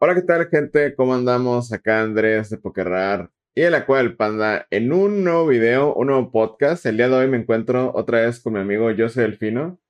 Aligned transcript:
Hola, 0.00 0.14
¿qué 0.14 0.22
tal, 0.22 0.48
gente? 0.48 0.94
¿Cómo 0.94 1.14
andamos? 1.14 1.72
Acá 1.72 2.02
Andrés 2.02 2.50
de 2.50 2.58
Pokerrar 2.58 3.30
y 3.54 3.62
el 3.62 3.74
Aqua 3.74 3.98
del 3.98 4.16
Panda 4.16 4.66
en 4.70 4.92
un 4.92 5.24
nuevo 5.24 5.46
video, 5.48 5.94
un 5.94 6.06
nuevo 6.08 6.30
podcast. 6.30 6.86
El 6.86 6.96
día 6.96 7.08
de 7.08 7.14
hoy 7.14 7.28
me 7.28 7.38
encuentro 7.38 7.92
otra 7.94 8.20
vez 8.22 8.40
con 8.40 8.52
mi 8.54 8.60
amigo 8.60 8.88
José 8.96 9.22
Delfino. 9.22 9.80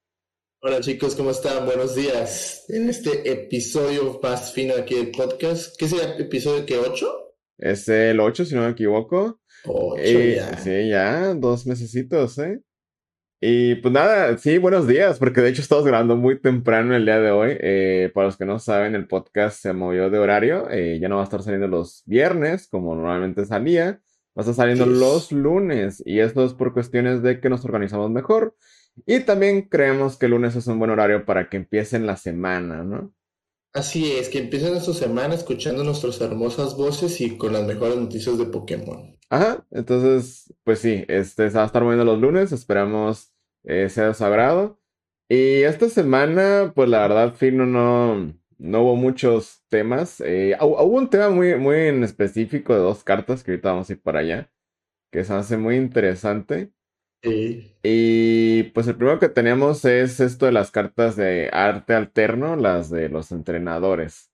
Hola 0.62 0.80
chicos, 0.80 1.14
¿cómo 1.14 1.30
están? 1.30 1.66
Buenos 1.66 1.94
días. 1.94 2.64
En 2.68 2.88
este 2.88 3.30
episodio 3.30 4.18
más 4.22 4.52
fino 4.52 4.74
aquí 4.74 4.94
del 4.96 5.10
podcast, 5.10 5.76
¿qué 5.78 5.86
sería 5.86 6.16
episodio 6.16 6.64
que 6.66 6.78
8? 6.78 7.34
Es 7.58 7.88
el 7.88 8.18
8, 8.20 8.44
si 8.44 8.54
no 8.54 8.62
me 8.62 8.70
equivoco. 8.70 9.40
8 9.66 10.02
Y- 10.02 10.34
ya. 10.36 10.56
Sí, 10.58 10.88
ya, 10.88 11.34
dos 11.34 11.66
mesecitos, 11.66 12.38
¿eh? 12.38 12.60
Y 13.40 13.76
pues 13.76 13.94
nada, 13.94 14.36
sí, 14.36 14.58
buenos 14.58 14.88
días, 14.88 15.18
porque 15.20 15.40
de 15.40 15.50
hecho 15.50 15.62
estamos 15.62 15.84
grabando 15.84 16.16
muy 16.16 16.40
temprano 16.40 16.96
el 16.96 17.04
día 17.04 17.20
de 17.20 17.30
hoy. 17.30 17.56
Eh, 17.60 18.10
para 18.12 18.26
los 18.26 18.36
que 18.36 18.44
no 18.44 18.58
saben, 18.58 18.96
el 18.96 19.06
podcast 19.06 19.60
se 19.60 19.72
movió 19.72 20.10
de 20.10 20.18
horario. 20.18 20.68
eh, 20.70 20.98
ya 21.00 21.08
no 21.08 21.16
va 21.16 21.20
a 21.22 21.24
estar 21.24 21.42
saliendo 21.42 21.68
los 21.68 22.02
viernes, 22.06 22.66
como 22.68 22.96
normalmente 22.96 23.44
salía. 23.44 24.00
Va 24.36 24.38
a 24.38 24.40
estar 24.40 24.54
saliendo 24.54 24.86
Yes. 24.86 24.96
los 24.98 25.32
lunes. 25.32 26.02
Y 26.04 26.18
esto 26.18 26.44
es 26.44 26.54
por 26.54 26.72
cuestiones 26.72 27.22
de 27.22 27.40
que 27.40 27.48
nos 27.48 27.64
organizamos 27.64 28.10
mejor. 28.10 28.56
Y 29.06 29.20
también 29.20 29.62
creemos 29.62 30.18
que 30.18 30.26
el 30.26 30.32
lunes 30.32 30.56
es 30.56 30.66
un 30.66 30.80
buen 30.80 30.90
horario 30.90 31.24
para 31.24 31.48
que 31.48 31.58
empiecen 31.58 32.06
la 32.06 32.16
semana, 32.16 32.82
¿no? 32.82 33.12
Así 33.72 34.12
es, 34.12 34.28
que 34.28 34.40
empiecen 34.40 34.78
su 34.82 34.92
semana 34.92 35.34
escuchando 35.34 35.82
nuestras 35.82 36.20
hermosas 36.20 36.76
voces 36.76 37.18
y 37.22 37.38
con 37.38 37.54
las 37.54 37.66
mejores 37.66 37.96
noticias 37.96 38.36
de 38.36 38.44
Pokémon. 38.44 39.18
Ajá, 39.30 39.66
entonces, 39.70 40.52
pues 40.64 40.78
sí, 40.80 41.04
este 41.08 41.50
se 41.50 41.56
va 41.58 41.64
a 41.64 41.66
estar 41.66 41.82
moviendo 41.82 42.04
los 42.04 42.18
lunes, 42.18 42.50
esperamos 42.52 43.32
eh, 43.64 43.88
sea 43.90 44.14
de. 44.14 44.80
Y 45.28 45.62
esta 45.64 45.88
semana, 45.90 46.72
pues 46.74 46.88
la 46.88 47.00
verdad, 47.00 47.34
Fino, 47.34 47.66
no, 47.66 48.34
no 48.56 48.82
hubo 48.82 48.96
muchos 48.96 49.62
temas. 49.68 50.20
Eh, 50.22 50.56
hu- 50.58 50.64
hubo 50.82 50.96
un 50.98 51.10
tema 51.10 51.28
muy, 51.28 51.56
muy 51.56 51.76
en 51.88 52.04
específico 52.04 52.72
de 52.74 52.80
dos 52.80 53.04
cartas, 53.04 53.44
que 53.44 53.50
ahorita 53.52 53.72
vamos 53.72 53.90
a 53.90 53.92
ir 53.92 54.00
para 54.02 54.20
allá, 54.20 54.50
que 55.12 55.24
se 55.24 55.34
hace 55.34 55.56
muy 55.58 55.76
interesante. 55.76 56.72
Sí. 57.22 57.74
Y 57.82 58.62
pues 58.74 58.86
el 58.86 58.96
primero 58.96 59.18
que 59.18 59.28
tenemos 59.28 59.84
es 59.84 60.20
esto 60.20 60.46
de 60.46 60.52
las 60.52 60.70
cartas 60.70 61.16
de 61.16 61.50
arte 61.52 61.94
alterno, 61.94 62.56
las 62.56 62.90
de 62.90 63.08
los 63.08 63.32
entrenadores. 63.32 64.30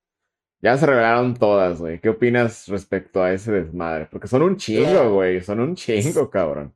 Ya 0.64 0.78
se 0.78 0.86
revelaron 0.86 1.34
todas, 1.34 1.78
güey. 1.78 2.00
¿Qué 2.00 2.08
opinas 2.08 2.68
respecto 2.68 3.22
a 3.22 3.32
ese 3.32 3.52
desmadre? 3.52 4.08
Porque 4.10 4.28
son 4.28 4.42
un 4.42 4.56
chingo, 4.56 5.12
güey. 5.12 5.42
Son 5.42 5.60
un 5.60 5.74
chingo, 5.76 6.30
cabrón. 6.30 6.74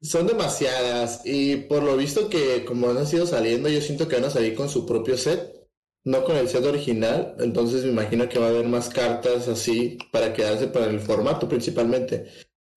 Son 0.00 0.26
demasiadas 0.26 1.22
y 1.24 1.56
por 1.56 1.82
lo 1.82 1.96
visto 1.96 2.28
que 2.28 2.64
como 2.64 2.88
han 2.90 2.96
ido 3.06 3.26
saliendo, 3.26 3.68
yo 3.68 3.80
siento 3.80 4.08
que 4.08 4.16
van 4.16 4.26
a 4.26 4.30
salir 4.30 4.54
con 4.54 4.68
su 4.68 4.86
propio 4.86 5.16
set, 5.16 5.68
no 6.04 6.24
con 6.24 6.36
el 6.36 6.48
set 6.48 6.64
original, 6.64 7.34
entonces 7.40 7.84
me 7.84 7.90
imagino 7.90 8.28
que 8.28 8.38
va 8.38 8.46
a 8.46 8.50
haber 8.50 8.68
más 8.68 8.88
cartas 8.88 9.48
así 9.48 9.98
para 10.12 10.32
quedarse 10.32 10.68
para 10.68 10.86
el 10.86 11.00
formato 11.00 11.48
principalmente. 11.48 12.26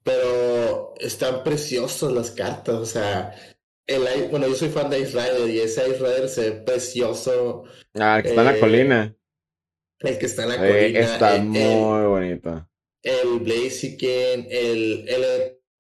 Pero 0.09 0.93
están 0.99 1.43
preciosas 1.43 2.11
las 2.11 2.31
cartas, 2.31 2.75
o 2.75 2.85
sea, 2.85 3.35
el, 3.87 4.01
bueno, 4.31 4.47
yo 4.47 4.55
soy 4.55 4.69
fan 4.69 4.89
de 4.89 4.99
Ice 5.01 5.11
Rider 5.11 5.49
y 5.49 5.59
ese 5.59 5.87
Ice 5.87 5.99
Rider 5.99 6.27
se 6.29 6.49
ve 6.49 6.55
precioso, 6.61 7.63
Ah, 7.99 8.17
el 8.17 8.23
que 8.23 8.29
está 8.29 8.41
en 8.41 8.47
la 8.47 8.55
Eh, 8.55 8.59
colina. 8.59 9.15
el 9.99 10.17
que 10.17 10.25
está 10.25 10.43
en 10.43 10.49
la 10.49 10.55
Eh, 10.55 10.57
colina, 10.81 10.99
está 10.99 11.35
el, 11.35 11.41
el, 11.41 11.47
muy 11.47 12.01
bonito. 12.07 12.69
el 13.03 13.39
Blaziken, 13.39 14.47
el, 14.49 15.05
el 15.09 15.25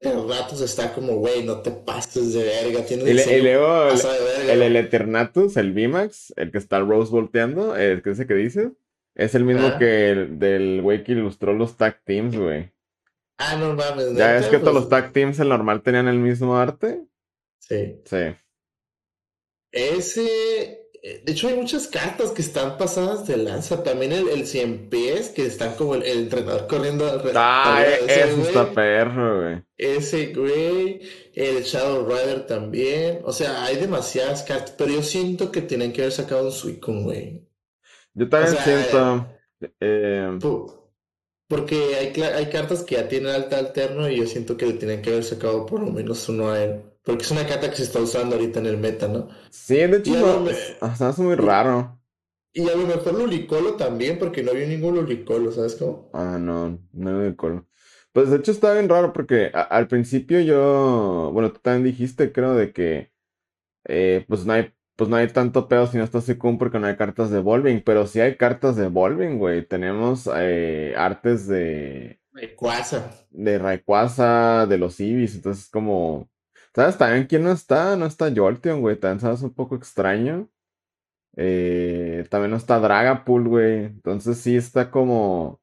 Eternatus 0.01 0.61
está 0.61 0.93
como, 0.93 1.13
güey, 1.17 1.43
no 1.43 1.61
te 1.61 1.71
pases 1.71 2.33
de 2.33 2.43
verga, 2.43 2.85
tiene 2.85 3.03
un 3.03 3.09
Y, 3.09 3.13
le- 3.13 3.21
y 3.21 3.25
diseño 3.25 3.43
luego 3.43 3.83
el, 3.85 3.89
pasado 3.93 4.13
de 4.13 4.19
verga. 4.37 4.53
el, 4.53 4.61
el 4.61 4.75
Eternatus, 4.75 5.57
el 5.57 5.71
VMAX, 5.73 6.33
el 6.37 6.51
que 6.51 6.57
está 6.59 6.77
el 6.77 6.87
Rose 6.87 7.11
volteando, 7.11 7.75
el 7.75 8.01
que 8.03 8.11
ese 8.11 8.27
que 8.27 8.35
dices, 8.35 8.69
es 9.15 9.33
el 9.35 9.43
mismo 9.43 9.67
Ah. 9.67 9.77
que 9.79 10.09
el 10.11 10.39
del 10.39 10.81
güey 10.81 11.03
que 11.03 11.11
ilustró 11.13 11.53
los 11.53 11.75
tag 11.77 12.01
teams, 12.05 12.37
güey. 12.37 12.71
Ah, 13.41 13.55
no 13.55 13.73
mames, 13.73 14.13
Ya 14.15 14.33
ves 14.33 14.47
que 14.47 14.57
todos 14.59 14.63
pues, 14.73 14.73
los 14.75 14.89
tag 14.89 15.13
teams 15.13 15.39
el 15.39 15.49
normal 15.49 15.81
tenían 15.81 16.07
el 16.09 16.19
mismo 16.19 16.57
arte. 16.57 17.05
Sí. 17.59 18.01
Sí. 18.05 18.35
Ese, 19.71 20.89
eh, 21.03 21.21
de 21.23 21.31
hecho 21.31 21.47
hay 21.47 21.55
muchas 21.55 21.87
cartas 21.87 22.31
que 22.31 22.41
están 22.41 22.77
pasadas 22.77 23.27
de 23.27 23.37
lanza, 23.37 23.83
también 23.83 24.11
el, 24.11 24.27
el 24.29 24.45
100 24.47 24.89
pies, 24.89 25.29
que 25.29 25.45
están 25.45 25.75
como 25.75 25.95
el, 25.95 26.03
el 26.03 26.19
entrenador 26.23 26.67
corriendo 26.67 27.05
alre- 27.05 27.33
Ah, 27.35 27.83
e- 27.87 28.05
eso 28.05 28.41
está 28.41 28.71
perro, 28.73 29.41
güey. 29.43 29.63
Ese 29.77 30.33
güey, 30.33 31.01
el 31.35 31.63
Shadow 31.63 32.05
Rider 32.07 32.45
también, 32.47 33.21
o 33.23 33.31
sea, 33.31 33.63
hay 33.63 33.77
demasiadas 33.77 34.43
cartas, 34.43 34.71
pero 34.77 34.91
yo 34.91 35.03
siento 35.03 35.51
que 35.51 35.61
tienen 35.61 35.93
que 35.93 36.01
haber 36.01 36.11
sacado 36.13 36.45
un 36.45 36.51
Suicune, 36.51 37.03
güey. 37.03 37.47
Yo 38.15 38.27
también 38.27 38.55
sea, 38.55 38.63
siento. 38.63 39.27
eh, 39.79 40.37
Po- 40.41 40.78
Porque 41.49 41.95
hay, 41.97 42.21
hay 42.23 42.49
cartas 42.49 42.83
que 42.83 42.95
ya 42.95 43.09
tienen 43.09 43.31
alta 43.33 43.57
alterno 43.59 44.09
y 44.09 44.17
yo 44.19 44.27
siento 44.27 44.55
que 44.57 44.67
le 44.67 44.73
tienen 44.75 45.01
que 45.01 45.11
haber 45.11 45.25
sacado 45.25 45.65
por 45.65 45.81
lo 45.81 45.91
menos 45.91 46.29
uno 46.29 46.51
a 46.51 46.63
él. 46.63 46.81
Porque 47.03 47.23
es 47.23 47.31
una 47.31 47.47
carta 47.47 47.69
que 47.71 47.77
se 47.77 47.83
está 47.83 47.99
usando 48.01 48.35
ahorita 48.37 48.59
en 48.61 48.67
el 48.67 48.77
meta, 48.77 49.07
¿no? 49.09 49.29
sí, 49.49 49.75
de 49.75 49.97
hecho, 49.97 50.15
no, 50.15 50.39
me- 50.41 50.55
hace 50.81 51.21
muy 51.21 51.35
raro. 51.35 51.99
Y 52.53 52.69
a 52.69 52.75
lo 52.75 52.85
mejor 52.85 53.15
Lulicolo 53.15 53.75
también, 53.75 54.19
porque 54.19 54.43
no 54.43 54.51
había 54.51 54.67
ningún 54.67 54.93
Lulicolo, 54.97 55.51
¿sabes 55.51 55.73
cómo? 55.75 56.11
Ah, 56.11 56.37
no, 56.39 56.79
no 56.91 57.11
me 57.19 57.27
acuerdo. 57.29 57.67
Pues 58.11 58.29
de 58.31 58.37
hecho 58.37 58.51
está 58.51 58.73
bien 58.73 58.89
raro 58.89 59.13
porque 59.13 59.51
a- 59.53 59.61
al 59.61 59.87
principio 59.87 60.39
yo, 60.41 61.29
bueno, 61.33 61.51
tú 61.53 61.59
también 61.59 61.83
dijiste, 61.85 62.31
creo, 62.31 62.55
de 62.55 62.73
que 62.73 63.11
eh, 63.85 64.25
pues 64.29 64.45
no 64.45 64.53
hay, 64.53 64.73
pues 64.99 65.09
no 65.09 65.15
hay 65.15 65.29
tanto 65.29 65.69
pedo 65.69 65.87
si 65.87 65.97
no 65.97 66.03
está 66.03 66.19
Suicune 66.19 66.57
porque 66.57 66.77
no 66.77 66.85
hay 66.85 66.97
cartas 66.97 67.29
de 67.29 67.39
Volving, 67.39 67.81
pero 67.85 68.05
sí 68.05 68.19
hay 68.19 68.35
cartas 68.35 68.75
de 68.75 68.89
Volving, 68.89 69.37
güey. 69.37 69.65
Tenemos 69.65 70.29
eh, 70.35 70.93
artes 70.97 71.47
de, 71.47 72.19
Rayquaza. 72.33 73.09
de 73.29 73.59
Rayquaza, 73.59 74.65
de 74.67 74.77
los 74.77 74.99
Eevees, 74.99 75.35
entonces 75.35 75.69
como, 75.69 76.29
¿sabes 76.75 76.97
también 76.97 77.27
quién 77.27 77.45
no 77.45 77.53
está? 77.53 77.95
No 77.95 78.07
está 78.07 78.29
Jolteon, 78.35 78.81
güey, 78.81 78.99
también 78.99 79.21
sabes 79.21 79.41
un 79.41 79.53
poco 79.53 79.77
extraño. 79.77 80.49
Eh, 81.37 82.25
también 82.29 82.51
no 82.51 82.57
está 82.57 82.77
Dragapult, 82.81 83.47
güey, 83.47 83.85
entonces 83.85 84.37
sí 84.39 84.57
está 84.57 84.91
como... 84.91 85.61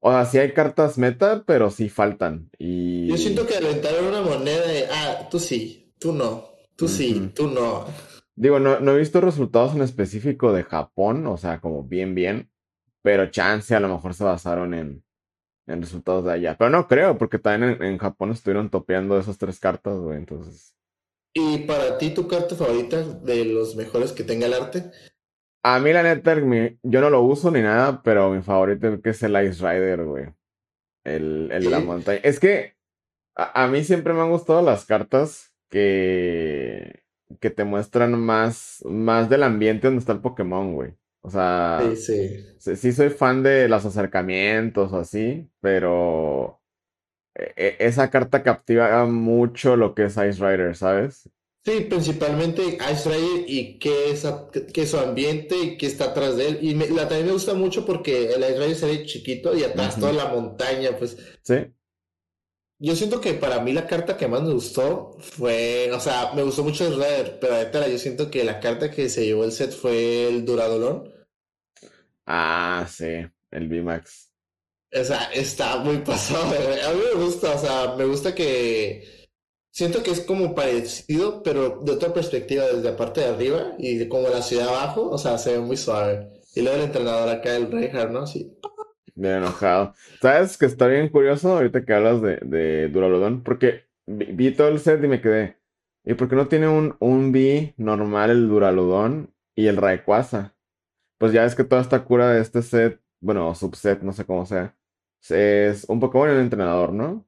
O 0.00 0.10
sea, 0.10 0.24
sí 0.24 0.38
hay 0.38 0.52
cartas 0.52 0.98
meta, 0.98 1.44
pero 1.46 1.70
sí 1.70 1.88
faltan. 1.88 2.50
Y... 2.58 3.06
Yo 3.06 3.16
siento 3.16 3.46
que 3.46 3.58
aventaron 3.58 4.06
una 4.06 4.22
moneda 4.22 4.66
de, 4.66 4.86
ah, 4.90 5.28
tú 5.30 5.38
sí, 5.38 5.94
tú 6.00 6.12
no, 6.12 6.50
tú 6.74 6.88
sí, 6.88 7.30
tú 7.32 7.46
no. 7.46 7.86
Digo, 8.36 8.58
no, 8.60 8.80
no 8.80 8.92
he 8.92 8.98
visto 8.98 9.20
resultados 9.20 9.74
en 9.74 9.82
específico 9.82 10.52
de 10.52 10.62
Japón, 10.62 11.26
o 11.26 11.36
sea, 11.36 11.60
como 11.60 11.82
bien, 11.82 12.14
bien. 12.14 12.50
Pero 13.02 13.30
chance, 13.30 13.74
a 13.74 13.80
lo 13.80 13.88
mejor 13.88 14.14
se 14.14 14.24
basaron 14.24 14.74
en, 14.74 15.04
en 15.66 15.80
resultados 15.80 16.24
de 16.24 16.32
allá. 16.32 16.56
Pero 16.58 16.70
no 16.70 16.86
creo, 16.86 17.16
porque 17.16 17.38
también 17.38 17.72
en, 17.74 17.82
en 17.82 17.98
Japón 17.98 18.30
estuvieron 18.32 18.68
topeando 18.68 19.18
esas 19.18 19.38
tres 19.38 19.58
cartas, 19.58 19.96
güey. 19.98 20.18
Entonces. 20.18 20.74
Y 21.34 21.58
para 21.58 21.98
ti, 21.98 22.10
tu 22.10 22.26
carta 22.28 22.54
favorita 22.56 23.02
de 23.02 23.44
los 23.44 23.76
mejores 23.76 24.12
que 24.12 24.24
tenga 24.24 24.46
el 24.46 24.54
arte, 24.54 24.90
A 25.62 25.78
mí, 25.80 25.92
la 25.92 26.02
neta, 26.02 26.34
mi- 26.36 26.78
yo 26.82 27.00
no 27.00 27.10
lo 27.10 27.22
uso 27.22 27.50
ni 27.50 27.60
nada, 27.60 28.00
pero 28.02 28.30
mi 28.30 28.42
favorito 28.42 28.88
es 28.88 29.00
que 29.00 29.10
es 29.10 29.22
el 29.22 29.32
Ice 29.46 29.60
Rider, 29.66 30.04
güey. 30.04 30.26
El, 31.04 31.50
el 31.52 31.64
de 31.64 31.70
la 31.70 31.80
montaña. 31.80 32.20
Es 32.22 32.38
que 32.40 32.74
a, 33.36 33.64
a 33.64 33.68
mí 33.68 33.82
siempre 33.84 34.12
me 34.12 34.20
han 34.20 34.30
gustado 34.30 34.62
las 34.62 34.84
cartas 34.86 35.52
que, 35.70 37.02
que 37.40 37.50
te 37.50 37.64
muestran 37.64 38.18
más, 38.18 38.82
más 38.86 39.28
del 39.28 39.42
ambiente 39.42 39.86
donde 39.86 40.00
está 40.00 40.12
el 40.12 40.20
Pokémon, 40.20 40.74
güey. 40.74 40.94
O 41.22 41.30
sea, 41.30 41.92
sí, 41.96 41.96
sí. 41.96 42.46
sí, 42.58 42.76
sí 42.76 42.92
soy 42.92 43.10
fan 43.10 43.42
de 43.42 43.68
los 43.68 43.84
acercamientos 43.84 44.92
o 44.92 44.98
así, 44.98 45.48
pero 45.60 46.60
e- 47.34 47.52
e- 47.56 47.76
esa 47.80 48.10
carta 48.10 48.42
captiva 48.42 49.04
mucho 49.06 49.76
lo 49.76 49.94
que 49.94 50.04
es 50.04 50.12
Ice 50.16 50.32
Rider, 50.34 50.76
¿sabes? 50.76 51.28
Sí, 51.64 51.80
principalmente 51.90 52.62
Ice 52.92 53.10
Rider 53.10 53.44
y 53.48 53.78
qué 53.80 54.10
es, 54.12 54.24
a- 54.24 54.48
qué 54.72 54.82
es 54.82 54.90
su 54.90 54.98
ambiente 54.98 55.56
y 55.56 55.76
qué 55.76 55.86
está 55.86 56.06
atrás 56.06 56.36
de 56.36 56.48
él. 56.48 56.58
Y 56.62 56.76
me- 56.76 56.88
la, 56.88 57.08
también 57.08 57.26
me 57.26 57.32
gusta 57.32 57.54
mucho 57.54 57.84
porque 57.84 58.32
el 58.32 58.40
Ice 58.40 58.56
Rider 58.58 58.76
se 58.76 58.86
ve 58.86 59.04
chiquito 59.04 59.56
y 59.56 59.64
atrás 59.64 59.98
toda 59.98 60.12
la 60.12 60.28
montaña, 60.28 60.90
pues 60.96 61.16
Sí. 61.42 61.54
Yo 62.78 62.94
siento 62.94 63.20
que 63.20 63.34
para 63.34 63.60
mí 63.60 63.72
la 63.72 63.86
carta 63.86 64.16
que 64.16 64.28
más 64.28 64.42
me 64.42 64.52
gustó 64.52 65.16
fue, 65.20 65.90
o 65.92 66.00
sea, 66.00 66.32
me 66.34 66.42
gustó 66.42 66.62
mucho 66.62 66.86
el 66.86 66.94
Rider, 66.94 67.38
pero 67.40 67.56
ahorita 67.56 67.88
yo 67.88 67.98
siento 67.98 68.30
que 68.30 68.44
la 68.44 68.60
carta 68.60 68.90
que 68.90 69.08
se 69.08 69.24
llevó 69.24 69.44
el 69.44 69.52
set 69.52 69.72
fue 69.72 70.28
el 70.28 70.44
Duradolón. 70.44 71.12
Ah, 72.26 72.86
sí, 72.90 73.24
el 73.50 73.68
VMAX. 73.68 74.30
O 74.92 75.04
sea, 75.04 75.24
está 75.32 75.78
muy 75.78 75.98
pasado. 75.98 76.50
de 76.50 76.82
A 76.82 76.92
mí 76.92 77.00
me 77.14 77.24
gusta, 77.24 77.54
o 77.54 77.58
sea, 77.58 77.94
me 77.96 78.04
gusta 78.04 78.34
que 78.34 79.28
siento 79.70 80.02
que 80.02 80.10
es 80.10 80.20
como 80.20 80.54
parecido, 80.54 81.42
pero 81.42 81.80
de 81.82 81.92
otra 81.92 82.12
perspectiva, 82.12 82.64
desde 82.64 82.82
la 82.82 82.96
parte 82.96 83.20
de 83.20 83.26
arriba 83.26 83.74
y 83.78 83.96
de 83.96 84.08
como 84.08 84.28
la 84.28 84.42
ciudad 84.42 84.68
abajo, 84.68 85.10
o 85.10 85.18
sea, 85.18 85.38
se 85.38 85.52
ve 85.52 85.58
muy 85.60 85.76
suave. 85.76 86.30
Y 86.54 86.62
luego 86.62 86.78
el 86.78 86.84
entrenador 86.84 87.28
acá, 87.28 87.56
el 87.56 87.70
Reinhardt, 87.70 88.10
¿no? 88.10 88.26
Sí. 88.26 88.50
Bien 89.16 89.36
enojado. 89.38 89.94
¿Sabes 90.22 90.58
que 90.58 90.66
está 90.66 90.88
bien 90.88 91.10
curioso 91.10 91.54
ahorita 91.56 91.84
que 91.86 91.94
hablas 91.94 92.22
de, 92.22 92.38
de 92.38 92.88
Duraludon? 92.88 93.44
Porque 93.44 93.86
vi, 94.06 94.26
vi 94.26 94.52
todo 94.54 94.68
el 94.68 94.80
set 94.80 95.04
y 95.04 95.08
me 95.08 95.22
quedé. 95.22 95.58
¿Y 96.04 96.14
por 96.14 96.28
qué 96.30 96.36
no 96.36 96.48
tiene 96.48 96.68
un, 96.68 96.96
un 97.00 97.32
B 97.32 97.74
normal 97.78 98.30
el 98.30 98.48
Duraludon 98.48 99.34
y 99.56 99.68
el 99.68 99.78
Rayquaza? 99.78 100.54
Pues 101.18 101.32
ya 101.32 101.44
es 101.46 101.54
que 101.56 101.64
toda 101.64 101.82
esta 101.82 102.04
cura 102.04 102.30
de 102.32 102.42
este 102.42 102.62
set 102.62 103.00
bueno, 103.20 103.54
subset, 103.54 104.02
no 104.02 104.12
sé 104.12 104.26
cómo 104.26 104.46
sea. 104.46 104.76
Es 105.30 105.84
un 105.88 106.00
Pokémon 106.00 106.30
y 106.30 106.32
un 106.34 106.40
entrenador, 106.40 106.92
¿no? 106.94 107.26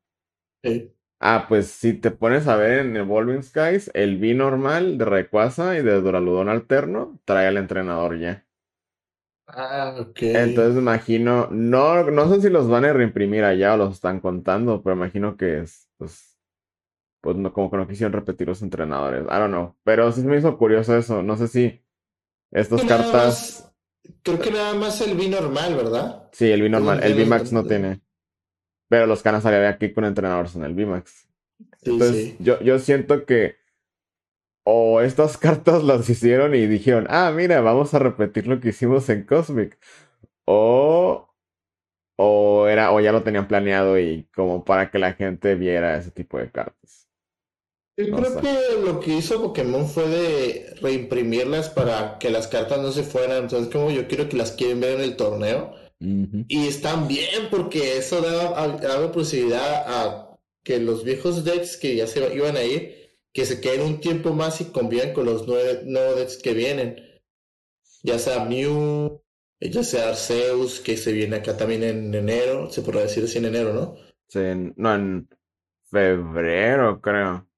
Sí. 0.62 0.94
Ah, 1.20 1.46
pues 1.49 1.69
si 1.70 1.94
te 1.94 2.11
pones 2.11 2.49
a 2.49 2.56
ver 2.56 2.81
en 2.81 2.96
Evolving 2.96 3.43
Skies, 3.44 3.91
el 3.94 4.17
V 4.20 4.34
normal 4.34 4.99
de 4.99 5.05
Rayquaza 5.05 5.76
y 5.79 5.82
de 5.84 6.00
Duraludon 6.00 6.49
alterno 6.49 7.20
trae 7.25 7.46
al 7.49 7.56
entrenador 7.56 8.19
ya. 8.19 8.47
Ah, 9.48 9.96
ok. 9.98 10.18
Entonces 10.22 10.74
me 10.74 10.80
imagino, 10.80 11.48
no, 11.50 12.04
no 12.10 12.28
sé 12.28 12.40
si 12.42 12.50
los 12.50 12.68
van 12.68 12.84
a 12.84 12.92
reimprimir 12.92 13.44
allá 13.44 13.74
o 13.74 13.76
los 13.78 13.94
están 13.94 14.20
contando, 14.20 14.82
pero 14.82 14.94
imagino 14.94 15.36
que 15.36 15.60
es, 15.60 15.88
pues, 15.96 16.38
pues 17.20 17.36
no, 17.36 17.52
como 17.52 17.70
que 17.70 17.76
no 17.78 17.88
quisieron 17.88 18.12
repetir 18.12 18.48
los 18.48 18.62
entrenadores. 18.62 19.22
I 19.24 19.26
don't 19.28 19.48
know. 19.48 19.76
Pero 19.84 20.12
sí 20.12 20.22
me 20.22 20.36
hizo 20.38 20.56
curioso 20.58 20.96
eso. 20.96 21.22
No 21.22 21.36
sé 21.36 21.48
si 21.48 21.82
estas 22.50 22.84
cartas. 22.84 23.12
más- 23.14 23.72
creo 24.22 24.38
que 24.38 24.50
nada 24.50 24.74
más 24.74 25.00
el 25.00 25.16
V 25.16 25.28
normal, 25.28 25.74
¿verdad? 25.76 26.28
Sí, 26.32 26.50
el 26.50 26.62
V 26.62 26.68
normal. 26.70 27.00
El 27.02 27.14
tiene 27.14 27.24
VMAX 27.24 27.52
no 27.52 27.64
tiene. 27.64 28.00
Pero 28.88 29.06
los 29.06 29.22
canas 29.22 29.42
salían 29.42 29.64
aquí 29.64 29.92
con 29.92 30.04
entrenadores 30.04 30.56
en 30.56 30.64
el 30.64 30.74
VMAX. 30.74 31.28
Sí, 31.82 31.90
Entonces, 31.92 32.16
sí. 32.16 32.36
yo, 32.40 32.60
yo 32.60 32.78
siento 32.78 33.24
que 33.26 33.56
o 34.70 35.00
estas 35.00 35.38
cartas 35.38 35.82
las 35.85 36.09
hicieron 36.11 36.55
y 36.55 36.67
dijeron, 36.67 37.06
ah, 37.11 37.32
mira, 37.35 37.61
vamos 37.62 37.94
a 37.94 37.99
repetir 37.99 38.47
lo 38.47 38.61
que 38.61 38.70
hicimos 38.70 39.09
en 39.09 39.25
Cosmic. 39.25 39.79
O, 40.47 41.31
o 42.17 42.67
era, 42.69 42.93
o 42.93 43.00
ya 43.00 43.12
lo 43.12 43.23
tenían 43.25 43.49
planeado 43.49 43.99
y 44.00 44.26
como 44.35 44.65
para 44.65 44.91
que 44.91 44.99
la 44.99 45.15
gente 45.15 45.55
viera 45.56 45.97
ese 45.99 46.11
tipo 46.12 46.38
de 46.38 46.50
cartas. 46.53 47.09
Yo 47.97 48.06
No 48.06 48.19
creo 48.19 48.31
sé. 48.32 48.41
que 48.41 48.85
lo 48.85 49.00
que 49.00 49.15
hizo 49.17 49.43
Pokémon 49.43 49.88
fue 49.88 50.09
de 50.09 50.75
reimprimirlas 50.81 51.69
para 51.70 52.19
que 52.19 52.31
las 52.31 52.47
cartas 52.47 52.81
no 52.81 52.93
se 52.93 53.03
fueran. 53.03 53.44
Entonces, 53.44 53.73
como 53.73 53.91
yo 53.91 54.06
quiero 54.06 54.29
que 54.29 54.37
las 54.37 54.53
quieren 54.53 54.81
ver 54.81 54.97
en 54.97 55.03
el 55.03 55.17
torneo. 55.17 55.75
Y 56.49 56.67
están 56.69 57.09
bien 57.09 57.49
porque 57.50 57.99
eso 57.99 58.20
da, 58.23 58.69
da 58.79 59.12
posibilidad 59.12 59.85
a 59.87 60.38
que 60.65 60.79
los 60.79 61.05
viejos 61.05 61.44
decks 61.44 61.76
que 61.76 61.97
ya 61.97 62.06
se 62.06 62.35
iban 62.35 62.56
a 62.56 62.62
ir, 62.65 62.97
que 63.38 63.46
se 63.46 63.61
queden 63.61 63.82
un 63.82 64.00
tiempo 64.00 64.32
más 64.32 64.61
y 64.61 64.64
convivan 64.64 65.12
con 65.12 65.26
los 65.26 65.46
nueve, 65.46 65.85
decks 66.17 66.38
que 66.38 66.55
vienen. 66.55 66.96
Ya 68.02 68.19
sea 68.19 68.44
Mew, 68.44 69.23
ya 69.61 69.85
sea 69.85 70.08
Arceus, 70.08 70.81
que 70.81 70.96
se 70.96 71.12
viene 71.12 71.37
acá 71.37 71.56
también 71.56 71.85
en 71.85 72.12
enero, 72.12 72.69
se 72.69 72.82
podrá 72.82 73.02
decir 73.02 73.23
así 73.23 73.38
en 73.38 73.44
enero, 73.44 73.73
¿no? 73.73 73.94
Sí, 74.26 74.40
no, 74.75 74.93
en 74.93 75.29
febrero, 75.88 77.00
creo. 77.00 77.49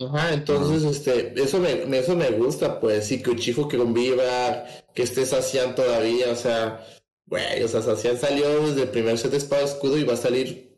Ajá, 0.00 0.32
entonces, 0.32 0.82
este, 0.82 1.38
eso 1.38 1.58
me, 1.58 1.98
eso 1.98 2.16
me 2.16 2.30
gusta, 2.30 2.80
pues, 2.80 3.06
sí, 3.06 3.22
que 3.22 3.32
Uchifu 3.32 3.68
que 3.68 3.76
conviva, 3.76 4.64
que 4.94 5.02
esté 5.02 5.26
Sacian 5.26 5.74
todavía, 5.74 6.30
o 6.30 6.36
sea, 6.36 6.86
güey, 7.26 7.62
o 7.62 7.68
sea, 7.68 7.82
Sacian 7.82 8.16
salió 8.16 8.66
desde 8.66 8.84
el 8.84 8.88
primer 8.88 9.18
set 9.18 9.32
de 9.32 9.36
espada 9.36 9.64
escudo 9.64 9.98
y 9.98 10.04
va 10.04 10.14
a 10.14 10.16
salir 10.16 10.71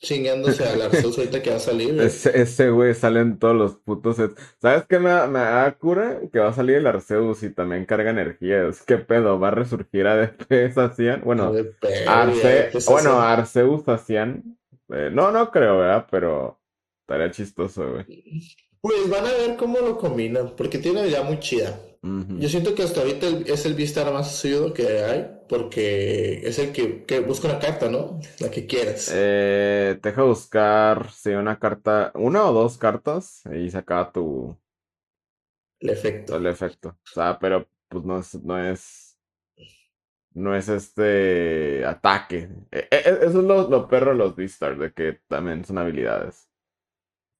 chingándose 0.00 0.64
a 0.64 0.72
Arceus 0.86 1.18
ahorita 1.18 1.42
que 1.42 1.50
va 1.50 1.56
a 1.56 1.60
salir, 1.60 1.94
güey. 1.94 2.06
Ese, 2.06 2.70
güey 2.70 2.94
sale 2.94 3.20
en 3.20 3.38
todos 3.38 3.54
los 3.56 3.76
putos 3.76 4.16
sets. 4.16 4.34
¿Sabes 4.60 4.84
qué 4.88 4.98
me, 4.98 5.10
me 5.26 5.38
da 5.40 5.72
cura? 5.76 6.20
Que 6.32 6.38
va 6.38 6.48
a 6.48 6.52
salir 6.52 6.76
el 6.76 6.86
Arceus 6.86 7.42
y 7.42 7.50
también 7.50 7.84
carga 7.84 8.10
energía. 8.10 8.68
Es 8.68 8.82
que 8.82 8.98
pedo, 8.98 9.38
va 9.40 9.48
a 9.48 9.52
resurgir 9.52 10.06
a 10.06 10.16
DP 10.16 10.72
Sacian. 10.72 11.22
Bueno, 11.24 11.52
pedo, 11.52 12.10
Arce, 12.10 12.70
bueno. 12.88 13.20
Arceus 13.20 13.84
Sacian. 13.84 14.56
Eh, 14.90 15.10
no, 15.12 15.30
no 15.32 15.50
creo, 15.50 15.78
¿verdad? 15.78 16.06
Pero 16.10 16.58
estaría 17.02 17.30
chistoso, 17.30 17.90
güey. 17.92 18.04
Pues 18.80 19.10
van 19.10 19.26
a 19.26 19.32
ver 19.32 19.56
cómo 19.56 19.80
lo 19.80 19.98
combinan, 19.98 20.54
porque 20.56 20.78
tiene 20.78 21.00
una 21.00 21.08
idea 21.08 21.22
muy 21.22 21.40
chida. 21.40 21.78
Yo 22.00 22.48
siento 22.48 22.74
que 22.76 22.84
hasta 22.84 23.00
ahorita 23.00 23.26
el- 23.26 23.50
es 23.50 23.66
el 23.66 23.74
Vistar 23.74 24.10
más 24.12 24.36
seguido 24.36 24.72
que 24.72 25.02
hay, 25.02 25.30
porque 25.48 26.46
es 26.46 26.58
el 26.58 26.72
que, 26.72 27.04
que 27.04 27.20
busca 27.20 27.48
una 27.48 27.58
carta, 27.58 27.88
¿no? 27.88 28.20
La 28.40 28.50
que 28.50 28.66
quieras. 28.66 29.08
Eh, 29.14 29.98
te 30.02 30.10
deja 30.10 30.22
buscar, 30.22 31.10
sí, 31.10 31.30
una 31.30 31.58
carta, 31.58 32.12
una 32.14 32.44
o 32.44 32.52
dos 32.52 32.78
cartas 32.78 33.42
y 33.52 33.70
se 33.70 33.78
acaba 33.78 34.12
tu, 34.12 34.56
El 35.80 35.90
efecto. 35.90 36.36
el 36.36 36.46
efecto. 36.46 36.88
O 36.90 37.06
sea, 37.14 37.38
pero 37.38 37.68
pues 37.88 38.04
no 38.04 38.18
es, 38.18 38.34
no 38.42 38.58
es, 38.58 39.18
no 40.34 40.54
es 40.54 40.68
este 40.68 41.84
ataque. 41.84 42.48
Eh, 42.70 42.88
eh, 42.90 43.02
eso 43.22 43.40
es 43.40 43.44
lo, 43.44 43.68
lo 43.68 43.88
perro 43.88 44.12
de 44.12 44.16
los 44.18 44.36
Beastars, 44.36 44.78
de 44.78 44.92
que 44.92 45.20
también 45.28 45.64
son 45.64 45.78
habilidades. 45.78 46.48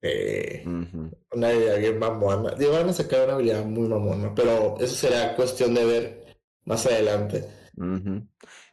Eh, 0.02 0.64
Ujú. 0.64 1.11
Una 1.32 1.49
habilidad 1.49 1.78
bien 1.78 1.99
mamona. 1.99 2.52
Digo, 2.56 2.72
van 2.72 2.88
a 2.90 2.93
sacar 2.93 3.25
una 3.26 3.34
habilidad 3.34 3.64
muy 3.64 3.88
mamona, 3.88 4.34
pero 4.34 4.76
eso 4.81 4.94
será 4.96 5.34
cuestión 5.37 5.75
de 5.75 5.84
ver 5.87 6.37
más 6.64 6.87
adelante. 6.87 7.44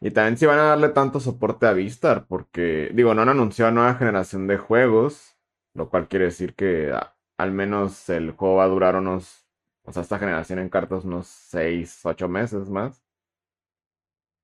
Y 0.00 0.10
también 0.10 0.36
si 0.38 0.46
van 0.46 0.58
a 0.58 0.62
darle 0.64 0.88
tanto 0.90 1.20
soporte 1.20 1.66
a 1.66 1.72
Vistar, 1.72 2.26
porque, 2.26 2.90
digo, 2.94 3.14
no 3.14 3.22
han 3.22 3.28
anunciado 3.28 3.70
nueva 3.72 3.94
generación 3.94 4.46
de 4.46 4.56
juegos, 4.58 5.36
lo 5.74 5.88
cual 5.90 6.08
quiere 6.08 6.26
decir 6.26 6.54
que 6.54 6.92
a- 6.92 7.14
al 7.38 7.52
menos 7.52 8.08
el 8.08 8.32
juego 8.32 8.56
va 8.56 8.64
a 8.64 8.68
durar 8.68 8.96
unos, 8.96 9.46
o 9.84 9.92
sea, 9.92 10.02
esta 10.02 10.18
generación 10.18 10.58
en 10.58 10.68
cartas 10.70 11.04
unos 11.04 11.26
6, 11.28 12.00
8 12.04 12.28
meses 12.28 12.68
más. 12.70 13.02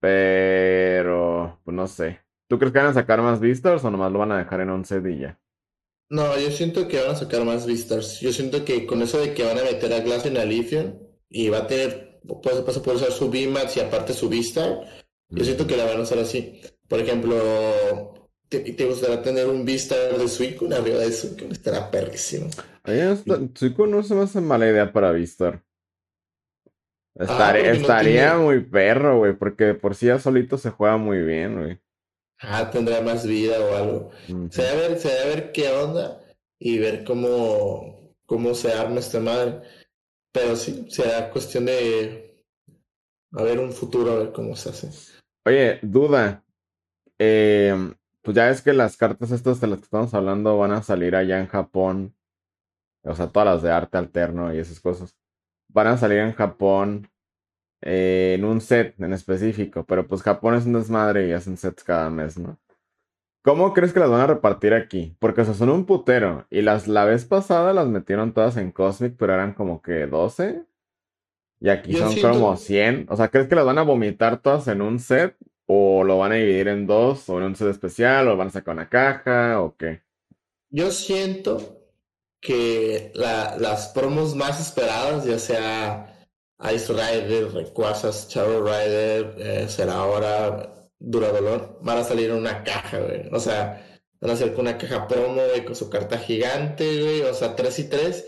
Pero, 0.00 1.60
pues 1.64 1.74
no 1.74 1.86
sé. 1.86 2.20
¿Tú 2.48 2.58
crees 2.58 2.72
que 2.72 2.78
van 2.80 2.88
a 2.88 2.94
sacar 2.94 3.22
más 3.22 3.40
Vistars 3.40 3.84
o 3.84 3.90
nomás 3.90 4.12
lo 4.12 4.18
van 4.18 4.32
a 4.32 4.38
dejar 4.38 4.60
en 4.60 4.70
11 4.70 5.00
y 5.08 5.18
ya? 5.20 5.38
No, 6.10 6.38
yo 6.38 6.50
siento 6.50 6.86
que 6.88 7.00
van 7.00 7.12
a 7.12 7.16
sacar 7.16 7.44
más 7.44 7.66
Vistars. 7.66 8.20
Yo 8.20 8.32
siento 8.32 8.64
que 8.64 8.86
con 8.86 9.00
eso 9.02 9.18
de 9.18 9.32
que 9.34 9.44
van 9.44 9.58
a 9.58 9.62
meter 9.64 9.92
a 9.92 10.00
Glass 10.00 10.26
en 10.26 10.36
Alifion 10.36 10.98
y 11.28 11.48
va 11.48 11.58
a 11.58 11.66
tener, 11.66 12.11
pues 12.42 12.64
vas 12.64 12.76
a 12.76 12.82
poder 12.82 12.96
usar 12.96 13.12
su 13.12 13.28
VMAX 13.28 13.76
y 13.76 13.80
aparte 13.80 14.12
su 14.12 14.28
Vistar, 14.28 14.80
yo 15.28 15.44
siento 15.44 15.66
que 15.66 15.76
la 15.76 15.84
van 15.86 15.98
a 15.98 16.02
usar 16.02 16.18
así. 16.18 16.60
Por 16.88 17.00
ejemplo, 17.00 17.36
te, 18.48 18.60
te 18.60 18.84
gustaría 18.84 19.22
tener 19.22 19.46
un 19.46 19.64
Vistar 19.64 20.16
de 20.18 20.28
Suicune 20.28 20.74
arriba 20.76 20.98
de 20.98 21.12
Suicune, 21.12 21.52
estará 21.52 21.90
perrísimo. 21.90 22.48
Oye, 22.86 23.12
esta- 23.12 23.40
Suicune 23.54 23.92
no 23.92 24.02
se 24.02 24.14
me 24.14 24.22
hace 24.22 24.40
mala 24.40 24.68
idea 24.68 24.92
para 24.92 25.10
Vistar. 25.12 25.62
Estaría, 27.14 27.74
no 27.74 28.00
tiene- 28.00 28.34
muy 28.36 28.60
perro, 28.60 29.18
güey, 29.18 29.34
porque 29.34 29.74
por 29.74 29.94
sí 29.94 30.06
ya 30.06 30.18
solito 30.18 30.56
se 30.56 30.70
juega 30.70 30.96
muy 30.96 31.18
bien, 31.22 31.58
güey. 31.60 31.78
Ah, 32.40 32.70
tendrá 32.70 33.00
más 33.02 33.26
vida 33.26 33.60
o 33.60 33.76
algo. 33.76 34.10
Se 34.50 34.62
debe 34.62 34.88
ver, 34.88 34.98
se 34.98 35.08
debe 35.08 35.26
ver 35.34 35.52
qué 35.52 35.68
onda 35.70 36.20
y 36.58 36.78
ver 36.78 37.04
cómo, 37.04 38.14
cómo 38.26 38.54
se 38.54 38.72
arma 38.72 38.98
esta 38.98 39.20
madre. 39.20 39.60
Pero 40.32 40.56
sí, 40.56 40.86
será 40.88 41.30
cuestión 41.30 41.66
de 41.66 42.32
a 43.32 43.42
ver 43.42 43.58
un 43.60 43.72
futuro, 43.72 44.12
a 44.12 44.18
ver 44.18 44.32
cómo 44.32 44.56
se 44.56 44.70
hace. 44.70 44.90
Oye, 45.44 45.78
duda. 45.82 46.44
Eh, 47.18 47.74
pues 48.22 48.36
ya 48.36 48.50
es 48.50 48.62
que 48.62 48.72
las 48.72 48.96
cartas 48.96 49.30
estas 49.30 49.60
de 49.60 49.66
las 49.66 49.78
que 49.78 49.84
estamos 49.84 50.14
hablando 50.14 50.58
van 50.58 50.72
a 50.72 50.82
salir 50.82 51.16
allá 51.16 51.40
en 51.40 51.46
Japón. 51.46 52.14
O 53.04 53.14
sea, 53.14 53.28
todas 53.28 53.46
las 53.46 53.62
de 53.62 53.70
arte 53.70 53.98
alterno 53.98 54.54
y 54.54 54.58
esas 54.58 54.80
cosas. 54.80 55.16
Van 55.68 55.86
a 55.86 55.98
salir 55.98 56.18
en 56.18 56.32
Japón 56.32 57.08
eh, 57.80 58.34
en 58.38 58.44
un 58.44 58.60
set 58.60 59.00
en 59.00 59.12
específico. 59.12 59.84
Pero 59.84 60.06
pues 60.06 60.22
Japón 60.22 60.54
es 60.54 60.66
un 60.66 60.74
desmadre 60.74 61.28
y 61.28 61.32
hacen 61.32 61.56
sets 61.56 61.84
cada 61.84 62.10
mes, 62.10 62.38
¿no? 62.38 62.58
¿Cómo 63.42 63.74
crees 63.74 63.92
que 63.92 63.98
las 64.00 64.10
van 64.10 64.20
a 64.20 64.26
repartir 64.28 64.72
aquí? 64.72 65.16
Porque 65.18 65.40
o 65.40 65.44
sea, 65.44 65.54
son 65.54 65.70
un 65.70 65.84
putero. 65.84 66.46
Y 66.50 66.62
las 66.62 66.86
la 66.86 67.04
vez 67.04 67.24
pasada 67.24 67.72
las 67.72 67.88
metieron 67.88 68.32
todas 68.32 68.56
en 68.56 68.70
Cosmic, 68.70 69.14
pero 69.18 69.34
eran 69.34 69.52
como 69.54 69.82
que 69.82 70.06
12. 70.06 70.62
Y 71.60 71.68
aquí 71.68 71.92
Yo 71.92 71.98
son 71.98 72.12
siento- 72.12 72.30
como 72.32 72.56
100. 72.56 73.06
O 73.08 73.16
sea, 73.16 73.28
¿crees 73.28 73.48
que 73.48 73.54
las 73.56 73.64
van 73.64 73.78
a 73.78 73.82
vomitar 73.82 74.40
todas 74.40 74.68
en 74.68 74.80
un 74.82 74.98
set? 75.00 75.36
¿O 75.66 76.04
lo 76.04 76.18
van 76.18 76.32
a 76.32 76.36
dividir 76.36 76.68
en 76.68 76.86
dos? 76.86 77.28
¿O 77.28 77.38
en 77.38 77.44
un 77.44 77.56
set 77.56 77.68
especial? 77.68 78.28
¿O 78.28 78.36
van 78.36 78.48
a 78.48 78.50
sacar 78.50 78.74
una 78.74 78.88
caja? 78.88 79.60
¿O 79.60 79.76
qué? 79.76 80.02
Yo 80.70 80.90
siento 80.90 81.78
que 82.40 83.10
la- 83.14 83.56
las 83.58 83.88
promos 83.88 84.34
más 84.34 84.60
esperadas, 84.60 85.24
ya 85.24 85.38
sea 85.38 86.26
Ice 86.74 86.92
Rider, 86.92 87.52
Rayquaza, 87.52 88.10
Shadow 88.10 88.64
Rider, 88.64 89.34
eh, 89.38 89.66
Zeraora, 89.68 90.81
Duradolor, 91.04 91.78
van 91.82 91.98
a 91.98 92.04
salir 92.04 92.30
en 92.30 92.36
una 92.36 92.62
caja, 92.62 92.98
güey. 93.00 93.28
O 93.32 93.40
sea, 93.40 94.00
van 94.20 94.30
a 94.30 94.36
ser 94.36 94.52
con 94.54 94.62
una 94.68 94.78
caja 94.78 95.08
promo, 95.08 95.42
güey, 95.48 95.64
con 95.64 95.74
su 95.74 95.90
carta 95.90 96.18
gigante, 96.18 97.02
güey. 97.02 97.22
O 97.22 97.34
sea, 97.34 97.56
3 97.56 97.78
y 97.80 97.84
3. 97.88 98.24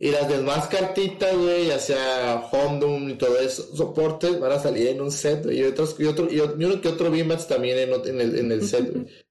Y 0.00 0.10
las 0.10 0.28
demás 0.28 0.68
cartitas, 0.68 1.36
güey, 1.36 1.66
ya 1.68 1.78
sea 1.78 2.48
Houndoom 2.52 3.08
y 3.10 3.14
todo 3.14 3.38
eso, 3.38 3.74
soportes, 3.76 4.38
van 4.38 4.52
a 4.52 4.58
salir 4.60 4.88
en 4.88 5.00
un 5.00 5.10
set, 5.10 5.44
güey. 5.44 5.60
Y 5.60 5.64
otros, 5.64 5.96
y 5.98 6.04
otro, 6.06 6.28
y 6.30 6.38
otro- 6.40 6.60
y 6.60 6.64
uno 6.64 6.80
que 6.80 6.88
otro 6.88 7.10
VMAX 7.10 7.46
también 7.48 7.78
en, 7.78 7.92
en 8.06 8.20
el, 8.20 8.38
en 8.38 8.52
el 8.52 8.62
set, 8.68 8.92
güey. 8.92 9.06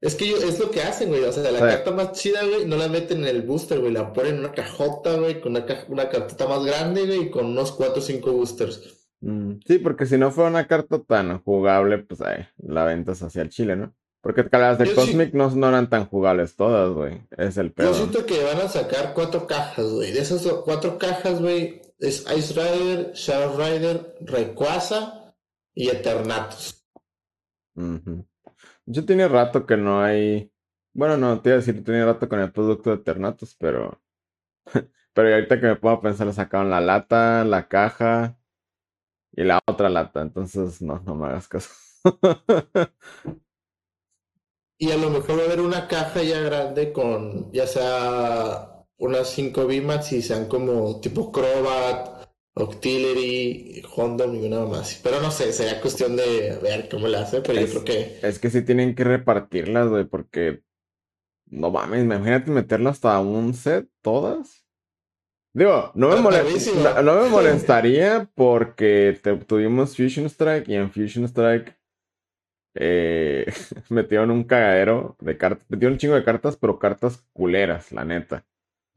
Es 0.00 0.16
que 0.16 0.26
yo- 0.26 0.36
es 0.38 0.58
lo 0.58 0.68
que 0.72 0.82
hacen, 0.82 1.10
güey. 1.10 1.22
O 1.22 1.30
sea, 1.32 1.44
la 1.52 1.58
Sí. 1.58 1.64
carta 1.64 1.92
más 1.92 2.10
chida, 2.12 2.44
güey, 2.44 2.66
no 2.66 2.76
la 2.76 2.88
meten 2.88 3.18
en 3.20 3.28
el 3.28 3.42
booster, 3.42 3.78
güey. 3.78 3.92
La 3.92 4.12
ponen 4.12 4.34
en 4.34 4.40
una 4.40 4.52
cajota, 4.52 5.14
güey, 5.14 5.40
con 5.40 5.52
una, 5.52 5.64
ca- 5.64 5.86
una 5.88 6.08
cartita 6.08 6.48
más 6.48 6.64
grande, 6.64 7.06
güey, 7.06 7.20
y 7.26 7.30
con 7.30 7.46
unos 7.46 7.70
4 7.70 8.00
o 8.00 8.04
5 8.04 8.32
boosters. 8.32 9.01
Mm, 9.22 9.60
sí, 9.64 9.78
porque 9.78 10.04
si 10.04 10.18
no 10.18 10.30
fuera 10.32 10.50
una 10.50 10.66
carta 10.66 10.98
tan 11.00 11.38
jugable, 11.42 11.98
pues 11.98 12.20
ahí, 12.22 12.44
la 12.58 12.84
ventas 12.84 13.22
hacia 13.22 13.42
el 13.42 13.50
chile, 13.50 13.76
¿no? 13.76 13.94
Porque 14.20 14.44
las 14.52 14.78
de 14.78 14.86
Yo 14.86 14.90
sí- 14.90 14.96
Cosmic 14.96 15.32
no, 15.34 15.50
no 15.50 15.68
eran 15.68 15.88
tan 15.88 16.06
jugables 16.06 16.54
todas, 16.56 16.92
güey. 16.92 17.22
Es 17.36 17.56
el 17.56 17.68
Yo 17.68 17.74
pedo. 17.74 17.94
siento 17.94 18.26
que 18.26 18.42
van 18.44 18.58
a 18.60 18.68
sacar 18.68 19.14
cuatro 19.14 19.46
cajas, 19.46 19.84
güey. 19.90 20.12
De 20.12 20.20
esas 20.20 20.46
cuatro 20.64 20.98
cajas, 20.98 21.40
güey, 21.40 21.80
es 21.98 22.24
Ice 22.36 22.52
Rider, 22.54 23.12
Shadow 23.14 23.56
Rider, 23.56 24.16
Rayquaza 24.20 25.34
y 25.74 25.88
Eternatus. 25.88 26.84
Yo 28.86 29.04
tenía 29.04 29.28
rato 29.28 29.66
que 29.66 29.76
no 29.76 30.02
hay. 30.02 30.52
Bueno, 30.92 31.16
no, 31.16 31.40
te 31.40 31.48
iba 31.50 31.54
a 31.54 31.58
decir, 31.60 31.82
tenía 31.84 32.04
rato 32.04 32.28
con 32.28 32.40
el 32.40 32.52
producto 32.52 32.90
de 32.90 32.96
Eternatus, 32.96 33.56
pero. 33.56 34.00
pero 35.14 35.34
ahorita 35.34 35.60
que 35.60 35.66
me 35.66 35.76
pongo 35.76 35.96
a 35.96 36.00
pensar, 36.02 36.26
le 36.26 36.32
sacaron 36.32 36.70
la 36.70 36.80
lata, 36.80 37.44
la 37.44 37.66
caja 37.68 38.36
y 39.32 39.44
la 39.44 39.60
otra 39.66 39.88
lata. 39.88 40.22
Entonces, 40.22 40.80
no, 40.82 41.00
no 41.00 41.14
me 41.14 41.28
hagas 41.28 41.48
caso. 41.48 41.70
y 44.78 44.90
a 44.90 44.96
lo 44.96 45.10
mejor 45.10 45.38
va 45.38 45.42
a 45.42 45.46
haber 45.46 45.60
una 45.60 45.88
caja 45.88 46.22
ya 46.22 46.40
grande 46.40 46.92
con, 46.92 47.52
ya 47.52 47.66
sea 47.66 48.84
unas 48.98 49.28
5 49.30 49.66
VMAX 49.66 50.12
y 50.12 50.22
sean 50.22 50.46
como 50.46 51.00
tipo 51.00 51.32
Crobat 51.32 52.12
Octillery, 52.54 53.82
Honda 53.96 54.26
y 54.26 54.46
una 54.46 54.66
más. 54.66 55.00
Pero 55.02 55.20
no 55.20 55.30
sé, 55.30 55.52
sería 55.52 55.80
cuestión 55.80 56.16
de 56.16 56.58
ver 56.62 56.88
cómo 56.88 57.08
la 57.08 57.22
hace, 57.22 57.40
pero 57.40 57.60
yo 57.60 57.68
creo 57.68 57.84
que. 57.84 58.18
Es 58.22 58.38
que 58.38 58.50
sí 58.50 58.62
tienen 58.62 58.94
que 58.94 59.04
repartirlas, 59.04 59.88
güey, 59.88 60.04
porque. 60.04 60.62
No 61.46 61.70
mames, 61.70 62.04
imagínate 62.04 62.50
meterlas 62.50 62.96
hasta 62.96 63.20
un 63.20 63.54
set, 63.54 63.88
todas. 64.00 64.64
Digo, 65.54 65.92
no 65.94 66.08
me, 66.08 66.16
no, 67.02 67.22
me 67.22 67.28
molestaría 67.28 68.30
porque 68.34 69.20
tuvimos 69.46 69.94
Fusion 69.94 70.26
Strike 70.26 70.68
y 70.68 70.76
en 70.76 70.90
Fusion 70.90 71.24
Strike 71.26 71.76
eh, 72.74 73.46
metieron 73.90 74.30
un 74.30 74.44
cagadero 74.44 75.16
de 75.20 75.36
cartas. 75.36 75.66
Metieron 75.68 75.94
un 75.94 75.98
chingo 75.98 76.14
de 76.14 76.24
cartas, 76.24 76.56
pero 76.56 76.78
cartas 76.78 77.22
culeras, 77.32 77.92
la 77.92 78.04
neta. 78.04 78.46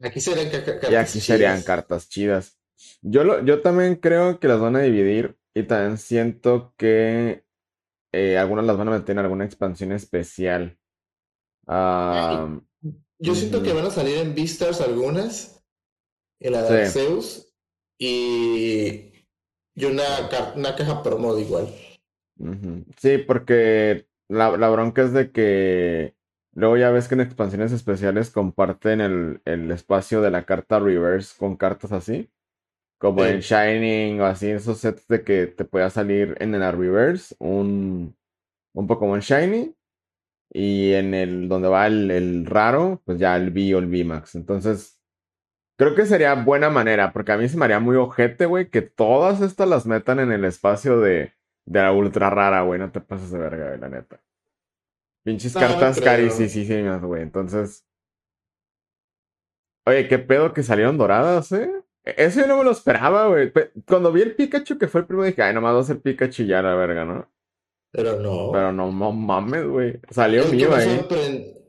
Aquí 0.00 0.20
serían 0.20 0.50
cartas 0.50 0.90
Y 0.90 0.94
aquí 0.94 1.20
serían 1.20 1.62
cartas 1.62 2.08
chidas. 2.08 2.58
Yo, 3.02 3.24
lo, 3.24 3.44
yo 3.44 3.60
también 3.60 3.96
creo 3.96 4.38
que 4.38 4.48
las 4.48 4.60
van 4.60 4.76
a 4.76 4.80
dividir 4.80 5.36
y 5.54 5.62
también 5.62 5.96
siento 5.98 6.74
que 6.76 7.44
eh, 8.12 8.38
algunas 8.38 8.66
las 8.66 8.76
van 8.76 8.88
a 8.88 8.92
meter 8.92 9.12
en 9.12 9.18
alguna 9.20 9.44
expansión 9.44 9.92
especial. 9.92 10.78
yo 11.66 13.34
siento 13.34 13.62
que 13.62 13.72
van 13.72 13.86
a 13.86 13.90
salir 13.90 14.18
en 14.18 14.34
Vistas 14.34 14.80
algunas, 14.80 15.55
la 16.40 16.62
de 16.62 16.86
Zeus, 16.90 17.52
y, 17.98 19.12
y 19.74 19.84
una, 19.84 20.04
una 20.54 20.76
caja 20.76 21.02
promo 21.02 21.36
igual. 21.38 21.68
Sí, 22.98 23.18
porque 23.18 24.06
la, 24.28 24.56
la 24.56 24.68
bronca 24.68 25.02
es 25.02 25.12
de 25.12 25.32
que 25.32 26.16
Luego 26.56 26.78
ya 26.78 26.90
ves 26.90 27.06
que 27.06 27.14
en 27.14 27.20
expansiones 27.20 27.70
especiales 27.70 28.30
comparten 28.30 29.02
el, 29.02 29.42
el, 29.44 29.70
espacio 29.70 30.22
de 30.22 30.30
la 30.30 30.46
carta 30.46 30.78
reverse 30.78 31.36
con 31.38 31.54
cartas 31.54 31.92
así. 31.92 32.30
Como 32.98 33.26
en 33.26 33.40
Shining 33.40 34.22
o 34.22 34.24
así, 34.24 34.48
esos 34.48 34.78
sets 34.78 35.06
de 35.06 35.22
que 35.22 35.48
te 35.48 35.66
pueda 35.66 35.90
salir 35.90 36.34
en 36.40 36.54
el 36.54 36.72
Reverse 36.72 37.34
un, 37.38 38.16
un 38.72 38.86
Pokémon 38.86 39.20
Shiny. 39.20 39.74
Y 40.50 40.92
en 40.92 41.12
el 41.12 41.46
donde 41.50 41.68
va 41.68 41.86
el, 41.88 42.46
raro, 42.46 43.02
pues 43.04 43.18
ya 43.18 43.36
el 43.36 43.50
V 43.50 43.74
o 43.74 43.78
el 43.78 43.86
VMAX. 43.88 44.36
Entonces, 44.36 44.95
creo 45.76 45.94
que 45.94 46.06
sería 46.06 46.34
buena 46.34 46.70
manera, 46.70 47.12
porque 47.12 47.32
a 47.32 47.36
mí 47.36 47.48
se 47.48 47.56
me 47.56 47.64
haría 47.64 47.80
muy 47.80 47.96
ojete, 47.96 48.46
güey, 48.46 48.70
que 48.70 48.82
todas 48.82 49.40
estas 49.40 49.68
las 49.68 49.86
metan 49.86 50.18
en 50.20 50.32
el 50.32 50.44
espacio 50.44 51.00
de, 51.00 51.32
de 51.66 51.82
la 51.82 51.92
ultra 51.92 52.30
rara, 52.30 52.62
güey. 52.62 52.80
No 52.80 52.90
te 52.90 53.00
pases 53.00 53.30
de 53.30 53.38
verga, 53.38 53.68
güey, 53.68 53.78
la 53.78 53.88
neta. 53.88 54.20
Pinches 55.22 55.54
cartas 55.54 56.00
carísimas, 56.00 57.02
güey. 57.02 57.22
Entonces. 57.22 57.84
Oye, 59.84 60.08
qué 60.08 60.18
pedo 60.18 60.52
que 60.52 60.62
salieron 60.62 60.98
doradas, 60.98 61.52
eh. 61.52 61.70
Eso 62.04 62.40
yo 62.40 62.46
no 62.46 62.58
me 62.58 62.64
lo 62.64 62.70
esperaba, 62.70 63.26
güey. 63.28 63.52
Cuando 63.86 64.12
vi 64.12 64.22
el 64.22 64.36
Pikachu 64.36 64.78
que 64.78 64.86
fue 64.86 65.00
el 65.00 65.06
primero, 65.06 65.26
dije, 65.26 65.42
ay, 65.42 65.52
nomás 65.52 65.74
va 65.74 65.80
a 65.80 65.84
ser 65.84 66.00
Pikachu 66.00 66.44
ya, 66.44 66.62
la 66.62 66.74
verga, 66.74 67.04
¿no? 67.04 67.28
Pero 67.96 68.20
no. 68.20 68.50
Pero 68.52 68.72
no, 68.72 68.92
mames, 68.92 69.66
güey. 69.66 69.94
Salió 70.10 70.44
el 70.44 70.52
mío 70.52 70.74
ahí. 70.74 71.00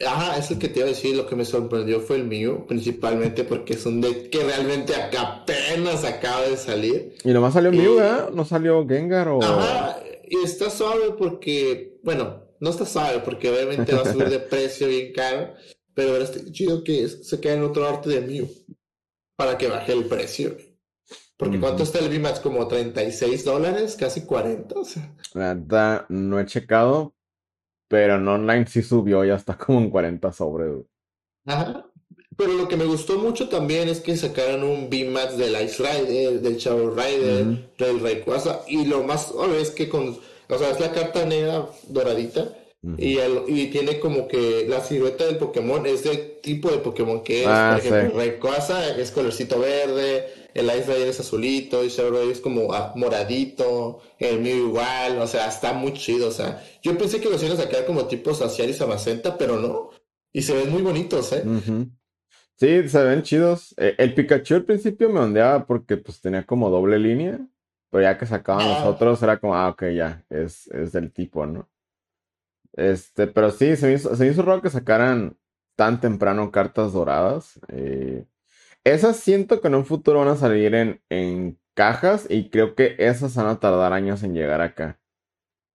Ajá, 0.05 0.38
es 0.38 0.51
el 0.51 0.60
que 0.60 0.67
te 0.67 0.79
iba 0.79 0.88
a 0.88 0.91
decir. 0.91 1.15
Lo 1.15 1.25
que 1.25 1.38
me 1.38 1.46
sorprendió 1.46 2.01
fue 2.01 2.17
el 2.17 2.25
mío, 2.25 2.65
principalmente 2.67 3.46
porque 3.46 3.75
es 3.75 3.86
un 3.86 4.01
deck 4.01 4.29
que 4.29 4.43
realmente 4.43 4.93
apenas 5.17 6.03
acaba 6.03 6.41
de 6.41 6.57
salir. 6.57 7.15
Y 7.24 7.29
nomás 7.29 7.53
salió 7.53 7.69
el 7.69 7.77
mío, 7.77 7.96
¿verdad? 7.96 8.29
No 8.31 8.43
salió 8.43 8.86
Gengar 8.86 9.29
o. 9.29 9.41
Ajá, 9.41 10.01
y 10.27 10.43
está 10.43 10.69
suave 10.69 11.13
porque, 11.17 11.98
bueno, 12.03 12.43
no 12.60 12.72
está 12.72 12.86
suave 12.86 13.22
porque 13.24 13.50
obviamente 13.50 13.96
va 13.96 14.01
a 14.01 14.12
subir 14.12 14.29
de 14.29 14.39
precio 14.51 14.89
bien 14.89 15.13
caro. 15.13 15.53
Pero 15.93 16.17
está 16.17 16.39
chido 16.51 16.84
que 16.84 17.07
se 17.07 17.39
queda 17.39 17.53
en 17.53 17.63
otro 17.63 17.88
arte 17.88 18.10
de 18.10 18.19
Mew 18.19 18.50
para 19.38 19.57
que 19.57 19.67
baje 19.67 19.93
el 19.93 20.03
precio. 20.03 20.57
Porque 21.38 21.60
¿cuánto 21.60 21.84
está 21.84 22.00
el 22.00 22.10
VMAX? 22.10 22.39
Como 22.39 22.67
36 22.67 23.46
dólares, 23.46 23.96
casi 23.98 24.22
40. 24.22 24.77
O 24.77 24.84
sea. 24.84 25.15
La 25.38 26.06
no 26.10 26.39
he 26.39 26.46
checado, 26.46 27.15
pero 27.88 28.15
en 28.15 28.27
online 28.27 28.67
sí 28.67 28.82
subió, 28.82 29.24
ya 29.24 29.36
está 29.36 29.58
como 29.58 29.79
en 29.79 29.89
40 29.89 30.32
sobre. 30.34 30.84
Ajá. 31.46 31.86
Pero 32.36 32.53
lo 32.53 32.67
que 32.67 32.77
me 32.77 32.86
gustó 32.86 33.17
mucho 33.17 33.50
también 33.50 33.89
es 33.89 34.00
que 34.00 34.15
sacaron 34.15 34.63
un 34.63 34.89
VMAX 34.89 35.38
del 35.38 35.60
Ice 35.63 35.82
Rider, 35.82 36.39
del 36.39 36.58
Chavo 36.58 36.91
Rider, 36.91 37.74
del 37.79 38.00
Rayquaza. 38.00 38.62
Y 38.67 38.86
lo 38.86 39.03
más 39.03 39.32
obvio 39.32 39.56
es 39.56 39.72
que 39.72 39.89
con. 39.89 40.20
O 40.50 40.58
sea, 40.58 40.70
es 40.70 40.79
la 40.79 40.91
carta 40.91 41.25
negra 41.25 41.67
doradita 41.89 42.53
y, 42.98 43.17
y, 43.48 43.67
tiene 43.67 44.00
como 44.00 44.27
que 44.27 44.65
la 44.70 44.82
silueta 44.82 45.25
del 45.25 45.38
Pokémon 45.38 45.86
es 45.88 46.03
del 46.03 46.39
tipo 46.41 46.70
de 46.70 46.77
Pokémon 46.77 47.24
que 47.24 47.41
es. 47.41 47.48
Ah, 47.48 47.75
por 47.75 47.86
ejemplo, 47.86 48.20
Rayquaza 48.20 48.98
es 48.98 49.12
colorcito 49.12 49.60
verde, 49.60 50.27
el 50.57 50.65
Ice 50.65 50.91
Rider 50.91 51.07
es 51.07 51.19
azulito, 51.19 51.83
y 51.83 51.89
Shadow 51.89 52.29
es 52.29 52.41
como 52.41 52.73
ah, 52.73 52.93
moradito, 52.95 54.01
el 54.17 54.41
Mew 54.41 54.69
igual, 54.69 55.19
o 55.19 55.27
sea, 55.27 55.47
está 55.47 55.73
muy 55.73 55.93
chido. 55.93 56.29
O 56.29 56.31
sea, 56.31 56.63
yo 56.81 56.97
pensé 56.97 57.21
que 57.21 57.29
los 57.29 57.41
iban 57.43 57.57
a 57.57 57.61
sacar 57.61 57.85
como 57.85 58.07
tipos 58.07 58.39
Saciaris 58.39 58.81
Amacenta, 58.81 59.37
pero 59.37 59.59
no. 59.59 59.91
Y 60.33 60.41
se 60.41 60.55
ven 60.55 60.71
muy 60.71 60.81
bonitos, 60.81 61.31
¿eh? 61.33 61.43
Sí, 62.55 62.89
se 62.89 63.03
ven 63.03 63.21
chidos. 63.21 63.75
Eh, 63.77 63.95
el 63.99 64.15
Pikachu 64.15 64.55
al 64.55 64.65
principio 64.65 65.09
me 65.09 65.19
ondeaba 65.19 65.65
porque 65.65 65.97
pues 65.97 66.19
tenía 66.19 66.43
como 66.43 66.69
doble 66.71 66.97
línea, 66.97 67.39
pero 67.91 68.01
ya 68.03 68.17
que 68.17 68.25
sacaban 68.25 68.67
los 68.67 68.79
ah. 68.79 68.89
otros 68.89 69.21
era 69.21 69.39
como, 69.39 69.55
ah, 69.55 69.69
ok, 69.69 69.83
ya, 69.95 70.25
es, 70.29 70.67
es 70.67 70.91
del 70.91 71.11
tipo, 71.11 71.45
¿no? 71.45 71.69
Este, 72.73 73.27
pero 73.27 73.51
sí, 73.51 73.75
se 73.75 73.87
me 73.87 73.93
hizo, 73.93 74.15
se 74.15 74.27
hizo 74.27 74.41
raro 74.41 74.61
que 74.61 74.69
sacaran 74.69 75.37
tan 75.75 76.01
temprano 76.01 76.51
cartas 76.51 76.93
doradas. 76.93 77.59
Eh, 77.67 78.25
esas 78.94 79.17
siento 79.17 79.62
que 79.62 79.67
en 79.67 79.75
un 79.75 79.86
futuro 79.86 80.20
van 80.20 80.29
a 80.29 80.36
salir 80.36 80.74
en, 80.75 81.01
en 81.10 81.60
cajas 81.75 82.27
y 82.29 82.50
creo 82.50 82.75
que 82.75 82.96
esas 82.98 83.36
van 83.36 83.48
a 83.48 83.60
tardar 83.60 83.94
años 83.94 84.24
en 84.24 84.34
llegar 84.34 84.62
acá. 84.62 85.00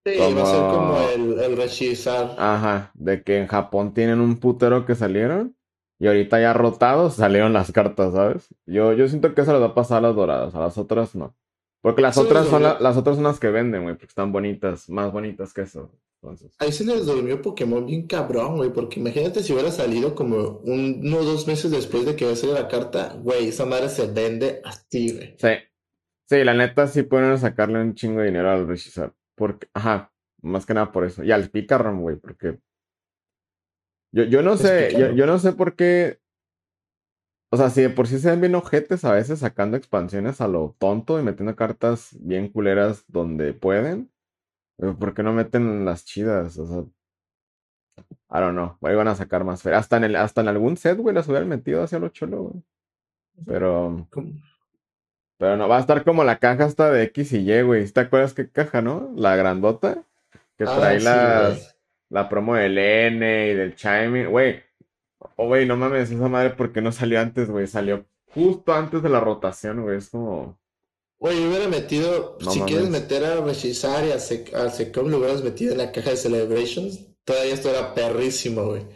Sí, 0.06 0.18
va 0.18 0.41
a 0.41 0.46
ser 0.46 0.62
como 0.62 0.98
el, 1.00 1.39
el 1.39 2.36
Ajá, 2.39 2.91
de 2.96 3.24
que 3.24 3.38
en 3.38 3.48
Japón 3.48 3.94
tienen 3.94 4.20
un 4.20 4.39
putero 4.39 4.86
que 4.86 4.96
salieron 4.96 5.56
y 6.00 6.08
ahorita 6.08 6.41
ya 6.41 6.53
rotados 6.53 7.13
salieron 7.15 7.53
las 7.53 7.72
cartas, 7.72 8.13
¿sabes? 8.13 8.48
Yo, 8.65 8.94
yo 8.94 9.08
siento 9.08 9.36
que 9.36 9.41
eso 9.41 9.53
les 9.53 9.62
va 9.62 9.68
a 9.68 9.75
pasar 9.75 10.00
a 10.00 10.08
las 10.08 10.15
doradas, 10.15 10.56
a 10.56 10.60
las 10.60 10.80
otras 10.80 11.13
no. 11.13 11.36
Porque 11.82 12.01
las 12.01 12.18
otras 12.18 12.48
son 12.48 12.63
las 12.63 12.98
otras 12.98 13.15
son 13.15 13.24
las 13.24 13.39
que 13.39 13.50
venden, 13.50 13.84
güey, 13.84 13.96
porque 13.96 14.08
están 14.08 14.32
bonitas, 14.32 14.89
más 14.89 15.12
bonitas 15.12 15.53
que 15.53 15.62
eso. 15.62 15.91
Ahí 16.59 16.71
se 16.71 16.85
les 16.85 17.05
durmió 17.05 17.41
Pokémon 17.41 17.85
bien 17.85 18.05
cabrón, 18.05 18.57
güey, 18.57 18.71
porque 18.71 18.99
imagínate 18.99 19.41
si 19.41 19.53
hubiera 19.53 19.71
salido 19.71 20.13
como 20.13 20.59
uno 20.63 21.17
o 21.17 21.23
dos 21.23 21.47
meses 21.47 21.71
después 21.71 22.05
de 22.05 22.15
que 22.15 22.25
a 22.25 22.35
salir 22.35 22.55
la 22.55 22.67
carta, 22.67 23.17
güey, 23.21 23.47
esa 23.47 23.65
madre 23.65 23.89
se 23.89 24.05
vende 24.05 24.61
así, 24.63 25.13
güey. 25.13 25.35
Sí. 25.39 25.49
Sí, 26.31 26.45
la 26.45 26.53
neta 26.53 26.87
sí 26.87 27.03
pueden 27.03 27.37
sacarle 27.37 27.81
un 27.81 27.93
chingo 27.93 28.21
de 28.21 28.27
dinero 28.27 28.49
al 28.49 28.65
Richizar. 28.65 29.13
Porque, 29.35 29.67
ajá, 29.73 30.13
más 30.41 30.65
que 30.65 30.73
nada 30.73 30.91
por 30.91 31.03
eso. 31.03 31.25
Y 31.25 31.31
al 31.31 31.49
Picaron, 31.49 32.01
güey, 32.01 32.15
porque. 32.15 32.57
Yo, 34.13 34.23
yo 34.23 34.41
no 34.41 34.55
sé, 34.55 34.93
yo, 34.97 35.11
yo, 35.11 35.25
no 35.25 35.39
sé 35.39 35.51
por 35.51 35.75
qué. 35.75 36.19
O 37.51 37.57
sea, 37.57 37.69
si 37.69 37.81
de 37.81 37.89
por 37.89 38.07
sí 38.07 38.17
se 38.17 38.29
ven 38.29 38.39
bien 38.39 38.55
ojetes 38.55 39.03
a 39.03 39.11
veces 39.11 39.39
sacando 39.39 39.75
expansiones 39.75 40.39
a 40.39 40.47
lo 40.47 40.75
tonto 40.79 41.19
y 41.19 41.23
metiendo 41.23 41.55
cartas 41.57 42.15
bien 42.21 42.47
culeras 42.47 43.03
donde 43.07 43.53
pueden. 43.53 44.09
¿Por 44.81 45.13
qué 45.13 45.21
no 45.21 45.31
meten 45.31 45.85
las 45.85 46.05
chidas? 46.05 46.57
O 46.57 46.65
sea, 46.65 46.83
I 48.31 48.39
don't 48.39 48.53
know. 48.53 48.77
Ahí 48.81 48.95
van 48.95 49.07
a 49.07 49.15
sacar 49.15 49.43
más 49.43 49.61
fe. 49.61 49.73
Hasta 49.73 49.97
en, 49.97 50.05
el, 50.05 50.15
hasta 50.15 50.41
en 50.41 50.47
algún 50.47 50.75
set, 50.75 50.97
güey, 50.97 51.13
las 51.13 51.27
hubieran 51.27 51.50
metido 51.50 51.83
hacia 51.83 52.00
lo 52.00 52.09
cholo, 52.09 52.43
güey. 52.43 52.63
Pero. 53.45 54.07
Pero 55.38 55.57
no, 55.57 55.67
va 55.67 55.77
a 55.77 55.81
estar 55.81 56.03
como 56.03 56.23
la 56.23 56.38
caja 56.38 56.65
hasta 56.65 56.91
de 56.91 57.03
X 57.03 57.33
y 57.33 57.51
Y, 57.51 57.61
güey. 57.61 57.88
¿Te 57.89 58.00
acuerdas 58.00 58.33
qué 58.33 58.50
caja, 58.50 58.81
no? 58.81 59.11
La 59.15 59.35
grandota. 59.35 60.03
Que 60.57 60.65
ah, 60.67 60.75
trae 60.77 61.00
las, 61.00 61.77
la 62.09 62.29
promo 62.29 62.55
del 62.55 62.77
N 62.77 63.50
y 63.50 63.53
del 63.53 63.75
Chiming. 63.75 64.29
Güey. 64.29 64.63
Oh, 65.35 65.47
güey, 65.47 65.67
no 65.67 65.77
mames, 65.77 66.11
esa 66.11 66.27
madre, 66.27 66.51
¿por 66.51 66.71
qué 66.71 66.81
no 66.81 66.91
salió 66.91 67.19
antes, 67.19 67.50
güey? 67.50 67.67
Salió 67.67 68.05
justo 68.33 68.73
antes 68.73 69.03
de 69.03 69.09
la 69.09 69.19
rotación, 69.19 69.81
güey. 69.81 69.97
Es 69.97 70.09
como. 70.09 70.59
Oye, 71.23 71.47
hubiera 71.47 71.67
metido, 71.67 72.39
si 72.51 72.61
quieres 72.61 72.89
meter 72.89 73.23
a 73.23 73.41
Rechizar 73.41 74.03
y 74.07 74.11
a, 74.11 74.17
Secom, 74.17 75.07
lo 75.07 75.19
hubieras 75.19 75.43
metido 75.43 75.71
en 75.71 75.77
la 75.77 75.91
caja 75.91 76.09
de 76.09 76.17
Celebrations. 76.17 76.99
Todavía 77.23 77.53
esto 77.53 77.69
era 77.69 77.93
perrísimo, 77.93 78.65
güey. 78.65 78.87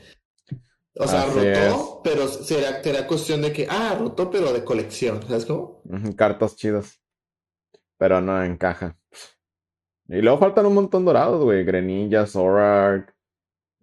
O 0.95 1.07
sea, 1.07 1.27
rotó, 1.27 2.01
pero 2.03 2.27
será, 2.27 2.81
será 2.81 3.05
cuestión 3.05 3.43
de 3.43 3.53
que, 3.53 3.67
ah, 3.69 3.95
rotó, 3.99 4.31
pero 4.31 4.51
de 4.51 4.63
colección, 4.63 5.21
¿sabes 5.27 5.45
cómo? 5.45 5.83
cartas 6.15 6.55
chidas. 6.55 6.99
Pero 7.99 8.19
no 8.21 8.43
en 8.43 8.57
caja. 8.57 8.97
Y 10.07 10.19
luego 10.21 10.39
faltan 10.39 10.65
un 10.65 10.73
montón 10.73 11.05
dorados, 11.05 11.43
güey. 11.43 11.63
Greninja, 11.63 12.25
Zorark, 12.25 13.15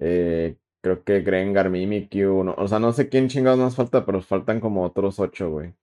eh, 0.00 0.56
creo 0.80 1.04
que 1.04 1.20
Grengar, 1.20 1.70
Mimikyu. 1.70 2.42
No, 2.42 2.56
o 2.58 2.66
sea, 2.66 2.80
no 2.80 2.92
sé 2.92 3.08
quién 3.08 3.28
chingados 3.28 3.61
más 3.61 3.76
falta, 3.76 4.04
pero 4.04 4.20
faltan 4.20 4.58
como 4.58 4.82
otros 4.82 5.20
ocho, 5.20 5.49
güey. 5.49 5.75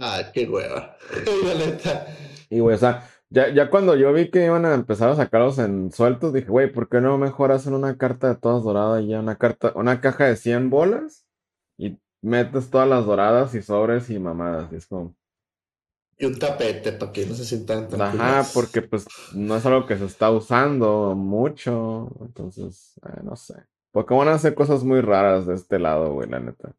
Ah, 0.00 0.30
qué 0.32 0.48
hueva. 0.48 0.96
La 1.44 1.54
neta. 1.54 2.06
Y, 2.48 2.60
güey, 2.60 2.74
o 2.74 2.78
sea, 2.78 3.08
ya, 3.28 3.52
ya 3.52 3.70
cuando 3.70 3.96
yo 3.96 4.12
vi 4.12 4.30
que 4.30 4.46
iban 4.46 4.64
a 4.64 4.74
empezar 4.74 5.10
a 5.10 5.16
sacarlos 5.16 5.58
en 5.58 5.92
sueltos, 5.92 6.32
dije, 6.32 6.48
güey, 6.48 6.72
¿por 6.72 6.88
qué 6.88 7.00
no 7.00 7.18
mejor 7.18 7.52
hacen 7.52 7.74
una 7.74 7.96
carta 7.98 8.28
de 8.28 8.36
todas 8.36 8.64
doradas 8.64 9.02
y 9.02 9.08
ya 9.08 9.20
una 9.20 9.36
carta, 9.36 9.72
una 9.76 10.00
caja 10.00 10.24
de 10.24 10.36
100 10.36 10.70
bolas? 10.70 11.26
Y 11.78 12.00
metes 12.22 12.70
todas 12.70 12.88
las 12.88 13.04
doradas 13.06 13.54
y 13.54 13.62
sobres 13.62 14.08
y 14.10 14.18
mamadas. 14.18 14.72
Y 14.72 14.76
es 14.76 14.86
como, 14.86 15.14
Y 16.18 16.24
un 16.24 16.38
tapete 16.38 16.92
para 16.92 17.12
que 17.12 17.26
no 17.26 17.34
se 17.34 17.44
sientan 17.44 17.88
tan 17.88 18.00
Ajá, 18.00 18.44
porque 18.54 18.82
pues 18.82 19.06
no 19.34 19.56
es 19.56 19.66
algo 19.66 19.86
que 19.86 19.98
se 19.98 20.06
está 20.06 20.30
usando 20.30 21.14
mucho, 21.14 22.08
entonces, 22.20 22.98
eh, 23.06 23.20
no 23.22 23.36
sé. 23.36 23.54
Pokémon 23.92 24.28
hace 24.28 24.54
cosas 24.54 24.82
muy 24.82 25.02
raras 25.02 25.46
de 25.46 25.54
este 25.54 25.78
lado, 25.78 26.14
güey, 26.14 26.28
la 26.28 26.40
neta. 26.40 26.74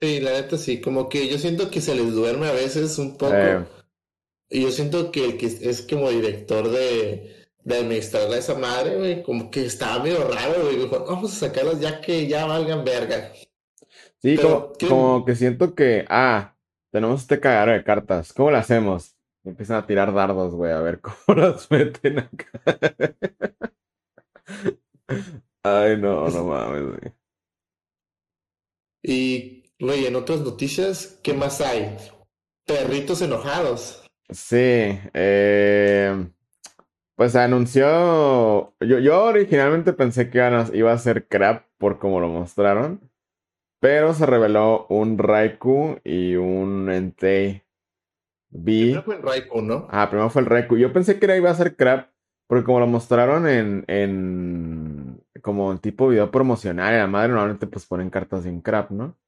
Sí, 0.00 0.20
la 0.20 0.32
neta 0.32 0.58
sí, 0.58 0.80
como 0.80 1.08
que 1.08 1.28
yo 1.28 1.38
siento 1.38 1.70
que 1.70 1.80
se 1.80 1.94
les 1.94 2.12
duerme 2.12 2.46
a 2.48 2.52
veces 2.52 2.98
un 2.98 3.16
poco. 3.16 3.34
Eh, 3.34 3.64
Y 4.50 4.62
yo 4.62 4.70
siento 4.72 5.10
que 5.12 5.24
el 5.24 5.36
que 5.38 5.46
es 5.46 5.82
como 5.88 6.10
director 6.10 6.68
de, 6.70 7.46
de 7.64 7.76
administrar 7.76 8.30
a 8.32 8.38
esa 8.38 8.54
madre, 8.56 8.96
güey, 8.96 9.22
como 9.22 9.50
que 9.50 9.66
estaba 9.66 10.02
medio 10.02 10.28
raro, 10.28 10.62
güey. 10.64 10.76
Dijo, 10.78 11.04
vamos 11.06 11.32
a 11.34 11.36
sacarlos 11.48 11.80
ya 11.80 12.00
que 12.00 12.26
ya 12.28 12.46
valgan 12.46 12.84
verga. 12.84 13.32
sí, 14.22 14.38
Pero, 14.38 14.38
como, 14.38 14.72
¿qué? 14.78 14.86
como 14.86 15.24
que 15.24 15.34
siento 15.36 15.74
que, 15.74 16.04
ah, 16.08 16.56
tenemos 16.90 17.22
este 17.22 17.40
cagadero 17.40 17.72
de 17.72 17.84
cartas, 17.84 18.32
¿cómo 18.32 18.50
lo 18.50 18.58
hacemos? 18.58 19.16
Y 19.44 19.50
empiezan 19.50 19.76
a 19.78 19.86
tirar 19.86 20.12
dardos, 20.14 20.54
güey, 20.54 20.72
a 20.72 20.80
ver 20.80 21.00
cómo 21.26 21.38
las 21.40 21.70
meten 21.70 22.18
acá. 22.20 22.50
Ay, 25.62 25.96
no, 25.98 26.30
no 26.30 26.44
mames, 26.48 26.82
güey. 27.00 27.14
Y, 29.02 29.63
güey, 29.80 30.06
en 30.06 30.16
otras 30.16 30.40
noticias, 30.40 31.18
¿qué 31.22 31.34
más 31.34 31.60
hay? 31.60 31.96
Perritos 32.66 33.22
enojados. 33.22 34.04
Sí, 34.30 34.56
eh, 35.12 36.26
pues 37.14 37.32
se 37.32 37.40
anunció. 37.40 38.74
Yo, 38.80 38.98
yo 38.98 39.24
originalmente 39.24 39.92
pensé 39.92 40.30
que 40.30 40.38
iba 40.72 40.92
a 40.92 40.98
ser 40.98 41.28
crap 41.28 41.66
por 41.78 41.98
como 41.98 42.20
lo 42.20 42.28
mostraron, 42.28 43.10
pero 43.80 44.14
se 44.14 44.24
reveló 44.24 44.86
un 44.88 45.18
Raikou 45.18 45.98
y 46.04 46.36
un 46.36 46.90
Entei 46.90 47.62
B. 48.48 48.72
Primero 48.72 49.02
fue 49.02 49.16
el 49.16 49.22
Raikou, 49.22 49.60
¿no? 49.62 49.86
Ah, 49.90 50.08
primero 50.08 50.30
fue 50.30 50.42
el 50.42 50.46
Raikou. 50.46 50.78
Yo 50.78 50.92
pensé 50.92 51.18
que 51.18 51.26
era, 51.26 51.36
iba 51.36 51.50
a 51.50 51.54
ser 51.54 51.76
crap, 51.76 52.08
porque 52.46 52.64
como 52.64 52.80
lo 52.80 52.86
mostraron 52.86 53.46
en, 53.46 53.84
en 53.88 55.22
como 55.42 55.70
en 55.70 55.78
tipo 55.78 56.08
video 56.08 56.30
promocional, 56.30 56.94
y 56.94 56.96
la 56.96 57.06
madre 57.06 57.28
normalmente 57.28 57.66
pues 57.66 57.84
ponen 57.84 58.08
cartas 58.08 58.44
sin 58.44 58.62
crap, 58.62 58.90
¿no? 58.90 59.18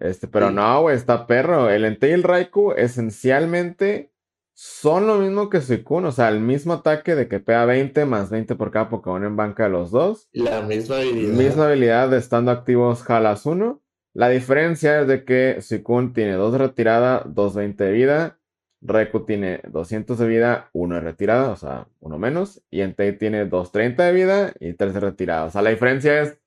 Este, 0.00 0.26
pero 0.26 0.48
Sí. 0.48 0.54
no, 0.54 0.82
güey, 0.82 0.96
está 0.96 1.26
perro. 1.26 1.70
El 1.70 1.84
Entei 1.84 2.10
y 2.10 2.14
el 2.14 2.22
Raikou 2.22 2.72
esencialmente 2.72 4.12
son 4.54 5.06
lo 5.06 5.16
mismo 5.18 5.48
que 5.48 5.60
Suicune, 5.60 6.08
o 6.08 6.12
sea, 6.12 6.28
el 6.28 6.40
mismo 6.40 6.74
ataque 6.74 7.14
de 7.14 7.28
que 7.28 7.40
pega 7.40 7.64
20 7.64 8.04
más 8.04 8.30
20 8.30 8.56
por 8.56 8.70
cada 8.70 8.88
Pokémon 8.90 9.24
en 9.24 9.36
banca 9.36 9.64
de 9.64 9.70
los 9.70 9.90
dos. 9.90 10.28
La 10.32 10.62
misma 10.62 10.96
habilidad. 10.96 11.32
Misma 11.34 11.66
habilidad 11.66 12.08
de 12.10 12.18
estando 12.18 12.50
activos 12.50 13.02
jalas 13.02 13.46
1. 13.46 13.80
La 14.12 14.28
diferencia 14.28 15.00
es 15.00 15.06
de 15.06 15.24
que 15.24 15.58
Suicune 15.62 16.10
tiene 16.14 16.32
2 16.32 16.52
de 16.52 16.58
retirada, 16.58 17.22
220 17.26 17.84
de 17.84 17.92
vida. 17.92 18.38
Raikou 18.82 19.24
tiene 19.26 19.60
200 19.68 20.18
de 20.18 20.26
vida, 20.26 20.70
1 20.72 20.94
de 20.94 21.00
retirada, 21.02 21.50
o 21.50 21.56
sea, 21.56 21.86
1 22.00 22.18
menos. 22.18 22.62
Y 22.70 22.80
Entei 22.80 23.16
tiene 23.16 23.44
230 23.44 24.04
de 24.04 24.12
vida 24.12 24.52
y 24.58 24.72
3 24.72 24.94
de 24.94 25.00
retirada. 25.00 25.44
O 25.44 25.50
sea, 25.50 25.62
la 25.62 25.70
diferencia 25.70 26.20
es 26.22 26.39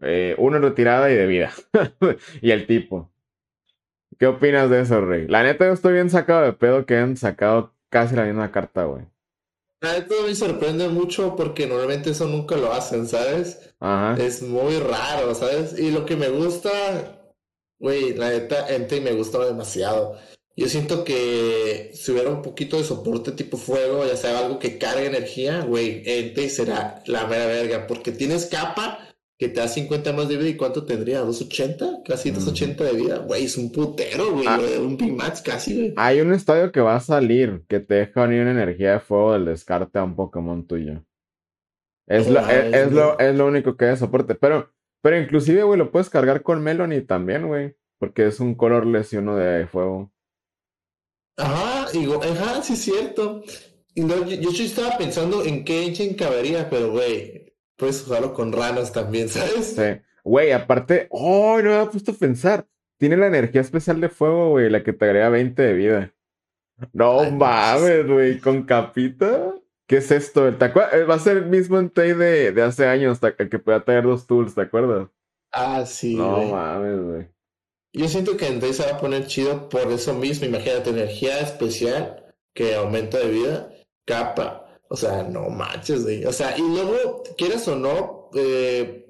1 0.00 0.60
de 0.60 0.68
retirada 0.68 1.10
y 1.10 1.14
de 1.14 1.26
vida. 1.26 1.52
y 2.40 2.50
el 2.50 2.66
tipo. 2.66 3.10
¿Qué 4.18 4.26
opinas 4.26 4.68
de 4.68 4.80
eso, 4.80 5.00
Rey? 5.00 5.26
La 5.28 5.42
neta, 5.42 5.66
yo 5.66 5.72
estoy 5.72 5.94
bien 5.94 6.10
sacado 6.10 6.42
de 6.42 6.52
pedo 6.52 6.84
que 6.84 6.96
han 6.96 7.16
sacado 7.16 7.74
casi 7.88 8.14
la 8.16 8.24
misma 8.24 8.52
carta, 8.52 8.84
güey. 8.84 9.04
La 9.80 9.94
neta 9.94 10.14
me 10.26 10.34
sorprende 10.34 10.88
mucho 10.88 11.34
porque 11.36 11.66
normalmente 11.66 12.10
eso 12.10 12.26
nunca 12.26 12.56
lo 12.56 12.70
hacen, 12.70 13.08
¿sabes? 13.08 13.72
Ajá. 13.80 14.22
Es 14.22 14.42
muy 14.42 14.78
raro, 14.78 15.34
¿sabes? 15.34 15.78
Y 15.78 15.90
lo 15.90 16.04
que 16.04 16.16
me 16.16 16.28
gusta, 16.28 16.70
güey, 17.78 18.14
la 18.14 18.28
neta, 18.28 18.68
Entei 18.74 19.00
me 19.00 19.12
gusta 19.12 19.42
demasiado. 19.42 20.18
Yo 20.54 20.68
siento 20.68 21.02
que 21.02 21.90
si 21.94 22.12
hubiera 22.12 22.28
un 22.28 22.42
poquito 22.42 22.76
de 22.76 22.84
soporte 22.84 23.32
tipo 23.32 23.56
fuego, 23.56 24.04
ya 24.04 24.16
sea 24.18 24.38
algo 24.38 24.58
que 24.58 24.76
cargue 24.76 25.06
energía, 25.06 25.64
güey, 25.64 26.02
Entei 26.04 26.50
será 26.50 27.02
la 27.06 27.26
mera 27.26 27.46
verga, 27.46 27.86
porque 27.86 28.12
tienes 28.12 28.46
capa 28.46 29.09
que 29.40 29.48
te 29.48 29.58
da 29.58 29.68
50 29.68 30.12
más 30.12 30.28
de 30.28 30.36
vida 30.36 30.50
y 30.50 30.56
¿cuánto 30.58 30.84
tendría? 30.84 31.22
¿280? 31.24 32.02
Casi 32.06 32.28
Ujú. 32.30 32.40
280 32.40 32.84
de 32.84 32.92
vida, 32.92 33.18
güey, 33.20 33.46
es 33.46 33.56
un 33.56 33.72
putero, 33.72 34.32
güey, 34.32 34.46
Ah. 34.46 34.60
un 34.78 35.16
Max 35.16 35.40
casi, 35.40 35.74
güey. 35.74 35.94
Hay 35.96 36.20
un 36.20 36.34
estadio 36.34 36.70
que 36.70 36.82
va 36.82 36.94
a 36.96 37.00
salir 37.00 37.62
que 37.66 37.80
te 37.80 37.94
deja 37.94 38.24
unir 38.24 38.42
una 38.42 38.50
energía 38.50 38.92
de 38.92 39.00
fuego 39.00 39.32
del 39.32 39.46
descarte 39.46 39.98
a 39.98 40.04
un 40.04 40.14
Pokémon 40.14 40.66
tuyo. 40.66 41.02
Es, 42.06 42.28
lo, 42.28 42.40
Ah, 42.40 42.52
es, 42.54 42.64
es 42.66 42.74
es 42.88 42.92
lo, 42.92 43.18
es 43.18 43.34
lo 43.34 43.46
único 43.46 43.78
que 43.78 43.86
da 43.86 43.96
soporte. 43.96 44.34
Pero, 44.34 44.70
pero 45.00 45.18
inclusive, 45.18 45.62
güey, 45.62 45.78
lo 45.78 45.90
puedes 45.90 46.10
cargar 46.10 46.42
con 46.42 46.62
Melony 46.62 47.00
también, 47.00 47.46
güey. 47.48 47.74
Porque 47.98 48.26
es 48.26 48.40
un 48.40 48.54
colorless 48.54 49.14
y 49.14 49.16
uno 49.16 49.36
de 49.36 49.66
fuego. 49.68 50.12
Ajá, 51.38 51.90
digo, 51.92 52.20
ajá, 52.22 52.62
sí 52.62 52.74
es 52.74 52.80
cierto. 52.82 53.42
No, 53.96 54.26
yo, 54.28 54.50
yo 54.50 54.64
estaba 54.64 54.98
pensando 54.98 55.44
en 55.44 55.64
qué 55.64 55.86
Ancient 55.86 56.18
cabería, 56.18 56.68
pero 56.68 56.90
güey, 56.92 57.39
puedes 57.80 58.06
usarlo 58.06 58.34
con 58.34 58.52
ranas 58.52 58.92
también, 58.92 59.28
¿sabes? 59.28 59.74
Sí. 59.74 60.02
Güey, 60.22 60.52
aparte, 60.52 61.08
oh, 61.10 61.56
no 61.56 61.70
me 61.70 61.74
había 61.76 61.90
puesto 61.90 62.12
a 62.12 62.14
pensar. 62.14 62.66
Tiene 62.98 63.16
la 63.16 63.26
energía 63.26 63.62
especial 63.62 64.00
de 64.00 64.10
fuego, 64.10 64.50
güey, 64.50 64.68
la 64.68 64.84
que 64.84 64.92
te 64.92 65.06
agrega 65.06 65.30
20 65.30 65.62
de 65.62 65.72
vida. 65.72 66.14
No 66.92 67.20
Ay, 67.20 67.32
mames, 67.32 68.06
güey, 68.06 68.38
con 68.38 68.64
capita. 68.64 69.54
¿Qué 69.86 69.96
es 69.96 70.10
esto? 70.10 70.54
¿Te 70.54 70.66
eh, 70.66 71.04
Va 71.04 71.14
a 71.14 71.18
ser 71.18 71.38
el 71.38 71.46
mismo 71.46 71.78
Entei 71.78 72.12
de, 72.12 72.52
de 72.52 72.62
hace 72.62 72.86
años, 72.86 73.18
el 73.38 73.48
que 73.48 73.58
podía 73.58 73.84
tener 73.84 74.04
dos 74.04 74.26
tools, 74.26 74.54
¿te 74.54 74.60
acuerdas? 74.60 75.08
Ah, 75.50 75.84
sí, 75.84 76.14
No 76.14 76.44
mames, 76.44 77.00
güey. 77.02 77.28
Yo 77.92 78.06
siento 78.06 78.36
que 78.36 78.46
Entei 78.46 78.72
se 78.72 78.84
va 78.84 78.98
a 78.98 79.00
poner 79.00 79.26
chido 79.26 79.68
por 79.68 79.90
eso 79.90 80.14
mismo. 80.14 80.46
Imagínate, 80.46 80.90
energía 80.90 81.40
especial 81.40 82.34
que 82.54 82.76
aumenta 82.76 83.18
de 83.18 83.30
vida, 83.30 83.70
capa. 84.06 84.69
O 84.92 84.96
sea, 84.96 85.22
no 85.22 85.48
manches, 85.50 86.02
güey. 86.02 86.24
O 86.24 86.32
sea, 86.32 86.58
y 86.58 86.62
luego, 86.62 87.22
quieras 87.38 87.66
o 87.68 87.76
no, 87.76 88.28
eh, 88.34 89.06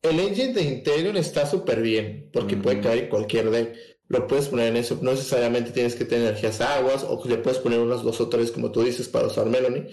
el 0.00 0.18
engine 0.18 0.54
de 0.54 0.62
Interior 0.62 1.14
está 1.18 1.44
súper 1.44 1.82
bien, 1.82 2.30
porque 2.32 2.56
puede 2.56 2.80
caer 2.80 3.04
en 3.04 3.10
cualquier 3.10 3.50
deck. 3.50 3.76
Lo 4.06 4.26
puedes 4.26 4.48
poner 4.48 4.68
en 4.68 4.78
eso, 4.78 4.98
no 5.02 5.10
necesariamente 5.10 5.72
tienes 5.72 5.94
que 5.94 6.06
tener 6.06 6.28
energías 6.28 6.62
aguas, 6.62 7.04
o 7.04 7.22
le 7.28 7.36
puedes 7.36 7.58
poner 7.58 7.80
unas 7.80 8.02
dos 8.02 8.18
o 8.22 8.30
tres, 8.30 8.50
como 8.50 8.72
tú 8.72 8.82
dices, 8.82 9.08
para 9.08 9.26
usar 9.26 9.46
Melony. 9.46 9.88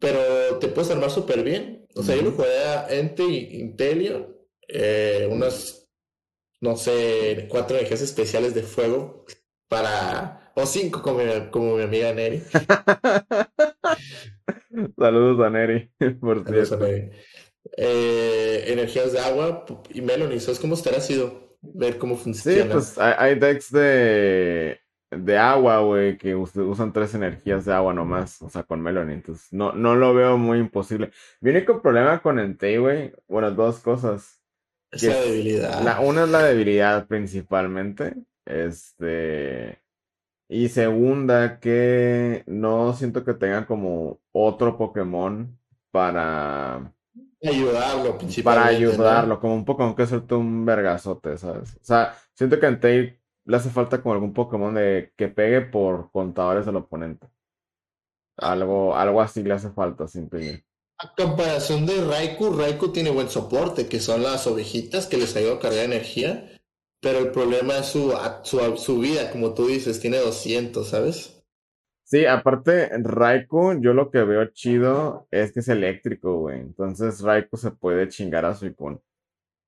Pero 0.00 0.58
te 0.58 0.68
puedes 0.68 0.90
armar 0.90 1.10
súper 1.10 1.42
bien. 1.42 1.86
O 1.94 2.02
sea, 2.02 2.16
yo 2.16 2.22
lo 2.22 2.32
jugué 2.32 2.64
a 2.64 2.86
Ente 2.88 3.24
y 3.24 3.60
Intelion, 3.60 4.34
eh, 4.68 5.28
unas, 5.30 5.86
no 6.62 6.76
sé, 6.76 7.46
cuatro 7.50 7.76
energías 7.76 8.00
especiales 8.00 8.54
de 8.54 8.62
fuego 8.62 9.26
para, 9.68 10.39
o 10.54 10.66
cinco 10.66 11.02
como 11.02 11.18
mi, 11.18 11.24
como 11.50 11.76
mi 11.76 11.82
amiga 11.84 12.12
Neri. 12.12 12.42
Saludos 14.98 15.46
a 15.46 15.50
Neri, 15.50 15.90
por 16.20 16.44
Saludos 16.44 16.72
a. 16.72 16.76
Neri. 16.76 17.10
Eh, 17.76 18.64
energías 18.68 19.12
de 19.12 19.20
agua 19.20 19.64
y 19.92 20.00
Melony, 20.00 20.40
¿sabes 20.40 20.58
cómo 20.60 20.74
estará 20.74 21.00
sido? 21.00 21.56
Ver 21.62 21.98
cómo 21.98 22.16
Sí, 22.16 22.22
funciona. 22.24 22.72
pues 22.72 22.96
hay, 22.98 23.34
decks 23.38 23.70
de, 23.70 24.80
de 25.10 25.36
agua, 25.38 25.80
güey, 25.80 26.16
que 26.16 26.34
us- 26.34 26.56
usan 26.56 26.92
tres 26.92 27.14
energías 27.14 27.66
de 27.66 27.74
agua 27.74 27.92
nomás, 27.92 28.40
o 28.40 28.48
sea, 28.48 28.62
con 28.62 28.80
Melony, 28.80 29.12
entonces 29.12 29.52
no, 29.52 29.72
no 29.72 29.94
lo 29.94 30.14
veo 30.14 30.38
muy 30.38 30.58
imposible. 30.58 31.10
Mi 31.40 31.50
único 31.50 31.82
problema 31.82 32.22
con 32.22 32.38
Entei, 32.38 32.78
güey, 32.78 33.12
bueno, 33.28 33.50
dos 33.50 33.80
cosas. 33.80 34.40
Esa 34.90 35.10
es- 35.22 35.24
debilidad. 35.30 35.82
La, 35.82 36.00
una 36.00 36.24
es 36.24 36.30
la 36.30 36.42
debilidad 36.42 37.06
principalmente, 37.06 38.14
este, 38.46 39.80
y 40.52 40.68
segunda 40.68 41.60
que 41.60 42.42
no 42.48 42.92
siento 42.92 43.24
que 43.24 43.34
tenga 43.34 43.66
como 43.66 44.18
otro 44.32 44.76
Pokémon 44.76 45.56
para... 45.92 46.92
Ayudarlo 47.40 48.18
para 48.42 48.66
ayudarlo, 48.66 49.40
como 49.40 49.54
un 49.54 49.64
Pokémon 49.64 49.94
que 49.94 50.08
suelte 50.08 50.34
un 50.34 50.66
vergazote, 50.66 51.38
¿sabes? 51.38 51.76
O 51.76 51.84
sea, 51.84 52.14
siento 52.34 52.58
que 52.58 52.66
a 52.66 52.68
Entei 52.68 53.16
le 53.44 53.56
hace 53.56 53.70
falta 53.70 54.02
como 54.02 54.12
algún 54.12 54.34
Pokémon 54.34 54.74
de 54.74 55.12
que 55.16 55.28
pegue 55.28 55.60
por 55.60 56.10
contadores 56.10 56.66
del 56.66 56.76
oponente. 56.76 57.28
Algo, 58.36 58.96
algo 58.96 59.22
así 59.22 59.44
le 59.44 59.54
hace 59.54 59.70
falta, 59.70 60.08
simple. 60.08 60.64
A 60.98 61.14
comparación 61.14 61.86
de 61.86 62.04
Raikou, 62.04 62.56
Raikou 62.56 62.90
tiene 62.90 63.10
buen 63.10 63.30
soporte, 63.30 63.86
que 63.86 64.00
son 64.00 64.24
las 64.24 64.48
ovejitas 64.48 65.06
que 65.06 65.16
les 65.16 65.34
ayudan 65.36 65.58
a 65.58 65.60
cargar 65.60 65.84
energía, 65.84 66.49
pero 67.00 67.18
el 67.18 67.30
problema 67.30 67.78
es 67.78 67.86
su, 67.86 68.12
su, 68.42 68.76
su 68.76 68.98
vida, 68.98 69.30
como 69.30 69.54
tú 69.54 69.66
dices, 69.66 70.00
tiene 70.00 70.18
200, 70.18 70.88
¿sabes? 70.88 71.40
Sí, 72.04 72.26
aparte, 72.26 72.90
Raikou, 73.02 73.80
yo 73.80 73.94
lo 73.94 74.10
que 74.10 74.24
veo 74.24 74.44
chido 74.46 75.28
es 75.30 75.52
que 75.52 75.60
es 75.60 75.68
eléctrico, 75.68 76.38
güey. 76.38 76.58
Entonces 76.58 77.20
Raikou 77.20 77.56
se 77.56 77.70
puede 77.70 78.08
chingar 78.08 78.44
a 78.44 78.54
Suicune. 78.54 78.98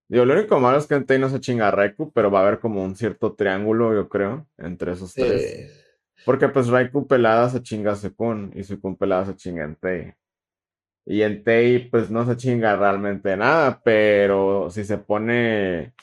Digo, 0.09 0.25
lo 0.25 0.35
único 0.35 0.59
malo 0.59 0.77
es 0.77 0.89
que 0.89 0.97
Entei 0.97 1.21
no 1.21 1.29
se 1.29 1.41
chinga 1.41 1.69
a 1.69 1.71
Raikou, 1.71 2.13
pero 2.13 2.31
va 2.33 2.41
a 2.41 2.43
haber 2.43 2.59
como 2.59 2.83
un 2.83 2.97
cierto 2.97 3.35
triángulo, 3.35 3.95
yo 3.95 4.09
creo, 4.09 4.47
entre 4.59 4.93
esos 4.93 5.15
tres. 5.15 6.05
Porque 6.27 6.49
pues 6.49 6.67
Raikou 6.67 7.07
pelada 7.07 7.49
se 7.49 7.63
chinga 7.63 7.93
a 7.93 7.97
Suicune 7.97 8.51
y 8.55 8.65
Suicune 8.65 8.97
pelada 8.97 9.27
se 9.27 9.37
chinga 9.37 9.63
a 9.63 9.67
Entei. 9.67 10.13
Y 11.07 11.23
Entei 11.23 11.89
pues 11.89 12.11
no 12.11 12.27
se 12.27 12.37
chinga 12.37 12.75
realmente 12.77 13.37
nada, 13.37 13.81
pero 13.85 14.69
si 14.69 14.85
se 14.85 14.99
pone 14.99 15.95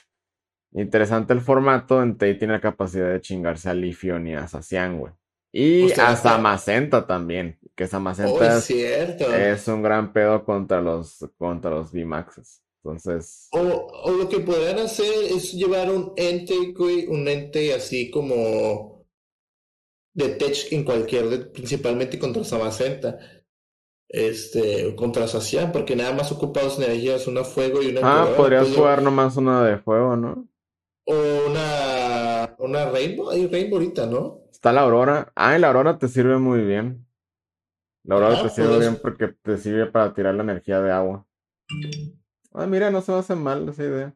interesante 0.73 1.34
el 1.34 1.41
formato, 1.41 2.01
Entei 2.01 2.38
tiene 2.38 2.53
la 2.53 2.62
capacidad 2.62 3.12
de 3.12 3.21
chingarse 3.21 3.69
a 3.69 3.73
Lifion 3.73 4.27
y 4.27 4.36
a 4.36 4.47
Zacian, 4.47 4.99
güey. 4.99 5.13
Y 5.51 5.91
a 5.93 6.15
Samacenta 6.15 7.08
también, 7.08 7.58
que 7.75 7.86
oh, 7.86 7.88
Samacenta 7.88 8.58
es 8.58 8.63
cierto. 8.65 9.34
es 9.34 9.67
un 9.67 9.82
gran 9.82 10.13
pedo 10.13 10.45
contra 10.45 10.79
los, 10.82 11.25
contra 11.38 11.71
los 11.71 11.91
VMAXs. 11.91 12.62
Entonces, 12.84 13.49
O, 13.51 13.60
o 13.60 14.12
lo 14.12 14.29
que 14.29 14.39
podrían 14.39 14.79
hacer 14.79 15.12
es 15.29 15.51
llevar 15.51 15.91
un 15.91 16.13
ente, 16.15 16.55
güey, 16.75 17.08
un 17.08 17.27
ente 17.27 17.73
así 17.73 18.10
como 18.10 19.05
de 20.13 20.29
tech 20.29 20.71
en 20.71 20.84
cualquier, 20.84 21.51
principalmente 21.51 22.19
contra 22.19 22.43
Samacenta, 22.43 23.19
este, 24.08 24.95
contra 24.95 25.27
Sacian, 25.27 25.71
porque 25.71 25.95
nada 25.95 26.13
más 26.13 26.32
ocupa 26.32 26.62
dos 26.62 26.77
energías, 26.77 27.27
una 27.27 27.43
fuego 27.43 27.82
y 27.82 27.88
una 27.88 28.01
ah, 28.03 28.34
podrías 28.36 28.69
jugar 28.69 29.01
nomás 29.01 29.38
una 29.38 29.63
de 29.63 29.77
fuego, 29.77 30.15
¿no? 30.15 30.47
O 31.12 31.50
una, 31.50 32.56
una 32.60 32.89
Rainbow, 32.91 33.32
hay 33.32 33.48
Rainbow 33.48 33.80
ahorita, 33.80 34.06
¿no? 34.06 34.41
Está 34.52 34.72
la 34.72 34.82
Aurora. 34.82 35.32
Ah, 35.36 35.58
la 35.58 35.67
Aurora 35.69 35.98
te 35.98 36.08
sirve 36.08 36.38
muy 36.38 36.62
bien. 36.63 37.08
La 38.04 38.15
Aurora 38.15 38.39
Ah, 38.39 38.43
te 38.43 38.50
sirve 38.50 38.67
pues- 38.76 38.80
bien 38.82 39.00
porque 39.02 39.28
te 39.41 39.58
sirve 39.58 39.88
para 39.88 40.13
tirar 40.13 40.36
la 40.36 40.43
energía 40.43 40.80
de 40.82 40.91
agua. 40.91 41.26
Ah, 42.54 42.67
mira, 42.67 42.91
no 42.91 43.02
se 43.02 43.12
me 43.12 43.17
hace 43.19 43.36
mal 43.36 43.67
esa 43.69 43.84
idea. 43.84 44.15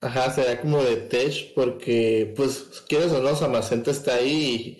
Ajá, 0.00 0.30
será 0.30 0.60
como 0.60 0.82
de 0.82 0.96
tech, 0.96 1.54
porque, 1.54 2.32
pues, 2.36 2.84
quieres 2.88 3.10
o 3.12 3.22
no, 3.22 3.34
Samacenta 3.34 3.90
está 3.90 4.14
ahí 4.16 4.30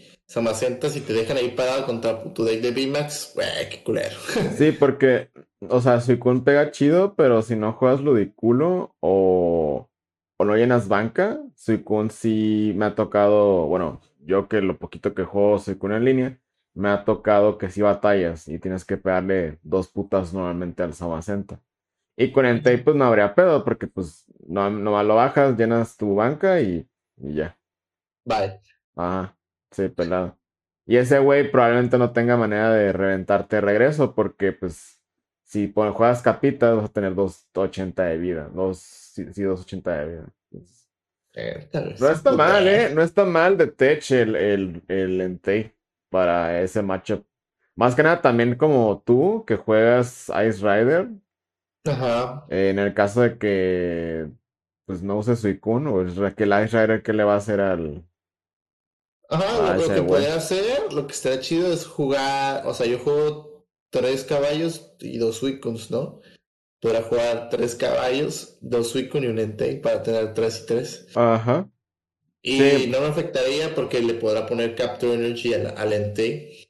y 0.08 0.14
Samacenta, 0.28 0.90
si 0.90 1.00
te 1.00 1.12
dejan 1.12 1.38
ahí 1.38 1.50
parado 1.52 1.86
contra 1.86 2.22
tu 2.34 2.44
deck 2.44 2.60
de 2.60 2.70
VMAX, 2.72 3.32
güey, 3.34 3.68
qué 3.70 3.82
culero. 3.82 4.16
Sí, 4.58 4.72
porque, 4.72 5.30
o 5.68 5.80
sea, 5.80 6.00
Suicune 6.00 6.42
pega 6.42 6.70
chido, 6.70 7.14
pero 7.16 7.42
si 7.42 7.56
no 7.56 7.72
juegas 7.72 8.00
Ludiculo 8.00 8.94
o, 9.00 9.88
o 10.36 10.44
no 10.44 10.56
llenas 10.56 10.88
banca, 10.88 11.40
Suicune 11.54 12.10
sí 12.10 12.72
me 12.76 12.86
ha 12.86 12.94
tocado, 12.94 13.66
bueno, 13.66 14.00
yo 14.20 14.48
que 14.48 14.60
lo 14.60 14.78
poquito 14.78 15.14
que 15.14 15.24
juego 15.24 15.58
Suicune 15.58 15.96
en 15.96 16.04
línea, 16.04 16.38
me 16.74 16.88
ha 16.90 17.04
tocado 17.04 17.58
que 17.58 17.70
sí 17.70 17.82
batallas 17.82 18.48
y 18.48 18.58
tienes 18.58 18.84
que 18.84 18.96
pegarle 18.96 19.58
dos 19.62 19.88
putas 19.88 20.34
normalmente 20.34 20.82
al 20.82 20.94
Samacenta. 20.94 21.60
Y 22.16 22.32
con 22.32 22.46
Entei 22.46 22.78
pues 22.78 22.96
no 22.96 23.04
habría 23.04 23.34
pedo, 23.34 23.64
porque 23.64 23.86
pues 23.86 24.24
no, 24.46 24.70
nomás 24.70 25.06
lo 25.06 25.16
bajas, 25.16 25.56
llenas 25.56 25.96
tu 25.96 26.14
banca 26.16 26.60
y, 26.60 26.88
y 27.16 27.34
ya. 27.34 27.58
Bye. 28.24 28.60
Ajá, 28.96 29.36
sí, 29.70 29.88
pelado. 29.88 30.38
Y 30.86 30.96
ese 30.96 31.18
güey 31.18 31.50
probablemente 31.50 31.98
no 31.98 32.12
tenga 32.12 32.36
manera 32.36 32.70
de 32.72 32.92
reventarte 32.92 33.56
de 33.56 33.62
regreso, 33.62 34.14
porque 34.14 34.52
pues 34.52 34.93
si 35.54 35.72
juegas 35.74 36.22
capitas 36.22 36.76
vas 36.76 36.86
a 36.86 36.92
tener 36.92 37.14
280 37.14 38.04
de 38.04 38.18
vida, 38.18 38.48
dos, 38.54 38.78
sí, 38.80 39.26
sí, 39.32 39.42
280 39.42 39.98
de 40.00 40.06
vida. 40.08 40.26
Entonces, 40.50 40.88
Eh, 41.34 41.68
no 41.98 42.08
está 42.10 42.30
Puta. 42.30 42.36
mal, 42.36 42.68
¿eh? 42.68 42.90
No 42.94 43.02
está 43.02 43.24
mal 43.24 43.56
de 43.58 43.66
Tech 43.68 44.08
el, 44.10 44.36
el, 44.36 44.82
el 44.88 45.20
Entei 45.20 45.72
para 46.10 46.60
ese 46.62 46.82
matchup. 46.82 47.24
Más 47.76 47.94
que 47.94 48.02
nada 48.02 48.20
también 48.22 48.54
como 48.56 49.02
tú, 49.04 49.44
que 49.46 49.56
juegas 49.56 50.28
Ice 50.46 50.58
Rider, 50.62 51.08
Ajá. 51.92 52.44
eh, 52.48 52.70
en 52.70 52.78
el 52.78 52.94
caso 52.94 53.22
de 53.22 53.38
que 53.38 54.28
pues 54.86 55.02
no 55.02 55.18
uses 55.18 55.40
Suicune, 55.40 55.88
o 55.90 56.02
es 56.06 56.34
que 56.34 56.44
el 56.44 56.50
Ice 56.64 56.78
Rider, 56.80 57.02
¿qué 57.02 57.12
le 57.12 57.24
va 57.24 57.34
a 57.34 57.36
hacer 57.38 57.60
al... 57.60 58.04
Ajá, 59.28 59.72
Ah, 59.72 59.76
lo, 59.76 59.88
que 59.92 60.02
podría 60.02 60.34
hacer, 60.36 60.92
lo 60.92 61.06
que 61.06 61.12
estaría 61.12 61.40
chido 61.40 61.72
es 61.72 61.86
jugar, 61.86 62.66
o 62.66 62.74
sea, 62.74 62.86
yo 62.86 62.98
juego 62.98 63.53
tres 63.94 64.24
caballos 64.24 64.94
y 65.00 65.18
dos 65.18 65.36
Suicuns, 65.36 65.90
¿no? 65.90 66.20
Podría 66.80 67.02
jugar 67.02 67.48
tres 67.50 67.74
caballos, 67.76 68.58
dos 68.60 68.90
Suicun 68.90 69.24
y 69.24 69.28
un 69.28 69.38
Entei 69.38 69.80
para 69.80 70.02
tener 70.02 70.34
tres 70.34 70.62
y 70.62 70.66
tres. 70.66 71.06
Ajá. 71.14 71.70
Y 72.42 72.58
Sí. 72.60 72.86
no 72.90 73.00
me 73.00 73.06
afectaría 73.06 73.74
porque 73.74 74.00
le 74.02 74.14
podrá 74.14 74.44
poner 74.46 74.74
Capture 74.74 75.14
Energy 75.14 75.54
al, 75.54 75.74
al 75.78 75.92
Entei. 75.94 76.68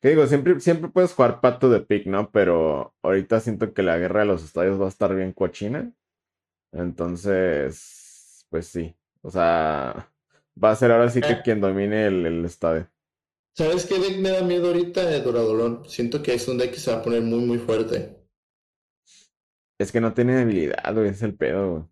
Que 0.00 0.08
digo, 0.08 0.26
siempre, 0.26 0.58
siempre 0.60 0.90
puedes 0.90 1.12
jugar 1.12 1.40
pato 1.40 1.68
de 1.68 1.80
pick, 1.80 2.06
¿no? 2.06 2.30
Pero 2.32 2.94
ahorita 3.02 3.38
siento 3.40 3.74
que 3.74 3.82
la 3.82 3.98
guerra 3.98 4.20
de 4.20 4.26
los 4.26 4.42
estadios 4.42 4.80
va 4.80 4.86
a 4.86 4.88
estar 4.88 5.14
bien 5.14 5.32
cochina. 5.32 5.92
Entonces, 6.72 8.46
pues 8.50 8.66
sí. 8.66 8.94
O 9.22 9.30
sea, 9.30 10.10
va 10.62 10.70
a 10.70 10.76
ser 10.76 10.90
ahora 10.92 11.10
sí 11.10 11.20
que 11.20 11.32
Eh. 11.32 11.40
quien 11.44 11.60
domine 11.60 12.06
el, 12.06 12.26
el 12.26 12.44
estadio. 12.44 12.88
¿Sabes 13.56 13.86
qué 13.86 13.98
deck 13.98 14.18
me 14.18 14.30
da 14.30 14.42
miedo 14.42 14.66
ahorita? 14.68 15.06
De 15.06 15.20
Doradolón. 15.22 15.88
Siento 15.88 16.22
que 16.22 16.34
es 16.34 16.46
un 16.46 16.58
deck 16.58 16.72
que 16.72 16.78
se 16.78 16.90
va 16.92 16.98
a 16.98 17.02
poner 17.02 17.22
muy, 17.22 17.40
muy 17.40 17.58
fuerte. 17.58 18.14
Es 19.78 19.92
que 19.92 20.00
no 20.00 20.12
tiene 20.12 20.34
debilidad, 20.36 20.94
güey, 20.94 21.08
es 21.08 21.22
el 21.22 21.34
pedo, 21.36 21.70
güey. 21.70 21.84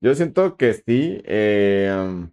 Yo 0.00 0.14
siento 0.14 0.56
que 0.56 0.74
sí. 0.74 1.20
eh, 1.24 2.28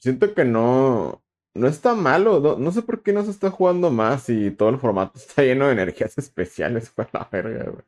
siento 0.00 0.34
que 0.34 0.44
no. 0.44 1.22
No 1.54 1.66
está 1.66 1.94
malo. 1.94 2.40
No, 2.40 2.56
no 2.56 2.72
sé 2.72 2.82
por 2.82 3.02
qué 3.02 3.12
no 3.12 3.24
se 3.24 3.30
está 3.30 3.50
jugando 3.50 3.90
más 3.90 4.28
y 4.30 4.50
todo 4.52 4.68
el 4.70 4.78
formato 4.78 5.18
está 5.18 5.42
lleno 5.42 5.66
de 5.66 5.72
energías 5.72 6.16
especiales 6.18 6.90
para 6.94 7.10
la 7.12 7.28
verga, 7.30 7.70
güey. 7.70 7.84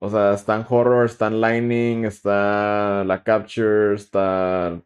O 0.00 0.10
sea, 0.10 0.34
están 0.34 0.66
horror, 0.68 1.06
están 1.06 1.40
lightning, 1.40 2.04
está 2.04 3.04
la 3.04 3.22
capture, 3.24 3.94
está. 3.94 4.80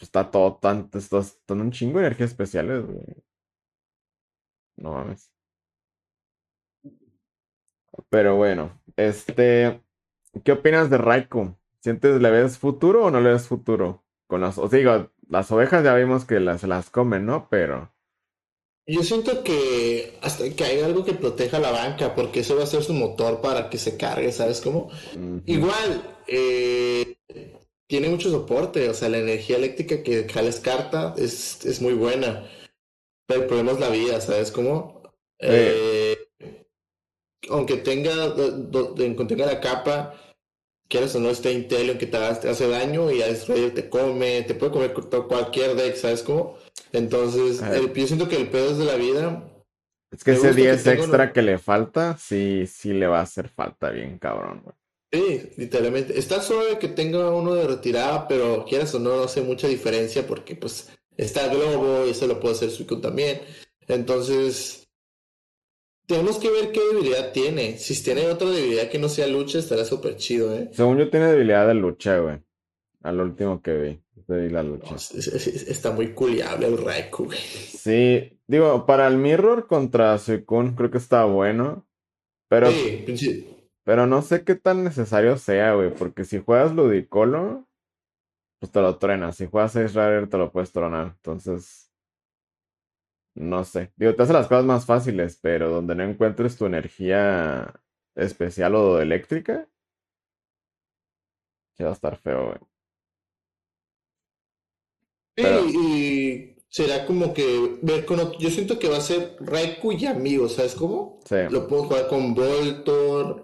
Está 0.00 0.30
todo 0.30 0.56
tan. 0.56 0.90
Está, 0.92 1.18
están 1.18 1.60
un 1.60 1.70
chingo 1.72 1.98
de 1.98 2.06
energías 2.06 2.30
especiales, 2.30 2.84
güey. 2.86 3.24
No 4.76 4.92
mames. 4.92 5.30
Pero 8.10 8.36
bueno, 8.36 8.80
este. 8.96 9.80
¿Qué 10.44 10.52
opinas 10.52 10.90
de 10.90 10.98
Raikou? 10.98 11.56
¿Sientes, 11.80 12.20
le 12.20 12.30
ves 12.30 12.58
futuro 12.58 13.04
o 13.04 13.10
no 13.10 13.20
le 13.20 13.32
ves 13.32 13.46
futuro? 13.46 14.04
Con 14.26 14.40
las, 14.40 14.58
o 14.58 14.68
sea, 14.68 14.78
digo, 14.78 15.10
las 15.28 15.50
ovejas 15.52 15.84
ya 15.84 15.94
vimos 15.94 16.24
que 16.24 16.40
las, 16.40 16.62
las 16.64 16.90
comen, 16.90 17.26
¿no? 17.26 17.48
Pero. 17.48 17.92
Yo 18.86 19.02
siento 19.02 19.42
que 19.42 20.18
hasta 20.22 20.48
que 20.50 20.64
haya 20.64 20.84
algo 20.84 21.04
que 21.04 21.14
proteja 21.14 21.58
la 21.58 21.70
banca, 21.70 22.14
porque 22.14 22.40
ese 22.40 22.54
va 22.54 22.64
a 22.64 22.66
ser 22.66 22.82
su 22.82 22.92
motor 22.92 23.40
para 23.40 23.70
que 23.70 23.78
se 23.78 23.96
cargue, 23.96 24.30
¿sabes 24.30 24.60
cómo? 24.60 24.90
Igual, 25.46 26.16
eh, 26.26 27.16
tiene 27.94 28.08
mucho 28.08 28.28
soporte, 28.28 28.88
o 28.88 28.94
sea, 28.94 29.08
la 29.08 29.18
energía 29.18 29.56
eléctrica 29.56 30.02
que 30.02 30.28
jales 30.28 30.58
carta 30.58 31.14
es, 31.16 31.64
es 31.64 31.80
muy 31.80 31.92
buena. 31.94 32.44
Pero 33.28 33.42
el 33.42 33.46
problema 33.46 33.70
es 33.70 33.78
la 33.78 33.88
vida, 33.88 34.20
¿sabes 34.20 34.50
cómo? 34.50 35.00
Eh, 35.38 36.18
aunque 37.48 37.76
tenga, 37.76 38.12
do- 38.30 38.50
do- 38.50 38.96
aunque 38.98 39.24
tenga 39.26 39.46
la 39.46 39.60
capa, 39.60 40.12
quieras 40.88 41.14
o 41.14 41.20
no, 41.20 41.30
este 41.30 41.52
Intel 41.52 41.96
que 41.96 42.06
te 42.06 42.16
hace 42.16 42.66
daño 42.66 43.12
y 43.12 43.22
Ice 43.22 43.46
Rider 43.54 43.72
te 43.72 43.88
come, 43.88 44.42
te 44.42 44.56
puede 44.56 44.72
comer 44.72 44.92
cu- 44.92 45.08
cualquier 45.28 45.76
deck, 45.76 45.94
¿sabes 45.94 46.24
cómo? 46.24 46.56
Entonces, 46.90 47.60
el- 47.76 47.92
yo 47.94 48.06
siento 48.08 48.28
que 48.28 48.38
el 48.38 48.50
pedo 48.50 48.72
es 48.72 48.78
de 48.78 48.86
la 48.86 48.96
vida. 48.96 49.48
Es 50.10 50.24
que 50.24 50.32
Me 50.32 50.38
ese 50.38 50.46
gusta 50.48 50.56
que 50.62 50.68
10 50.68 50.82
tenga 50.82 51.02
extra 51.04 51.32
que 51.32 51.42
le 51.42 51.58
falta, 51.58 52.16
sí, 52.18 52.66
sí 52.66 52.92
le 52.92 53.06
va 53.06 53.20
a 53.20 53.22
hacer 53.22 53.48
falta 53.48 53.90
bien, 53.90 54.18
cabrón, 54.18 54.62
güey. 54.64 54.74
Sí, 55.14 55.50
literalmente. 55.56 56.18
Está 56.18 56.42
suave 56.42 56.78
que 56.78 56.88
tenga 56.88 57.30
uno 57.30 57.54
de 57.54 57.66
retirada, 57.66 58.26
pero 58.28 58.64
quieras 58.68 58.94
o 58.94 58.98
no, 58.98 59.16
no 59.16 59.22
hace 59.24 59.42
mucha 59.42 59.68
diferencia 59.68 60.26
porque 60.26 60.56
pues 60.56 60.90
está 61.16 61.48
Globo 61.48 62.04
y 62.06 62.10
eso 62.10 62.26
lo 62.26 62.40
puede 62.40 62.54
hacer 62.54 62.70
Suicune 62.70 63.00
también. 63.00 63.40
Entonces, 63.86 64.88
tenemos 66.06 66.38
que 66.38 66.50
ver 66.50 66.72
qué 66.72 66.80
debilidad 66.92 67.32
tiene. 67.32 67.78
Si 67.78 68.02
tiene 68.02 68.26
otra 68.26 68.50
debilidad 68.50 68.88
que 68.90 68.98
no 68.98 69.08
sea 69.08 69.26
lucha, 69.26 69.58
estará 69.58 69.84
súper 69.84 70.16
chido, 70.16 70.54
¿eh? 70.54 70.68
Según 70.72 70.98
yo 70.98 71.08
tiene 71.10 71.26
debilidad 71.26 71.66
de 71.66 71.74
lucha, 71.74 72.18
güey. 72.18 72.38
Al 73.02 73.20
último 73.20 73.62
que 73.62 73.72
vi. 73.74 74.00
de 74.26 74.48
la 74.48 74.62
lucha. 74.62 74.92
No, 74.92 74.96
es- 74.96 75.10
es- 75.12 75.46
es- 75.46 75.68
está 75.68 75.90
muy 75.90 76.14
culiable 76.14 76.66
el 76.66 76.78
Raikou, 76.78 77.26
güey. 77.26 77.38
Sí, 77.38 78.38
digo, 78.46 78.86
para 78.86 79.06
el 79.06 79.18
Mirror 79.18 79.66
contra 79.66 80.16
Suicune 80.16 80.74
creo 80.74 80.90
que 80.90 80.96
está 80.96 81.26
bueno. 81.26 81.86
Pero, 82.48 82.70
Sí, 82.70 83.04
pero 83.84 84.06
no 84.06 84.22
sé 84.22 84.44
qué 84.44 84.54
tan 84.54 84.82
necesario 84.84 85.36
sea, 85.36 85.74
güey. 85.74 85.94
Porque 85.94 86.24
si 86.24 86.40
juegas 86.40 86.74
Ludicolo, 86.74 87.68
pues 88.58 88.72
te 88.72 88.80
lo 88.80 88.98
truenas. 88.98 89.36
Si 89.36 89.46
juegas 89.46 89.76
Ice 89.76 89.88
Rider, 89.88 90.28
te 90.28 90.38
lo 90.38 90.50
puedes 90.50 90.72
tronar. 90.72 91.08
Entonces, 91.16 91.92
no 93.34 93.64
sé. 93.64 93.92
Digo, 93.96 94.14
te 94.14 94.22
hace 94.22 94.32
las 94.32 94.48
cosas 94.48 94.64
más 94.64 94.86
fáciles, 94.86 95.38
pero 95.40 95.70
donde 95.70 95.94
no 95.94 96.04
encuentres 96.04 96.56
tu 96.56 96.66
energía 96.66 97.74
especial 98.14 98.74
o 98.74 99.00
eléctrica, 99.00 99.68
sí 101.76 101.82
va 101.82 101.90
a 101.90 101.94
estar 101.94 102.16
feo, 102.16 102.46
güey. 102.46 102.58
y 105.36 106.56
será 106.68 107.06
como 107.06 107.34
que 107.34 107.78
ver 107.82 108.04
con 108.04 108.38
Yo 108.38 108.50
siento 108.50 108.78
que 108.78 108.88
va 108.88 108.98
a 108.98 109.00
ser 109.00 109.36
Raikou 109.40 109.92
y 109.92 110.06
amigos, 110.06 110.54
¿sabes 110.54 110.74
cómo? 110.74 111.20
Sí. 111.24 111.36
Lo 111.50 111.66
puedo 111.66 111.84
jugar 111.84 112.08
con 112.08 112.34
Voltor. 112.34 113.43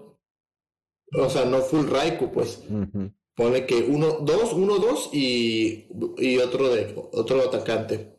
O 1.13 1.29
sea, 1.29 1.45
no 1.45 1.59
full 1.59 1.87
Raikou, 1.89 2.31
pues. 2.33 2.65
Pone 3.35 3.67
que 3.67 3.83
uno, 3.89 4.19
dos, 4.21 4.53
uno, 4.53 4.79
dos 4.79 5.11
y, 5.13 5.89
y 6.19 6.39
otro 6.39 6.69
de 6.69 6.95
otro 7.13 7.41
atacante. 7.41 8.19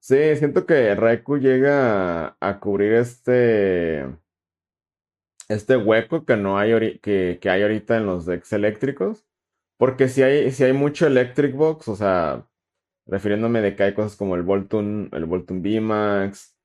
Sí, 0.00 0.36
siento 0.36 0.66
que 0.66 0.94
Raikou 0.94 1.38
llega 1.38 2.36
a, 2.40 2.60
cubrir 2.60 2.92
este 2.92 4.06
este 5.48 5.76
hueco 5.76 6.24
que 6.24 6.36
no 6.36 6.58
hay 6.58 6.98
que, 6.98 7.38
que 7.40 7.50
hay 7.50 7.62
ahorita 7.62 7.96
en 7.96 8.06
los 8.06 8.26
decks 8.26 8.52
eléctricos. 8.52 9.26
Porque 9.78 10.08
si 10.08 10.22
hay, 10.22 10.50
si 10.52 10.64
hay 10.64 10.72
mucho 10.72 11.06
Electric 11.06 11.54
Box, 11.54 11.88
o 11.88 11.96
sea, 11.96 12.48
refiriéndome 13.06 13.60
de 13.60 13.76
que 13.76 13.82
hay 13.84 13.94
cosas 13.94 14.16
como 14.16 14.34
el 14.34 14.42
Voltun, 14.42 15.10
el 15.12 15.26
Voltun 15.26 15.62
VMAX, 15.62 16.55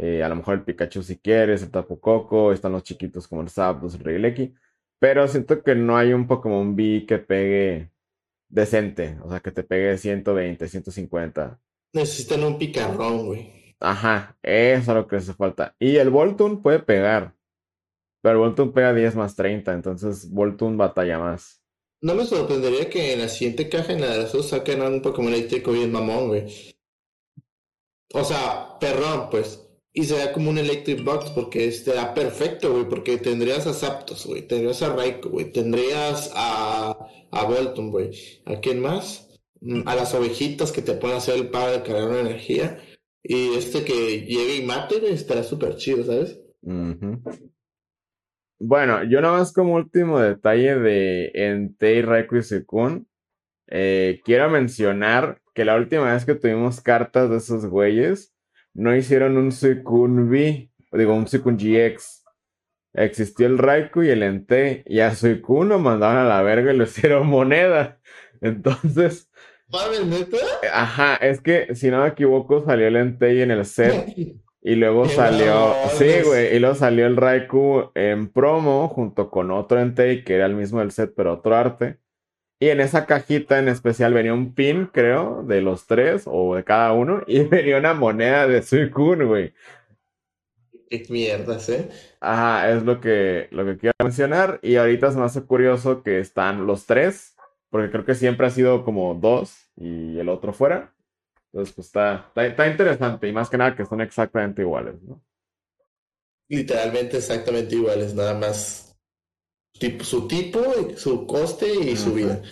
eh, 0.00 0.22
a 0.22 0.28
lo 0.28 0.36
mejor 0.36 0.54
el 0.54 0.62
Pikachu 0.62 1.02
si 1.02 1.18
quieres, 1.18 1.60
el 1.60 1.72
Tapu 1.72 1.98
Koko, 1.98 2.52
están 2.52 2.70
los 2.70 2.84
chiquitos 2.84 3.26
como 3.26 3.42
el 3.42 3.48
Zapdos, 3.48 3.96
el 3.96 4.04
Regieleki, 4.04 4.54
pero 5.00 5.26
siento 5.26 5.60
que 5.64 5.74
no 5.74 5.96
hay 5.96 6.12
un 6.12 6.28
Pokémon 6.28 6.76
B 6.76 7.04
que 7.06 7.18
pegue 7.18 7.90
decente, 8.48 9.18
o 9.24 9.28
sea, 9.28 9.40
que 9.40 9.50
te 9.50 9.64
pegue 9.64 9.98
120, 9.98 10.68
150. 10.68 11.60
Necesitan 11.94 12.44
un 12.44 12.58
picarrón, 12.58 13.26
güey. 13.26 13.74
Ajá, 13.80 14.36
eso 14.40 14.92
es 14.92 14.96
lo 14.96 15.08
que 15.08 15.16
hace 15.16 15.34
falta. 15.34 15.74
Y 15.80 15.96
el 15.96 16.10
Voltun 16.10 16.62
puede 16.62 16.78
pegar, 16.78 17.34
pero 18.22 18.34
el 18.34 18.38
Voltun 18.38 18.72
pega 18.72 18.94
10 18.94 19.16
más 19.16 19.34
30, 19.34 19.72
entonces 19.72 20.30
Voltun 20.30 20.76
batalla 20.76 21.18
más. 21.18 21.60
No 22.00 22.14
me 22.14 22.24
sorprendería 22.24 22.88
que 22.88 23.14
en 23.14 23.22
la 23.22 23.28
siguiente 23.28 23.68
caja 23.68 23.94
en 23.94 24.02
la 24.02 24.16
de 24.16 24.22
esos 24.22 24.50
saquen 24.50 24.80
un 24.80 25.02
Pokémon 25.02 25.34
eléctrico 25.34 25.72
bien 25.72 25.90
mamón, 25.90 26.28
güey. 26.28 26.72
O 28.14 28.22
sea, 28.22 28.78
perrón, 28.78 29.28
pues. 29.28 29.67
Y 29.98 30.04
será 30.04 30.32
como 30.32 30.50
un 30.50 30.58
Electric 30.58 31.02
Box 31.02 31.30
porque 31.30 31.66
estará 31.66 32.14
perfecto, 32.14 32.72
güey. 32.72 32.88
Porque 32.88 33.18
tendrías 33.18 33.66
a 33.66 33.74
Zapdos, 33.74 34.26
güey. 34.26 34.42
Tendrías 34.46 34.80
a 34.80 34.94
Raikou, 34.94 35.32
güey. 35.32 35.50
Tendrías 35.50 36.30
a, 36.36 36.96
a 37.32 37.44
Bolton, 37.44 37.90
güey. 37.90 38.12
¿A 38.44 38.60
quién 38.60 38.80
más? 38.80 39.28
Mm, 39.60 39.88
a 39.88 39.96
las 39.96 40.14
ovejitas 40.14 40.70
que 40.70 40.82
te 40.82 40.92
pueden 40.92 41.16
hacer 41.16 41.34
el 41.34 41.50
pago 41.50 41.72
de 41.72 41.82
cargar 41.82 42.10
una 42.10 42.20
energía. 42.20 42.78
Y 43.24 43.54
este 43.54 43.84
que 43.84 44.20
llegue 44.20 44.58
y 44.58 44.64
mate, 44.64 45.00
güey, 45.00 45.14
estará 45.14 45.42
súper 45.42 45.74
chido, 45.74 46.04
¿sabes? 46.04 46.40
Bueno, 48.60 49.02
yo 49.02 49.20
nada 49.20 49.38
más 49.38 49.52
como 49.52 49.74
último 49.74 50.20
detalle 50.20 50.78
de 50.78 51.32
Entei 51.34 52.02
Raikou 52.02 52.38
y 52.38 52.44
Suicune, 52.44 53.04
eh, 53.66 54.20
quiero 54.24 54.48
mencionar 54.48 55.40
que 55.54 55.64
la 55.64 55.74
última 55.74 56.12
vez 56.12 56.24
que 56.24 56.36
tuvimos 56.36 56.80
cartas 56.80 57.30
de 57.30 57.38
esos 57.38 57.66
güeyes, 57.66 58.32
no 58.78 58.94
hicieron 58.94 59.36
un 59.36 59.50
Suicune 59.50 60.22
V, 60.22 60.70
digo, 60.92 61.14
un 61.14 61.26
Suicune 61.26 61.56
GX. 61.56 62.24
Existió 62.94 63.48
el 63.48 63.58
Raikou 63.58 64.04
y 64.04 64.10
el 64.10 64.22
Entei, 64.22 64.84
y 64.86 65.00
a 65.00 65.14
Suicune 65.14 65.70
lo 65.70 65.78
mandaron 65.80 66.18
a 66.18 66.24
la 66.24 66.42
verga 66.42 66.72
y 66.72 66.76
lo 66.76 66.84
hicieron 66.84 67.26
moneda. 67.26 67.98
Entonces... 68.40 69.28
Ajá, 70.72 71.16
es 71.16 71.40
que 71.40 71.74
si 71.74 71.90
no 71.90 72.02
me 72.02 72.08
equivoco 72.08 72.64
salió 72.64 72.86
el 72.86 72.96
Entei 72.96 73.42
en 73.42 73.50
el 73.50 73.66
set 73.66 74.14
Y 74.62 74.76
luego 74.76 75.06
salió, 75.06 75.74
sí, 75.90 76.10
güey, 76.24 76.54
y 76.54 76.58
luego 76.60 76.76
salió 76.76 77.06
el 77.06 77.16
Raikou 77.16 77.90
en 77.96 78.28
promo 78.32 78.88
junto 78.88 79.28
con 79.28 79.50
otro 79.50 79.80
Entei 79.80 80.22
que 80.22 80.36
era 80.36 80.46
el 80.46 80.54
mismo 80.54 80.78
del 80.78 80.92
set, 80.92 81.12
pero 81.16 81.34
otro 81.34 81.56
arte. 81.56 81.98
Y 82.60 82.70
en 82.70 82.80
esa 82.80 83.06
cajita 83.06 83.58
en 83.58 83.68
especial 83.68 84.14
venía 84.14 84.34
un 84.34 84.52
pin, 84.52 84.86
creo, 84.86 85.44
de 85.44 85.62
los 85.62 85.86
tres 85.86 86.24
o 86.26 86.56
de 86.56 86.64
cada 86.64 86.92
uno, 86.92 87.22
y 87.26 87.44
venía 87.44 87.78
una 87.78 87.94
moneda 87.94 88.46
de 88.46 88.62
Suicune, 88.62 89.24
güey. 89.24 89.54
Qué 90.90 91.04
mierdas, 91.10 91.68
¿eh? 91.68 91.88
Ajá, 92.18 92.70
es 92.70 92.82
lo 92.82 93.00
que, 93.00 93.48
lo 93.50 93.64
que 93.66 93.76
quiero 93.76 93.94
mencionar. 94.02 94.58
Y 94.62 94.76
ahorita 94.76 95.08
es 95.08 95.16
más 95.16 95.38
curioso 95.42 96.02
que 96.02 96.18
están 96.18 96.66
los 96.66 96.86
tres, 96.86 97.36
porque 97.68 97.90
creo 97.90 98.04
que 98.06 98.14
siempre 98.14 98.46
ha 98.46 98.50
sido 98.50 98.84
como 98.84 99.14
dos 99.14 99.70
y 99.76 100.18
el 100.18 100.28
otro 100.30 100.52
fuera. 100.52 100.94
Entonces, 101.52 101.74
pues 101.74 101.86
está, 101.88 102.30
está, 102.36 102.66
interesante 102.66 103.28
y 103.28 103.32
más 103.32 103.48
que 103.48 103.58
nada 103.58 103.76
que 103.76 103.84
son 103.84 104.00
exactamente 104.00 104.62
iguales, 104.62 105.00
¿no? 105.02 105.22
Literalmente 106.48 107.18
exactamente 107.18 107.74
iguales, 107.74 108.14
nada 108.14 108.34
más 108.34 108.87
tipo, 109.72 110.04
su 110.04 110.28
tipo, 110.28 110.60
su 110.96 111.26
coste 111.26 111.74
y 111.74 111.96
su 111.96 112.14
vida. 112.14 112.42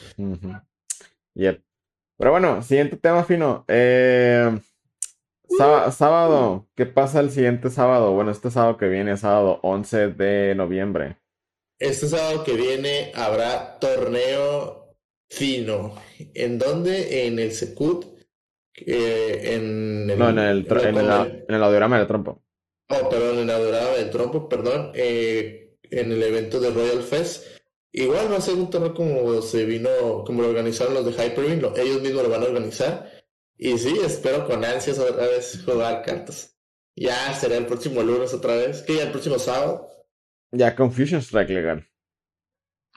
Pero 1.35 2.31
bueno, 2.31 2.63
siguiente 2.63 2.97
tema 2.97 3.25
fino. 3.25 3.65
Eh, 3.69 4.59
sábado, 5.93 6.69
¿qué 6.75 6.87
pasa 6.87 7.21
el 7.21 7.31
siguiente 7.31 7.71
sábado? 7.71 8.13
Bueno, 8.13 8.31
este 8.31 8.51
sábado 8.51 8.77
que 8.77 8.89
viene, 8.89 9.17
sábado 9.17 9.61
11 9.63 10.09
de 10.09 10.55
noviembre. 10.55 11.19
Este 11.79 12.09
sábado 12.09 12.43
que 12.43 12.55
viene 12.55 13.13
habrá 13.15 13.79
torneo 13.79 14.95
fino. 15.29 15.95
¿En 16.35 16.59
dónde? 16.59 17.27
En 17.27 17.39
el 17.39 17.53
Secut 17.53 18.17
en 18.85 20.11
el, 20.11 20.19
no, 20.19 20.31
en 20.31 20.39
el, 20.39 20.67
en, 20.69 21.55
el, 21.55 21.63
audiograma 21.63 21.99
del 21.99 22.07
trompo. 22.07 22.43
Oh, 22.89 23.09
perdón, 23.09 23.39
en 23.39 23.45
el 23.45 23.51
audiograma 23.51 23.91
del 23.97 24.11
trompo, 24.11 24.49
perdón. 24.49 24.93
Eh, 24.95 25.66
en 25.91 26.13
el 26.13 26.23
evento 26.23 26.61
de 26.61 26.71
Royal 26.71 27.03
Fest. 27.03 27.47
Igual 27.93 28.31
va 28.31 28.37
a 28.37 28.41
ser 28.41 28.55
un 28.55 28.69
torneo 28.69 28.95
como 28.95 29.41
se 29.41 29.65
vino, 29.65 30.25
como 30.25 30.43
lo 30.43 30.49
organizaron 30.49 30.95
los 30.95 31.07
de 31.07 31.13
Hyperbeam, 31.13 31.73
ellos 31.77 32.03
mismos 32.03 32.25
lo 32.25 32.29
van 32.29 32.43
a 32.43 32.47
organizar. 32.47 33.11
Y 33.57 33.79
sí, 33.79 33.99
espero 34.05 34.47
con 34.47 34.65
ansias 34.65 34.99
otra 34.99 35.27
vez 35.27 35.63
jugar 35.65 36.03
cartas. 36.03 36.57
Ya 36.95 37.33
será 37.35 37.57
el 37.57 37.67
próximo 37.67 38.03
lunes 38.03 38.35
otra 38.35 38.57
vez, 38.57 38.83
que 38.83 38.97
ya 38.97 39.05
el 39.05 39.11
próximo 39.11 39.39
sábado. 39.39 39.89
Ya 40.53 40.77
Confusion 40.77 41.21
Strike 41.21 41.51
legal. 41.51 41.89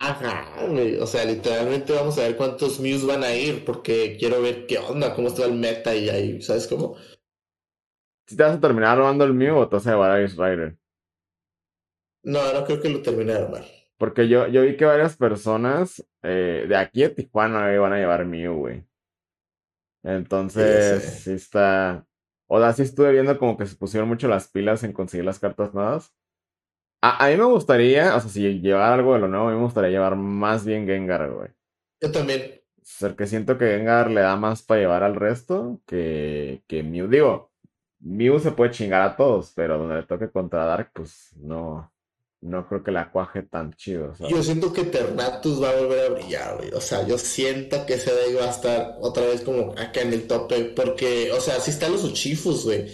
Ajá, 0.01 0.55
o 1.01 1.05
sea, 1.07 1.25
literalmente 1.25 1.91
vamos 1.91 2.17
a 2.17 2.21
ver 2.21 2.37
cuántos 2.37 2.79
Mews 2.79 3.05
van 3.05 3.21
a 3.23 3.35
ir, 3.35 3.65
porque 3.65 4.15
quiero 4.17 4.41
ver 4.41 4.65
qué 4.65 4.77
onda, 4.77 5.13
cómo 5.13 5.27
está 5.27 5.45
el 5.45 5.53
meta 5.53 5.93
y 5.93 6.09
ahí, 6.09 6.41
¿sabes 6.41 6.67
cómo? 6.67 6.95
Si 8.25 8.37
te 8.37 8.43
vas 8.43 8.55
a 8.55 8.61
terminar 8.61 8.97
robando 8.97 9.25
el 9.25 9.33
Mew 9.33 9.57
o 9.57 9.67
te 9.67 9.75
vas 9.75 9.87
a 9.87 9.91
llevar 9.91 10.11
a 10.11 10.17
Rider. 10.17 10.77
No, 12.23 12.53
no 12.53 12.65
creo 12.65 12.81
que 12.81 12.89
lo 12.89 13.01
termine 13.01 13.33
de 13.33 13.39
armar. 13.39 13.63
Porque 13.97 14.27
yo, 14.27 14.47
yo 14.47 14.61
vi 14.61 14.77
que 14.77 14.85
varias 14.85 15.17
personas 15.17 16.05
eh, 16.23 16.65
de 16.67 16.75
aquí 16.75 17.03
a 17.03 17.13
Tijuana 17.13 17.77
van 17.79 17.93
a 17.93 17.97
llevar 17.97 18.25
Mew, 18.25 18.55
güey. 18.55 18.85
Entonces, 20.03 21.21
sí, 21.23 21.33
está. 21.33 22.05
O 22.47 22.59
sea, 22.59 22.73
sí 22.73 22.83
estuve 22.83 23.11
viendo 23.11 23.37
como 23.37 23.57
que 23.57 23.65
se 23.65 23.75
pusieron 23.75 24.07
mucho 24.07 24.27
las 24.27 24.47
pilas 24.47 24.83
en 24.83 24.93
conseguir 24.93 25.25
las 25.25 25.39
cartas 25.39 25.73
nuevas. 25.73 26.13
A, 27.01 27.29
mí 27.29 27.37
me 27.37 27.45
gustaría, 27.45 28.15
o 28.15 28.19
sea, 28.19 28.29
si 28.29 28.59
llevar 28.59 28.93
algo 28.93 29.13
de 29.13 29.19
lo 29.19 29.27
nuevo, 29.27 29.47
a 29.47 29.51
mí 29.51 29.57
me 29.57 29.63
gustaría 29.63 29.89
llevar 29.89 30.15
más 30.15 30.65
bien 30.65 30.85
Gengar, 30.85 31.31
güey. 31.31 31.49
Yo 32.01 32.11
también. 32.11 32.61
que 33.17 33.27
siento 33.27 33.57
que 33.57 33.67
Gengar 33.67 34.09
le 34.11 34.21
da 34.21 34.35
más 34.35 34.63
para 34.63 34.81
llevar 34.81 35.03
al 35.03 35.15
resto 35.15 35.81
que, 35.85 36.63
que 36.67 36.83
Mew. 36.83 37.07
Digo, 37.07 37.51
Mew 37.99 38.39
se 38.39 38.51
puede 38.51 38.71
chingar 38.71 39.01
a 39.01 39.15
todos, 39.15 39.53
pero 39.55 39.77
donde 39.77 39.95
le 39.95 40.03
toque 40.03 40.29
contra 40.29 40.65
Dark, 40.65 40.91
pues 40.93 41.33
no. 41.37 41.91
No 42.41 42.67
creo 42.67 42.83
que 42.83 42.91
la 42.91 43.11
cuaje 43.11 43.43
tan 43.43 43.73
chido. 43.73 44.13
Yo 44.29 44.41
siento 44.41 44.71
que 44.71 44.85
Ternatus 44.85 45.61
va 45.61 45.71
a 45.71 45.75
volver 45.75 46.05
a 46.05 46.13
brillar, 46.13 46.57
güey. 46.57 46.71
O 46.71 46.79
sea, 46.79 47.05
yo 47.05 47.17
siento 47.17 47.85
que 47.85 47.95
ese 47.95 48.13
de 48.13 48.35
va 48.35 48.45
a 48.45 48.51
estar 48.51 48.95
otra 49.01 49.25
vez 49.25 49.41
como 49.41 49.73
acá 49.73 50.01
en 50.01 50.13
el 50.13 50.25
tope. 50.25 50.63
Porque, 50.75 51.31
o 51.33 51.41
sea, 51.41 51.59
sí 51.59 51.71
están 51.71 51.91
los 51.91 52.03
Uchifus, 52.05 52.63
güey. 52.63 52.87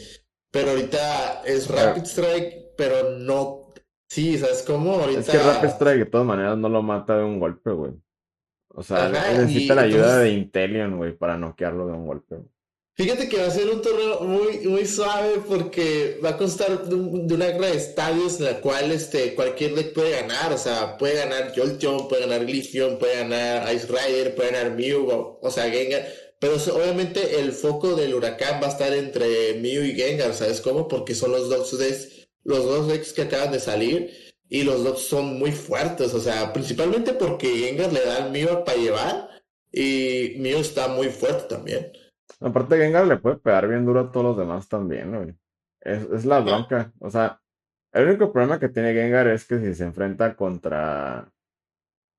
Pero 0.52 0.72
ahorita 0.72 1.44
es 1.46 1.70
Rapid 1.70 2.06
Strike, 2.06 2.76
pero 2.76 3.18
no 3.20 3.66
Sí, 4.08 4.38
¿sabes 4.38 4.64
cómo? 4.66 4.94
Ahorita... 4.94 5.20
Es 5.20 5.30
que 5.30 5.40
Rapid 5.40 5.70
Strike 5.70 6.00
de 6.00 6.06
todas 6.06 6.28
maneras 6.28 6.58
no 6.58 6.70
lo 6.70 6.82
mata 6.82 7.18
de 7.18 7.24
un 7.24 7.40
golpe, 7.40 7.72
güey. 7.72 7.94
O 8.70 8.84
sea, 8.84 9.10
necesita 9.10 9.76
la 9.76 9.84
ayuda 9.84 10.20
de 10.20 10.32
Intelion, 10.32 10.98
güey, 10.98 11.18
para 11.18 11.38
noquearlo 11.38 11.88
de 11.88 11.94
un 11.94 12.06
golpe. 12.06 12.38
Fíjate 12.98 13.28
que 13.28 13.38
va 13.38 13.48
a 13.48 13.52
ser 13.52 13.70
un 13.70 13.82
torneo 13.82 14.22
muy, 14.22 14.60
muy 14.68 14.86
suave 14.86 15.42
porque 15.46 16.18
va 16.24 16.30
a 16.30 16.38
constar 16.38 16.86
de, 16.88 16.96
una 16.96 17.48
guerra 17.48 17.68
de 17.68 17.76
estadios 17.76 18.40
en 18.40 18.46
la 18.46 18.62
cual 18.62 18.90
este, 18.90 19.36
cualquier 19.36 19.76
deck 19.76 19.92
puede 19.94 20.12
ganar. 20.12 20.54
O 20.54 20.58
sea, 20.58 20.98
puede 20.98 21.16
ganar 21.16 21.54
Jolteon, 21.54 22.08
puede 22.08 22.22
ganar 22.22 22.46
Glyceon, 22.46 22.98
puede 22.98 23.16
ganar 23.16 23.74
Ice 23.76 23.88
Rider, 23.88 24.34
puede 24.34 24.52
ganar 24.52 24.78
Mew, 24.78 25.38
o, 25.42 25.52
sea, 25.52 25.70
Gengar. 25.70 26.08
Pero 26.40 26.56
obviamente 26.56 27.40
el 27.40 27.52
foco 27.52 27.96
del 27.96 28.14
huracán 28.14 28.62
va 28.64 28.68
a 28.68 28.72
estar 28.72 28.94
entre 28.94 29.56
Mew 29.56 29.84
y 29.84 29.96
Gengar, 29.96 30.34
¿sabes 30.34 30.62
cómo? 30.62 30.88
Porque 30.88 31.16
son 31.16 31.32
los 31.32 31.50
dos 31.50 31.78
decks 31.78 32.30
los 32.46 32.64
dos 32.64 32.88
decks 32.88 33.12
que 33.12 33.24
acaban 33.24 33.52
de 33.52 33.60
salir 33.60 34.12
y 34.48 34.64
los 34.64 34.84
dos 34.84 35.02
son 35.02 35.38
muy 35.40 35.52
fuertes, 35.52 36.14
o 36.14 36.22
sea, 36.22 36.54
principalmente 36.54 37.14
porque 37.14 37.48
Gengar 37.48 37.92
le 37.92 38.06
da 38.06 38.20
el 38.20 38.32
Mew 38.32 38.64
para 38.64 38.78
llevar 38.78 39.30
y 39.72 40.36
Mew 40.38 40.60
está 40.60 40.88
muy 40.88 41.10
fuerte 41.10 41.56
también. 41.56 41.92
Aparte 42.42 42.78
Gengar 42.78 43.08
le 43.08 43.18
puede 43.18 43.38
pegar 43.38 43.68
bien 43.68 43.86
duro 43.86 44.02
a 44.02 44.12
todos 44.12 44.26
los 44.26 44.38
demás 44.38 44.68
también, 44.68 45.16
güey. 45.16 45.36
Es, 45.82 46.26
la 46.26 46.40
bronca, 46.40 46.92
o 47.00 47.10
sea, 47.10 47.40
el 47.94 48.08
único 48.08 48.32
problema 48.32 48.60
que 48.60 48.70
tiene 48.70 48.94
Gengar 48.94 49.28
es 49.28 49.46
que 49.46 49.60
si 49.60 49.74
se 49.74 49.86
enfrenta 49.86 50.36
contra 50.36 51.32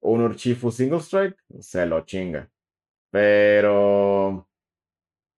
un 0.00 0.20
Urchifu 0.22 0.70
Single 0.70 1.00
Strike, 1.00 1.36
se 1.60 1.84
lo 1.84 2.02
chinga. 2.02 2.48
Pero 3.10 4.46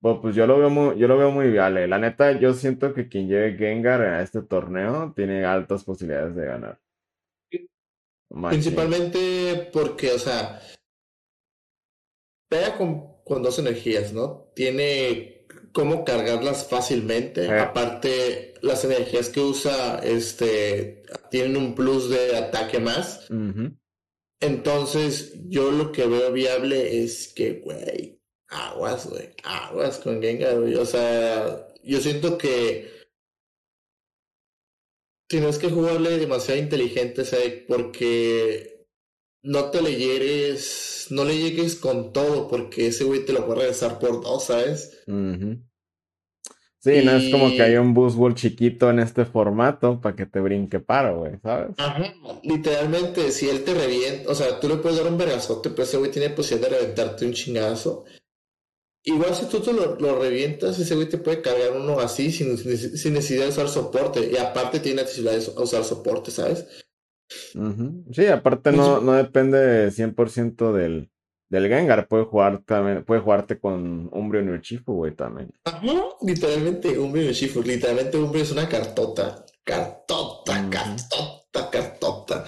Pues, 0.01 0.19
pues 0.23 0.37
yo 0.37 0.47
lo 0.47 0.59
veo 0.59 0.71
muy, 0.71 0.99
yo 0.99 1.09
lo 1.09 1.19
veo 1.19 1.31
muy 1.31 1.51
viable. 1.51 1.89
La 1.89 1.99
neta, 1.99 2.33
yo 2.39 2.55
siento 2.55 2.95
que 2.95 3.09
quien 3.09 3.29
lleve 3.29 3.57
Gengar 3.57 4.01
a 4.03 4.23
este 4.23 4.43
torneo 4.43 5.13
tiene 5.15 5.45
altas 5.45 5.85
posibilidades 5.85 6.37
de 6.37 6.47
ganar. 6.47 6.81
Principalmente 8.49 9.71
porque, 9.73 10.13
o 10.13 10.19
sea, 10.19 10.61
pega 12.49 12.77
con, 12.77 13.08
con 13.29 13.43
dos 13.43 13.59
energías, 13.59 14.13
¿no? 14.13 14.51
Tiene 14.55 15.47
cómo 15.73 16.05
cargarlas 16.05 16.67
fácilmente. 16.67 17.45
Eh. 17.45 17.61
Aparte, 17.61 18.55
las 18.63 18.85
energías 18.85 19.29
que 19.29 19.41
usa, 19.41 19.99
este, 19.99 21.03
tienen 21.31 21.57
un 21.57 21.75
plus 21.75 22.11
de 22.11 22.37
ataque 22.37 22.81
más. 22.81 23.29
Entonces, 24.41 25.35
yo 25.49 25.71
lo 25.71 25.93
que 25.93 26.07
veo 26.07 26.33
viable 26.33 27.03
es 27.03 27.29
que, 27.29 27.61
güey, 27.61 28.21
aguas, 28.49 29.09
güey, 29.09 29.31
aguas 29.45 29.99
con 29.99 30.23
Gengar, 30.23 30.61
güey. 30.61 30.75
O 30.75 30.87
sea, 30.87 31.69
yo 31.83 32.01
siento 32.01 32.39
que 32.39 32.91
tienes 35.29 35.59
que 35.59 35.71
jugarle 35.71 36.19
demasiado 36.19 36.61
inteligente, 36.61 37.25
¿sabes? 37.25 37.63
Porque 37.69 38.78
no 39.49 39.71
te 39.71 39.81
le 39.81 39.97
llegues, 39.97 41.07
no 41.09 41.25
le 41.25 41.39
llegues 41.39 41.77
con 41.77 42.13
todo, 42.13 42.49
porque 42.49 42.89
ese 42.89 43.05
güey 43.05 43.25
te 43.25 43.33
lo 43.33 43.47
puede 43.47 43.61
regresar 43.61 43.99
por 43.99 44.23
dos, 44.23 44.45
¿sabes? 44.45 45.01
Sí, 46.81 47.03
no 47.03 47.13
es 47.13 47.31
como 47.33 47.49
que 47.49 47.63
hay 47.63 47.77
un 47.77 47.95
busball 47.95 48.35
chiquito 48.35 48.91
en 48.91 48.99
este 48.99 49.25
formato 49.25 50.03
para 50.03 50.15
que 50.15 50.27
te 50.27 50.41
brinque 50.41 50.81
paro, 50.81 51.21
güey, 51.21 51.39
¿sabes? 51.43 51.71
Ajá, 51.79 52.15
literalmente, 52.43 53.31
si 53.31 53.49
él 53.49 53.65
te 53.65 53.73
revienta, 53.73 54.31
o 54.31 54.35
sea, 54.35 54.61
tú 54.61 54.69
le 54.69 54.77
puedes 54.77 54.99
dar 54.99 55.11
un 55.11 55.17
vergazote, 55.17 55.71
pero 55.71 55.85
ese 55.85 55.97
güey 55.97 56.11
tiene 56.11 56.29
posibilidad 56.29 56.71
de 56.71 56.79
reventarte 56.81 57.25
un 57.25 57.33
chingazo. 57.33 58.05
Igual 59.03 59.35
si 59.35 59.47
tú, 59.47 59.63
lo, 59.73 59.99
lo, 59.99 60.21
revientas, 60.21 60.79
ese 60.79 60.95
güey 60.95 61.09
te 61.09 61.17
puede 61.17 61.41
cargar 61.41 61.73
uno 61.75 61.99
así 62.01 62.31
sin, 62.31 62.59
sin, 62.59 63.15
necesidad 63.15 63.45
de 63.45 63.51
usar 63.51 63.69
soporte. 63.71 64.31
Y 64.31 64.37
aparte 64.37 64.81
tiene 64.81 65.03
necesidad 65.03 65.33
de 65.33 65.63
usar 65.63 65.85
soporte, 65.85 66.31
¿sabes? 66.31 66.67
Sí, 68.13 68.27
aparte 68.27 68.73
no, 68.73 69.01
no 69.01 69.13
depende 69.13 69.91
100% 69.91 70.73
del, 70.73 71.11
del 71.49 71.69
Gengar. 71.69 72.09
Puede 72.09 72.25
jugar 72.25 72.63
también, 72.65 73.05
puede 73.05 73.21
jugarte 73.21 73.59
con 73.59 74.09
Umbreon 74.13 74.49
y 74.49 74.53
Uchifu, 74.53 74.95
güey, 74.95 75.15
también. 75.15 75.51
Ajá, 75.65 75.83
literalmente 76.23 76.99
Umbreon 76.99 77.27
y 77.27 77.31
Uchifu. 77.31 77.63
Literalmente 77.63 78.19
Umbreon 78.19 78.45
es 78.45 78.53
una 78.53 78.69
cartota. 78.69 79.45
Cartota, 79.65 80.69
cartota, 80.71 81.71
cartota. 81.71 82.45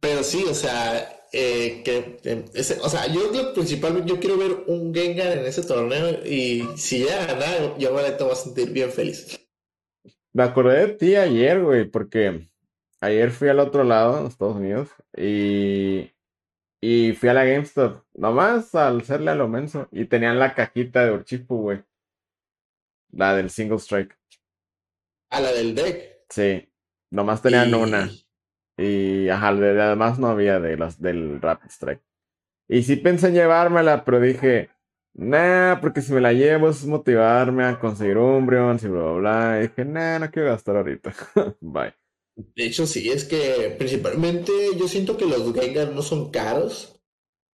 Pero 0.00 0.22
sí, 0.22 0.44
o 0.48 0.54
sea, 0.54 1.18
eh, 1.32 1.82
que, 1.84 2.44
o 2.82 2.88
sea, 2.88 3.06
yo 3.12 3.52
principalmente 3.52 4.08
yo 4.08 4.18
quiero 4.18 4.38
ver 4.38 4.64
un 4.66 4.94
Gengar 4.94 5.38
en 5.38 5.46
ese 5.46 5.62
torneo 5.62 6.24
y 6.24 6.66
si 6.76 6.98
llega 6.98 7.22
a 7.22 7.26
ganar, 7.26 7.78
yo 7.78 7.92
me 7.92 8.02
voy 8.02 8.32
a 8.32 8.34
sentir 8.34 8.70
bien 8.70 8.90
feliz. 8.90 9.38
Me 10.32 10.42
acordé 10.42 10.86
de 10.86 10.92
ti 10.94 11.16
ayer, 11.16 11.62
güey, 11.62 11.84
porque 11.90 12.46
ayer 13.00 13.30
fui 13.30 13.48
al 13.48 13.60
otro 13.60 13.84
lado, 13.84 14.26
Estados 14.26 14.56
Unidos, 14.56 14.90
y, 15.16 16.12
y 16.80 17.12
fui 17.12 17.28
a 17.28 17.34
la 17.34 17.44
GameStop, 17.44 18.04
nomás 18.14 18.74
al 18.74 19.00
hacerle 19.00 19.30
a 19.30 19.34
lo 19.34 19.48
menso, 19.48 19.88
y 19.90 20.06
tenían 20.06 20.38
la 20.38 20.54
cajita 20.54 21.04
de 21.04 21.12
Urchifu, 21.12 21.56
güey. 21.62 21.84
La 23.10 23.34
del 23.34 23.50
Single 23.50 23.78
Strike. 23.78 24.16
¿A 25.30 25.40
la 25.40 25.52
del 25.52 25.74
deck? 25.74 26.24
Sí, 26.28 26.70
nomás 27.10 27.42
tenían 27.42 27.74
una. 27.74 28.10
Y 28.76 29.28
ajá, 29.28 29.48
además 29.48 30.18
no 30.18 30.28
había 30.28 30.60
de 30.60 30.76
las 30.76 31.00
del 31.00 31.40
Rapid 31.40 31.70
Strike. 31.70 32.02
Y 32.68 32.82
sí 32.82 32.96
pensé 32.96 33.28
en 33.28 33.34
llevármela, 33.34 34.04
pero 34.04 34.20
dije, 34.20 34.70
nah, 35.14 35.80
porque 35.80 36.02
si 36.02 36.12
me 36.12 36.20
la 36.20 36.32
llevo 36.32 36.68
es 36.68 36.84
motivarme 36.86 37.64
a 37.64 37.80
conseguir 37.80 38.18
Umbreon, 38.18 38.78
y 38.82 38.86
bla, 38.86 39.02
bla, 39.02 39.12
bla. 39.12 39.58
Y 39.58 39.62
dije, 39.68 39.84
nah, 39.84 40.18
no 40.18 40.30
quiero 40.30 40.50
gastar 40.50 40.76
ahorita. 40.76 41.12
Bye. 41.60 41.94
De 42.38 42.66
hecho, 42.66 42.86
sí, 42.86 43.10
es 43.10 43.24
que 43.24 43.74
principalmente 43.76 44.52
yo 44.78 44.86
siento 44.86 45.16
que 45.16 45.26
los 45.26 45.52
Gengar 45.54 45.92
no 45.92 46.02
son 46.02 46.30
caros. 46.30 47.00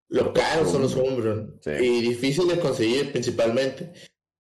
Lo 0.08 0.34
caros 0.34 0.72
son 0.72 0.84
los 0.84 0.96
Umbreon. 0.96 1.60
Y 1.82 2.02
difícil 2.02 2.48
de 2.48 2.60
conseguir 2.60 3.12
principalmente. 3.12 3.92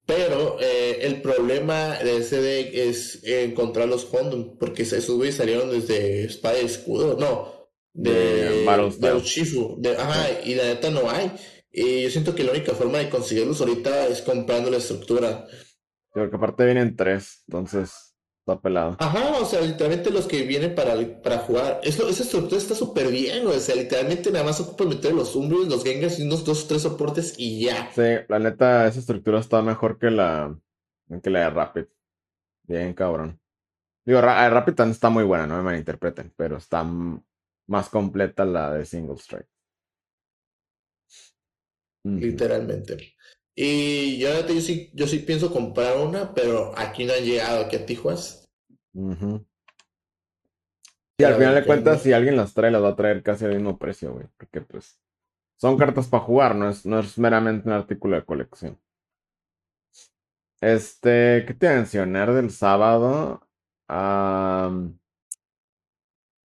Pero 0.06 0.58
eh, 0.60 1.00
el 1.02 1.22
problema 1.22 2.00
de 2.00 2.18
ese 2.18 2.42
deck 2.42 2.74
es 2.74 3.20
encontrar 3.24 3.88
los 3.88 4.06
fondos, 4.06 4.56
porque 4.60 4.82
esos 4.84 5.12
güeyes 5.12 5.36
salieron 5.36 5.70
desde 5.70 6.24
Espada 6.24 6.60
y 6.60 6.66
Escudo, 6.66 7.16
no, 7.20 7.70
de, 7.94 8.66
de 8.98 9.14
Uchifu, 9.14 9.76
de, 9.80 9.96
ajá, 9.96 10.42
y 10.44 10.56
la 10.56 10.64
neta 10.64 10.90
no 10.90 11.10
hay. 11.12 11.32
Y 11.72 12.02
yo 12.02 12.10
siento 12.10 12.34
que 12.34 12.44
la 12.44 12.54
única 12.54 12.74
forma 12.74 12.98
de 12.98 13.10
conseguirlos 13.10 13.62
ahorita 13.62 14.08
es 14.08 14.24
comprando 14.24 14.72
la 14.72 14.78
estructura. 14.78 15.46
Porque 16.12 16.36
aparte 16.36 16.66
vienen 16.66 16.96
tres, 16.96 17.44
entonces 17.48 18.09
pelado. 18.58 18.96
Ajá, 19.00 19.38
o 19.40 19.46
sea, 19.46 19.62
literalmente 19.62 20.10
los 20.10 20.26
que 20.26 20.44
vienen 20.44 20.74
para, 20.74 20.96
para 21.22 21.40
jugar. 21.40 21.80
esa 21.84 22.10
estructura 22.10 22.58
está 22.58 22.76
súper 22.76 23.10
bien, 23.12 23.46
O 23.46 23.52
sea, 23.54 23.76
literalmente 23.76 24.32
nada 24.32 24.46
más 24.46 24.60
ocupa 24.60 24.86
meter 24.86 25.14
los 25.14 25.36
Umbrios, 25.36 25.68
los 25.68 25.84
Gengars 25.84 26.20
y 26.20 26.24
unos 26.24 26.44
dos 26.44 26.64
o 26.64 26.68
tres 26.68 26.82
soportes 26.82 27.36
y 27.38 27.66
ya. 27.66 27.92
Sí, 27.92 28.26
la 28.28 28.40
neta, 28.40 28.88
esa 28.88 29.00
estructura 29.00 29.40
está 29.40 29.62
mejor 29.62 30.00
que 30.00 30.10
la, 30.10 30.58
que 31.22 31.30
la 31.30 31.42
de 31.42 31.50
Rapid. 31.50 31.86
Bien, 32.64 32.94
cabrón. 32.94 33.40
Digo, 34.06 34.22
Rapid 34.22 34.74
también 34.74 34.94
está 34.94 35.10
muy 35.10 35.24
buena, 35.24 35.46
no 35.46 35.58
me 35.58 35.64
malinterpreten, 35.64 36.34
pero 36.36 36.58
está 36.58 36.84
más 37.68 37.90
completa 37.90 38.46
la 38.46 38.74
de 38.74 38.86
Single 38.86 39.18
Strike. 39.18 39.48
Literalmente. 42.04 43.14
Y 43.62 44.18
yo, 44.20 44.48
yo, 44.48 44.62
sí, 44.62 44.90
yo 44.94 45.06
sí 45.06 45.20
pienso 45.20 45.52
comprar 45.52 45.98
una, 45.98 46.34
pero 46.34 46.72
aquí 46.78 47.04
no 47.04 47.12
han 47.12 47.26
llegado, 47.26 47.66
aquí 47.66 47.76
a 47.76 47.86
Tijuas. 47.86 48.48
Y 51.18 51.24
al 51.26 51.36
final 51.36 51.56
de 51.56 51.66
cuentas, 51.66 52.02
si 52.02 52.14
alguien 52.14 52.38
las 52.38 52.54
trae, 52.54 52.72
las 52.72 52.82
va 52.82 52.88
a 52.88 52.96
traer 52.96 53.22
casi 53.22 53.44
al 53.44 53.56
mismo 53.56 53.78
precio, 53.78 54.14
güey. 54.14 54.28
Porque 54.38 54.62
pues 54.62 55.02
son 55.58 55.78
cartas 55.78 56.08
para 56.08 56.24
jugar, 56.24 56.56
no 56.56 56.70
es, 56.70 56.86
no 56.86 57.00
es 57.00 57.18
meramente 57.18 57.68
un 57.68 57.74
artículo 57.74 58.16
de 58.16 58.24
colección. 58.24 58.80
Este, 60.62 61.44
¿qué 61.46 61.54
te 61.54 61.66
voy 61.68 61.76
a 61.76 61.78
mencionar 61.80 62.34
del 62.34 62.52
sábado? 62.52 63.46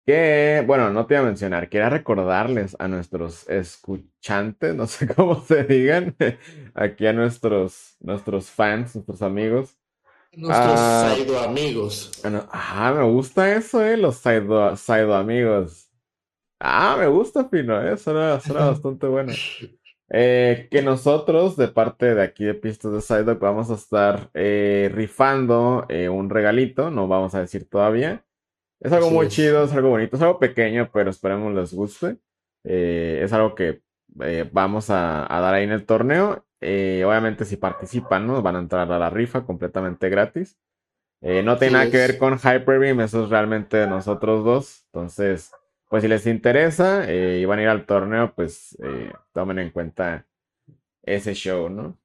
Que, 0.04 0.64
bueno, 0.66 0.90
no 0.90 1.06
te 1.06 1.14
voy 1.14 1.24
a 1.24 1.26
mencionar, 1.26 1.68
quería 1.68 1.88
recordarles 1.90 2.76
a 2.78 2.88
nuestros 2.88 3.48
escuchantes, 3.48 4.74
no 4.76 4.86
sé 4.86 5.06
cómo 5.06 5.40
se 5.42 5.64
digan, 5.64 6.16
aquí 6.74 7.06
a 7.06 7.12
nuestros, 7.12 7.96
nuestros 8.00 8.50
fans, 8.50 8.94
nuestros 8.94 9.22
amigos, 9.22 9.78
Nuestros 10.34 10.78
ah, 10.78 11.14
amigos. 11.44 12.10
ah, 12.50 12.94
me 12.96 13.04
gusta 13.04 13.54
eso, 13.54 13.84
eh, 13.84 13.98
los 13.98 14.16
saido, 14.16 15.14
amigos. 15.14 15.90
Ah, 16.58 16.96
me 16.98 17.06
gusta, 17.06 17.50
Pino, 17.50 17.82
eh, 17.86 17.98
suena, 17.98 18.38
bastante 18.38 19.06
bueno. 19.08 19.34
Eh, 20.08 20.68
que 20.70 20.80
nosotros, 20.80 21.56
de 21.56 21.68
parte 21.68 22.14
de 22.14 22.22
aquí 22.22 22.44
de 22.44 22.54
Pistas 22.54 22.92
de 22.92 23.00
Saido, 23.02 23.38
vamos 23.38 23.70
a 23.70 23.74
estar 23.74 24.30
eh, 24.32 24.90
rifando 24.94 25.84
eh, 25.90 26.08
un 26.08 26.30
regalito, 26.30 26.90
no 26.90 27.08
vamos 27.08 27.34
a 27.34 27.40
decir 27.40 27.68
todavía. 27.68 28.24
Es 28.82 28.92
algo 28.92 29.10
muy 29.10 29.28
chido, 29.28 29.64
es 29.64 29.72
algo 29.72 29.90
bonito, 29.90 30.16
es 30.16 30.22
algo 30.22 30.38
pequeño, 30.38 30.90
pero 30.92 31.10
esperemos 31.10 31.54
les 31.54 31.72
guste. 31.72 32.18
es 32.64 33.32
algo 33.32 33.54
que 33.54 33.80
vamos 34.52 34.90
a, 34.90 35.24
a, 35.34 35.40
dar 35.40 35.54
ahí 35.54 35.64
en 35.64 35.70
el 35.70 35.86
torneo. 35.86 36.44
Eh, 36.64 37.02
obviamente 37.04 37.44
si 37.44 37.56
participan, 37.56 38.24
¿no? 38.24 38.40
Van 38.40 38.54
a 38.54 38.60
entrar 38.60 38.90
a 38.90 38.98
la 38.98 39.10
rifa 39.10 39.44
completamente 39.44 40.08
gratis. 40.08 40.56
Eh, 41.20 41.42
no 41.42 41.58
tiene 41.58 41.74
nada 41.74 41.90
que 41.90 41.96
ver 41.96 42.18
con 42.18 42.38
Hyperbeam, 42.38 43.00
eso 43.00 43.24
es 43.24 43.30
realmente 43.30 43.78
de 43.78 43.88
nosotros 43.88 44.44
dos. 44.44 44.84
Entonces, 44.92 45.50
pues 45.88 46.02
si 46.02 46.08
les 46.08 46.24
interesa 46.26 47.04
eh, 47.10 47.40
y 47.40 47.44
van 47.44 47.58
a 47.58 47.62
ir 47.62 47.68
al 47.68 47.84
torneo, 47.84 48.32
pues 48.34 48.78
tomen 49.32 49.58
en 49.58 49.70
cuenta 49.70 50.24
ese 51.02 51.34
show, 51.34 51.68
¿no? 51.68 51.98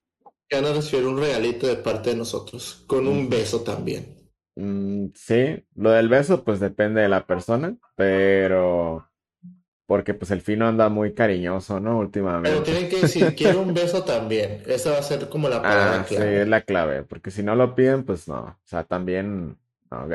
Van 0.51 0.65
a 0.65 0.73
recibir 0.73 1.05
un 1.05 1.19
regalito 1.19 1.67
de 1.67 1.75
parte 1.75 2.11
de 2.11 2.15
nosotros, 2.15 2.84
con 2.88 3.07
un 3.07 3.30
beso 3.30 3.61
también. 3.61 4.16
Mm, 4.57 5.09
sí, 5.13 5.63
lo 5.75 5.91
del 5.91 6.09
beso 6.09 6.43
pues 6.43 6.59
depende 6.59 7.01
de 7.01 7.09
la 7.09 7.27
persona, 7.27 7.75
pero 7.95 9.07
porque 9.85 10.15
pues 10.15 10.31
el 10.31 10.41
fino 10.41 10.67
anda 10.67 10.89
muy 10.89 11.13
cariñoso, 11.13 11.79
¿no? 11.79 11.99
Últimamente. 11.99 12.49
Pero 12.49 12.63
tienen 12.63 12.89
que 12.89 13.01
decir, 13.01 13.35
quiero 13.35 13.61
un 13.61 13.73
beso 13.75 14.03
también. 14.03 14.63
Esa 14.65 14.93
va 14.93 14.97
a 14.97 15.03
ser 15.03 15.29
como 15.29 15.47
la 15.47 15.61
palabra 15.61 16.01
ah, 16.01 16.05
clave. 16.05 16.25
Sí, 16.25 16.35
es 16.41 16.47
la 16.47 16.61
clave, 16.61 17.03
porque 17.03 17.29
si 17.29 17.43
no 17.43 17.55
lo 17.55 17.75
piden, 17.75 18.03
pues 18.03 18.27
no. 18.27 18.39
O 18.41 18.57
sea, 18.65 18.83
también, 18.83 19.57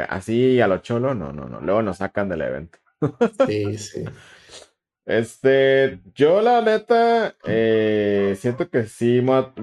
así 0.09 0.61
a 0.61 0.67
lo 0.67 0.79
cholo, 0.79 1.15
no, 1.15 1.33
no, 1.33 1.47
no. 1.47 1.61
Luego 1.61 1.83
nos 1.83 1.99
sacan 1.99 2.29
del 2.29 2.43
evento. 2.43 2.79
Sí, 3.47 3.79
sí. 3.79 4.05
Este, 5.05 5.99
yo 6.15 6.41
la 6.43 6.61
neta, 6.61 7.35
eh, 7.45 8.37
siento 8.39 8.71
que 8.71 8.85
sí, 8.87 9.21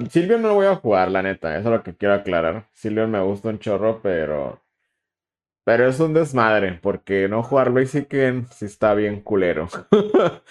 Silvio 0.09 0.37
no 0.37 0.49
lo 0.49 0.55
voy 0.55 0.65
a 0.65 0.75
jugar, 0.75 1.09
la 1.09 1.21
neta, 1.21 1.57
eso 1.57 1.69
es 1.69 1.75
lo 1.77 1.81
que 1.81 1.95
quiero 1.95 2.13
aclarar. 2.13 2.67
Silvio 2.73 3.07
me 3.07 3.21
gusta 3.21 3.47
un 3.47 3.57
chorro, 3.57 4.01
pero 4.01 4.61
pero 5.69 5.87
es 5.87 5.99
un 5.99 6.15
desmadre, 6.15 6.79
porque 6.81 7.27
no 7.27 7.43
jugar 7.43 7.69
Blaziken 7.69 8.47
sí 8.51 8.65
está 8.65 8.95
bien 8.95 9.21
culero. 9.21 9.69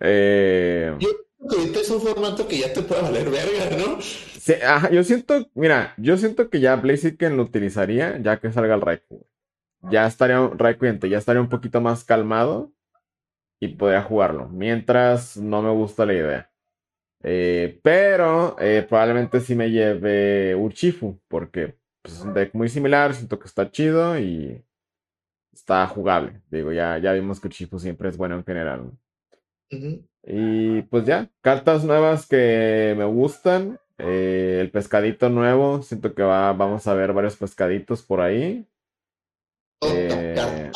eh... 0.00 0.96
Yo 0.98 1.08
creo 1.10 1.50
que 1.50 1.56
ahorita 1.58 1.80
es 1.80 1.90
un 1.90 2.00
formato 2.00 2.48
que 2.48 2.56
ya 2.56 2.72
te 2.72 2.80
puede 2.80 3.02
valer 3.02 3.28
verga, 3.28 3.76
¿no? 3.76 3.98
yo 4.90 5.04
siento, 5.04 5.46
mira, 5.52 5.92
yo 5.98 6.16
siento 6.16 6.48
que 6.48 6.60
ya 6.60 6.76
Blaziken 6.76 7.36
lo 7.36 7.42
utilizaría 7.42 8.16
ya 8.22 8.40
que 8.40 8.50
salga 8.50 8.74
el 8.74 8.80
Raikou. 8.80 9.26
Ya 9.90 10.06
estaría 10.06 10.38
Raikou 10.56 10.88
ya 11.06 11.18
estaría 11.18 11.42
un 11.42 11.50
poquito 11.50 11.82
más 11.82 12.04
calmado 12.04 12.72
y 13.60 13.68
podría 13.68 14.00
jugarlo. 14.00 14.48
Mientras 14.48 15.36
no 15.36 15.60
me 15.60 15.70
gusta 15.70 16.06
la 16.06 16.14
idea. 16.14 16.50
Eh, 17.22 17.78
pero 17.82 18.56
eh, 18.58 18.86
probablemente 18.88 19.40
sí 19.40 19.54
me 19.54 19.70
lleve 19.70 20.54
Uchifu, 20.56 21.20
porque 21.28 21.81
pues, 22.02 22.16
es 22.16 22.20
un 22.22 22.34
deck 22.34 22.54
muy 22.54 22.68
similar, 22.68 23.14
siento 23.14 23.38
que 23.38 23.46
está 23.46 23.70
chido 23.70 24.18
y 24.18 24.62
está 25.52 25.86
jugable. 25.86 26.40
Digo, 26.50 26.72
ya, 26.72 26.98
ya 26.98 27.12
vimos 27.12 27.40
que 27.40 27.48
Uchifu 27.48 27.78
siempre 27.78 28.08
es 28.08 28.16
bueno 28.16 28.36
en 28.36 28.44
general. 28.44 28.90
Y 30.24 30.82
pues 30.82 31.06
ya, 31.06 31.30
cartas 31.40 31.84
nuevas 31.84 32.26
que 32.26 32.94
me 32.98 33.04
gustan. 33.04 33.78
Eh, 33.98 34.58
el 34.60 34.70
pescadito 34.70 35.28
nuevo, 35.28 35.82
siento 35.82 36.14
que 36.14 36.22
va, 36.22 36.52
vamos 36.52 36.86
a 36.86 36.94
ver 36.94 37.12
varios 37.12 37.36
pescaditos 37.36 38.02
por 38.02 38.20
ahí. 38.20 38.66
Eh, 39.82 40.70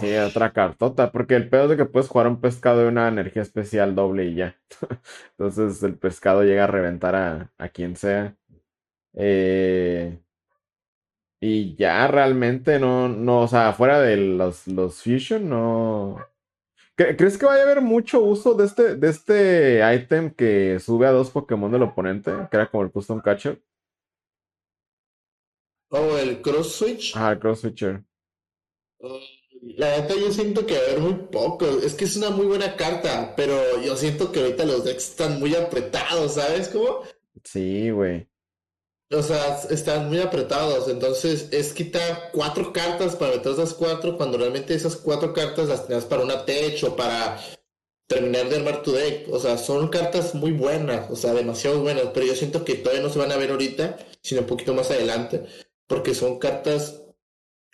sí, 0.00 0.14
otra 0.16 0.52
cartota, 0.52 1.10
porque 1.12 1.36
el 1.36 1.48
pedo 1.48 1.64
es 1.64 1.70
de 1.70 1.76
que 1.76 1.84
puedes 1.84 2.08
jugar 2.08 2.26
un 2.28 2.40
pescado 2.40 2.80
de 2.80 2.88
una 2.88 3.08
energía 3.08 3.42
especial 3.42 3.94
doble 3.94 4.26
y 4.26 4.34
ya. 4.36 4.56
Entonces 5.38 5.82
el 5.82 5.96
pescado 5.96 6.42
llega 6.44 6.64
a 6.64 6.68
reventar 6.68 7.14
a, 7.14 7.52
a 7.58 7.68
quien 7.68 7.96
sea. 7.96 8.36
Eh, 9.14 10.18
y 11.40 11.76
ya 11.76 12.06
realmente 12.08 12.78
no, 12.78 13.08
no, 13.08 13.42
o 13.42 13.48
sea, 13.48 13.72
fuera 13.72 14.00
de 14.00 14.16
los, 14.16 14.66
los 14.66 15.02
Fusion, 15.02 15.48
no. 15.48 16.18
¿Crees 16.96 17.38
que 17.38 17.46
vaya 17.46 17.60
a 17.60 17.64
haber 17.64 17.80
mucho 17.80 18.20
uso 18.20 18.54
de 18.54 18.64
este, 18.64 18.96
de 18.96 19.08
este 19.08 19.94
item 19.94 20.34
que 20.34 20.80
sube 20.80 21.06
a 21.06 21.12
dos 21.12 21.30
Pokémon 21.30 21.70
del 21.70 21.84
oponente? 21.84 22.32
Que 22.50 22.56
era 22.56 22.68
como 22.68 22.82
el 22.82 22.90
Custom 22.90 23.20
Catcher. 23.20 23.62
Oh, 25.90 26.18
el 26.18 26.42
Cross 26.42 26.72
Switch. 26.74 27.12
Ah, 27.16 27.30
el 27.30 27.38
Cross 27.38 27.60
Switcher. 27.60 28.02
La 29.62 29.96
neta 29.96 30.16
yo 30.16 30.32
siento 30.32 30.66
que 30.66 30.74
va 30.74 30.80
a 30.80 30.84
haber 30.86 31.00
muy 31.00 31.14
poco. 31.30 31.66
Es 31.66 31.94
que 31.94 32.04
es 32.04 32.16
una 32.16 32.30
muy 32.30 32.46
buena 32.46 32.74
carta, 32.74 33.34
pero 33.36 33.80
yo 33.80 33.96
siento 33.96 34.32
que 34.32 34.40
ahorita 34.40 34.64
los 34.64 34.84
decks 34.84 35.10
están 35.10 35.38
muy 35.38 35.54
apretados, 35.54 36.34
¿sabes 36.34 36.68
cómo? 36.68 37.02
Sí, 37.44 37.90
güey. 37.90 38.28
O 39.10 39.22
sea, 39.22 39.60
están 39.70 40.08
muy 40.08 40.20
apretados. 40.20 40.88
Entonces 40.88 41.48
es 41.52 41.72
quitar 41.72 42.30
cuatro 42.32 42.72
cartas 42.72 43.16
para 43.16 43.32
meter 43.36 43.52
esas 43.52 43.74
cuatro, 43.74 44.16
cuando 44.16 44.38
realmente 44.38 44.74
esas 44.74 44.96
cuatro 44.96 45.32
cartas 45.32 45.68
las 45.68 45.86
tenías 45.86 46.04
para 46.04 46.22
una 46.22 46.44
tech 46.44 46.82
o 46.84 46.96
para 46.96 47.40
terminar 48.06 48.48
de 48.48 48.56
armar 48.56 48.82
tu 48.82 48.92
deck. 48.92 49.28
O 49.32 49.38
sea, 49.40 49.58
son 49.58 49.88
cartas 49.88 50.34
muy 50.34 50.52
buenas, 50.52 51.10
o 51.10 51.16
sea, 51.16 51.32
demasiado 51.34 51.80
buenas. 51.80 52.06
Pero 52.14 52.26
yo 52.26 52.34
siento 52.34 52.64
que 52.64 52.74
todavía 52.74 53.02
no 53.02 53.10
se 53.10 53.18
van 53.18 53.32
a 53.32 53.36
ver 53.36 53.50
ahorita, 53.50 53.98
sino 54.22 54.42
un 54.42 54.46
poquito 54.46 54.74
más 54.74 54.90
adelante. 54.90 55.44
Porque 55.86 56.14
son 56.14 56.38
cartas 56.38 57.02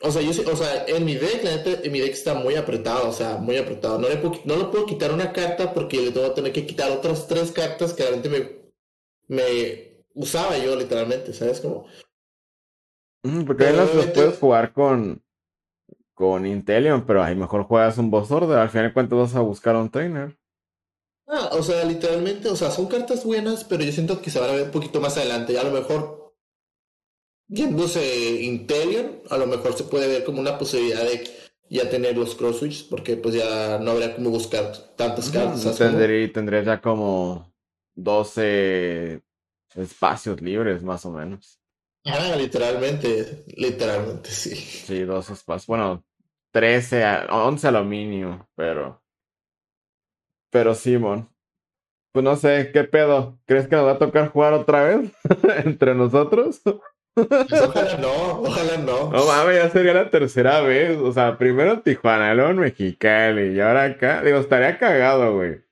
o 0.01 0.11
sea, 0.11 0.23
yo 0.23 0.31
o 0.31 0.57
sea, 0.57 0.85
en 0.87 1.05
mi 1.05 1.15
deck, 1.15 1.43
la 1.45 1.57
neta, 1.57 1.81
en 1.83 1.93
mi 1.93 2.01
deck 2.01 2.13
está 2.13 2.35
muy 2.35 2.57
apretado, 2.57 3.09
o 3.09 3.13
sea, 3.13 3.37
muy 3.37 3.57
apretado. 3.57 3.99
No 3.99 4.09
le 4.09 4.17
puedo, 4.17 4.41
no 4.45 4.57
le 4.57 4.65
puedo 4.67 4.87
quitar 4.87 5.13
una 5.13 5.33
carta 5.33 5.73
porque 5.73 6.01
le 6.01 6.11
tengo 6.11 6.29
que 6.29 6.35
tener 6.35 6.53
que 6.53 6.67
quitar 6.67 6.91
otras 6.91 7.27
tres 7.27 7.53
cartas 7.53 7.95
que 7.95 8.03
realmente 8.03 8.29
me, 8.29 9.37
me 9.37 9.94
usaba 10.15 10.57
yo 10.59 10.77
literalmente, 10.77 11.33
¿sabes 11.33 11.61
cómo? 11.61 11.87
porque 13.47 13.65
ahí 13.65 13.77
los, 13.77 13.91
puedes 14.09 14.39
jugar 14.39 14.73
con, 14.73 15.23
con 16.13 16.47
Intelion, 16.47 17.07
pero 17.07 17.23
ahí 17.23 17.35
mejor 17.35 17.65
juegas 17.65 17.97
un 17.99 18.11
boss 18.11 18.31
order. 18.31 18.59
Al 18.59 18.69
final 18.69 18.89
de 18.89 18.93
cuentas 18.93 19.19
vas 19.19 19.35
a 19.35 19.41
buscar 19.41 19.75
a 19.75 19.81
un 19.81 19.91
trainer. 19.91 20.39
Ah, 21.27 21.51
o 21.53 21.63
sea, 21.63 21.85
literalmente, 21.85 22.49
o 22.49 22.57
sea, 22.57 22.71
son 22.71 22.87
cartas 22.87 23.25
buenas, 23.25 23.65
pero 23.65 23.83
yo 23.83 23.93
siento 23.93 24.21
que 24.21 24.31
se 24.31 24.39
van 24.39 24.51
a 24.51 24.53
ver 24.53 24.65
un 24.65 24.71
poquito 24.71 25.01
más 25.01 25.17
adelante. 25.17 25.59
A 25.59 25.65
lo 25.65 25.71
mejor 25.71 26.35
yéndose 27.49 28.43
Intelion, 28.43 29.23
a 29.31 29.39
lo 29.39 29.47
mejor 29.47 29.73
se 29.75 29.85
puede 29.85 30.07
ver 30.07 30.25
como 30.25 30.41
una 30.41 30.59
posibilidad 30.59 31.03
de 31.03 31.25
ya 31.71 31.89
tener 31.89 32.17
los 32.17 32.35
cross 32.35 32.59
switch, 32.59 32.89
porque 32.91 33.17
pues 33.17 33.35
ya 33.35 33.79
no 33.79 33.93
habría 33.93 34.15
como 34.15 34.31
buscar 34.31 34.71
tantas 34.97 35.31
cartas. 35.31 35.79
tendría, 35.79 36.31
tendría 36.31 36.63
ya 36.63 36.81
como 36.81 37.51
12 37.95 39.24
espacios 39.77 40.41
libres, 40.41 40.83
más 40.83 41.05
o 41.07 41.11
menos. 41.11 41.61
Ah, 42.07 42.35
literalmente, 42.37 43.45
literalmente, 43.57 44.31
sí. 44.31 44.55
Sí, 44.55 45.05
dos 45.05 45.31
espacios. 45.31 45.67
Bueno, 45.67 46.05
13, 46.53 47.05
a, 47.05 47.27
11 47.31 47.69
a 47.69 47.71
lo 47.71 47.85
mínimo, 47.85 48.49
pero. 48.55 49.03
Pero 50.51 50.75
Simón. 50.75 51.29
Pues 52.13 52.23
no 52.23 52.37
sé, 52.37 52.71
¿qué 52.73 52.85
pedo? 52.85 53.41
¿Crees 53.45 53.67
que 53.67 53.75
nos 53.75 53.87
va 53.87 53.93
a 53.93 53.99
tocar 53.99 54.29
jugar 54.29 54.53
otra 54.53 54.85
vez 54.85 55.11
entre 55.65 55.95
nosotros? 55.95 56.63
ojalá 57.17 57.97
no, 57.99 58.41
ojalá 58.43 58.77
no. 58.77 59.11
No 59.11 59.27
mames, 59.27 59.57
ya 59.57 59.71
sería 59.71 59.95
la 59.95 60.11
tercera 60.11 60.61
vez. 60.61 60.97
O 60.99 61.13
sea, 61.13 61.39
primero 61.39 61.81
Tijuana, 61.81 62.35
luego 62.35 62.51
en 62.51 62.59
Mexicali 62.59 63.57
y 63.57 63.61
ahora 63.61 63.85
acá. 63.85 64.23
Digo, 64.23 64.39
estaría 64.39 64.79
cagado, 64.79 65.35
güey. 65.35 65.65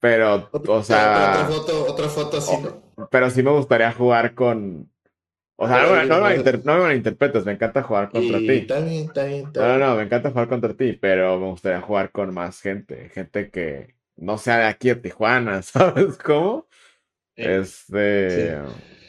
Pero, 0.00 0.50
o 0.52 0.82
sea. 0.82 1.42
Otra, 1.42 1.44
foto, 1.44 1.92
otra 1.92 2.08
foto 2.08 2.36
así, 2.38 2.56
¿no? 2.58 2.85
Pero 3.10 3.30
sí 3.30 3.42
me 3.42 3.50
gustaría 3.50 3.92
jugar 3.92 4.34
con. 4.34 4.90
O 5.58 5.66
sea, 5.66 5.82
no, 5.82 5.88
no, 5.88 6.20
me 6.28 6.36
no, 6.64 6.86
me 6.86 6.94
interpretes, 6.94 7.46
me 7.46 7.52
encanta 7.52 7.82
jugar 7.82 8.10
contra 8.10 8.38
ti. 8.38 8.50
Está 8.50 8.80
bien, 8.80 9.06
está 9.06 9.24
bien, 9.24 9.46
está 9.46 9.60
No, 9.60 9.78
no, 9.78 9.86
no, 9.86 9.96
me 9.96 10.02
encanta 10.02 10.30
jugar 10.30 10.48
contra 10.48 10.74
ti, 10.74 10.92
pero 10.92 11.38
me 11.38 11.46
gustaría 11.46 11.80
jugar 11.80 12.10
con 12.12 12.34
más 12.34 12.60
gente. 12.60 13.08
Gente 13.08 13.50
que 13.50 13.96
no 14.16 14.36
sea 14.36 14.58
de 14.58 14.64
aquí 14.66 14.88
de 14.88 14.96
Tijuana, 14.96 15.62
¿sabes 15.62 16.18
cómo? 16.18 16.66
Este. 17.36 18.58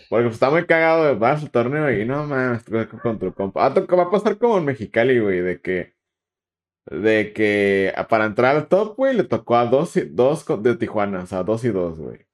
Porque 0.10 0.30
está 0.30 0.50
muy 0.50 0.66
cagado 0.66 1.06
de 1.06 1.16
vas 1.16 1.44
al 1.44 1.52
torneo 1.52 1.92
y 1.92 2.06
no 2.06 2.26
mames, 2.26 2.64
con 3.02 3.20
tu 3.20 3.34
compa. 3.34 3.66
Ah, 3.66 3.70
va 3.70 4.04
a 4.04 4.12
pasar 4.12 4.38
como 4.38 4.58
en 4.58 4.66
Mexicali, 4.66 5.20
güey, 5.20 5.42
de 5.42 5.62
que. 5.62 5.96
De 6.86 7.34
que 7.34 7.94
para 8.08 8.24
entrar 8.24 8.56
al 8.56 8.70
top, 8.70 8.96
güey, 8.96 9.14
le 9.14 9.26
tocó 9.26 9.58
a 9.58 9.66
dos, 9.66 9.94
dos 10.12 10.46
de 10.64 10.78
Tijuana, 10.78 11.24
o 11.24 11.26
sea, 11.26 11.44
dos 11.44 11.66
y 11.66 11.70
dos, 11.70 12.00
güey. 12.00 12.27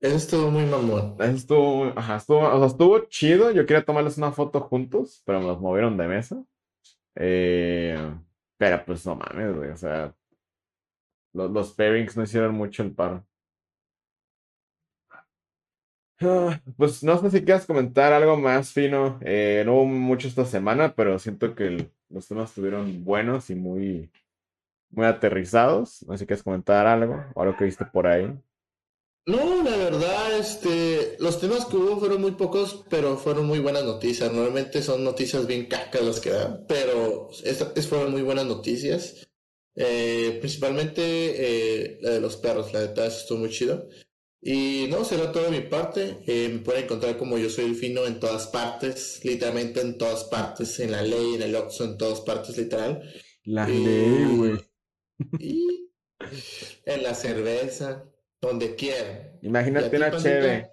Eso 0.00 0.16
estuvo 0.16 0.50
muy 0.50 0.64
mamón. 0.64 1.16
Eso 1.20 1.36
estuvo, 1.36 1.84
ajá, 1.98 2.16
estuvo, 2.16 2.40
o 2.48 2.58
sea, 2.58 2.66
estuvo 2.66 2.98
chido. 3.08 3.50
Yo 3.52 3.66
quería 3.66 3.84
tomarles 3.84 4.16
una 4.18 4.32
foto 4.32 4.60
juntos, 4.60 5.22
pero 5.26 5.40
me 5.40 5.46
los 5.46 5.60
movieron 5.60 5.96
de 5.98 6.06
mesa. 6.08 6.42
Eh, 7.16 7.98
pero 8.58 8.84
pues 8.86 9.06
no 9.06 9.16
mames, 9.16 9.56
güey, 9.56 9.70
o 9.70 9.76
sea, 9.76 10.14
los, 11.32 11.50
los 11.50 11.72
pairings 11.72 12.16
no 12.16 12.22
hicieron 12.22 12.54
mucho 12.54 12.82
el 12.84 12.92
paro. 12.94 13.26
Ah, 16.22 16.60
pues 16.76 17.02
no 17.02 17.16
sé 17.18 17.30
si 17.30 17.44
quieras 17.44 17.64
comentar 17.66 18.12
algo 18.12 18.36
más 18.36 18.72
fino. 18.72 19.18
Eh, 19.22 19.62
no 19.64 19.74
hubo 19.76 19.86
mucho 19.86 20.28
esta 20.28 20.44
semana, 20.44 20.94
pero 20.94 21.18
siento 21.18 21.54
que 21.54 21.90
los 22.10 22.28
temas 22.28 22.50
estuvieron 22.50 23.04
buenos 23.04 23.48
y 23.50 23.54
muy, 23.54 24.10
muy 24.90 25.06
aterrizados. 25.06 26.04
No 26.08 26.14
sé 26.14 26.20
si 26.20 26.26
quieres 26.26 26.44
comentar 26.44 26.86
algo 26.86 27.24
o 27.34 27.42
algo 27.42 27.56
que 27.56 27.64
viste 27.66 27.86
por 27.86 28.06
ahí. 28.06 28.32
No, 29.30 29.62
la 29.62 29.76
verdad, 29.76 30.38
este, 30.38 31.16
los 31.20 31.38
temas 31.38 31.66
que 31.66 31.76
hubo 31.76 32.00
fueron 32.00 32.20
muy 32.20 32.32
pocos, 32.32 32.84
pero 32.90 33.16
fueron 33.16 33.46
muy 33.46 33.60
buenas 33.60 33.84
noticias. 33.84 34.32
Normalmente 34.32 34.82
son 34.82 35.04
noticias 35.04 35.46
bien 35.46 35.66
cacas 35.66 36.02
las 36.02 36.18
que 36.18 36.30
dan, 36.30 36.64
pero 36.66 37.30
estas 37.44 37.86
fueron 37.86 38.10
muy 38.10 38.22
buenas 38.22 38.46
noticias. 38.46 39.28
Eh, 39.76 40.38
principalmente 40.40 41.02
eh, 41.04 41.98
la 42.00 42.10
de 42.10 42.20
los 42.20 42.38
perros, 42.38 42.72
la 42.72 42.80
de 42.80 43.06
eso 43.06 43.18
estuvo 43.18 43.38
muy 43.38 43.50
chido. 43.50 43.88
Y 44.42 44.86
no, 44.90 45.04
será 45.04 45.30
todo 45.30 45.44
de 45.44 45.60
mi 45.60 45.68
parte. 45.68 46.24
Eh, 46.26 46.48
me 46.52 46.58
pueden 46.58 46.84
encontrar 46.84 47.16
como 47.16 47.38
yo 47.38 47.48
soy 47.50 47.66
el 47.66 47.76
fino 47.76 48.06
en 48.06 48.18
todas 48.18 48.48
partes, 48.48 49.20
literalmente 49.22 49.80
en 49.80 49.96
todas 49.96 50.24
partes, 50.24 50.80
en 50.80 50.90
la 50.90 51.02
ley, 51.02 51.36
en 51.36 51.42
el 51.42 51.54
Oxxo, 51.54 51.84
en 51.84 51.98
todas 51.98 52.22
partes, 52.22 52.58
literal. 52.58 53.00
La 53.44 53.68
ley, 53.68 54.36
güey. 54.36 54.58
Y 55.38 55.92
en 56.84 57.02
la 57.04 57.14
cerveza, 57.14 58.10
donde 58.40 58.74
quieran. 58.74 59.30
Imagínate 59.42 59.96
una 59.96 60.16
cheve. 60.16 60.70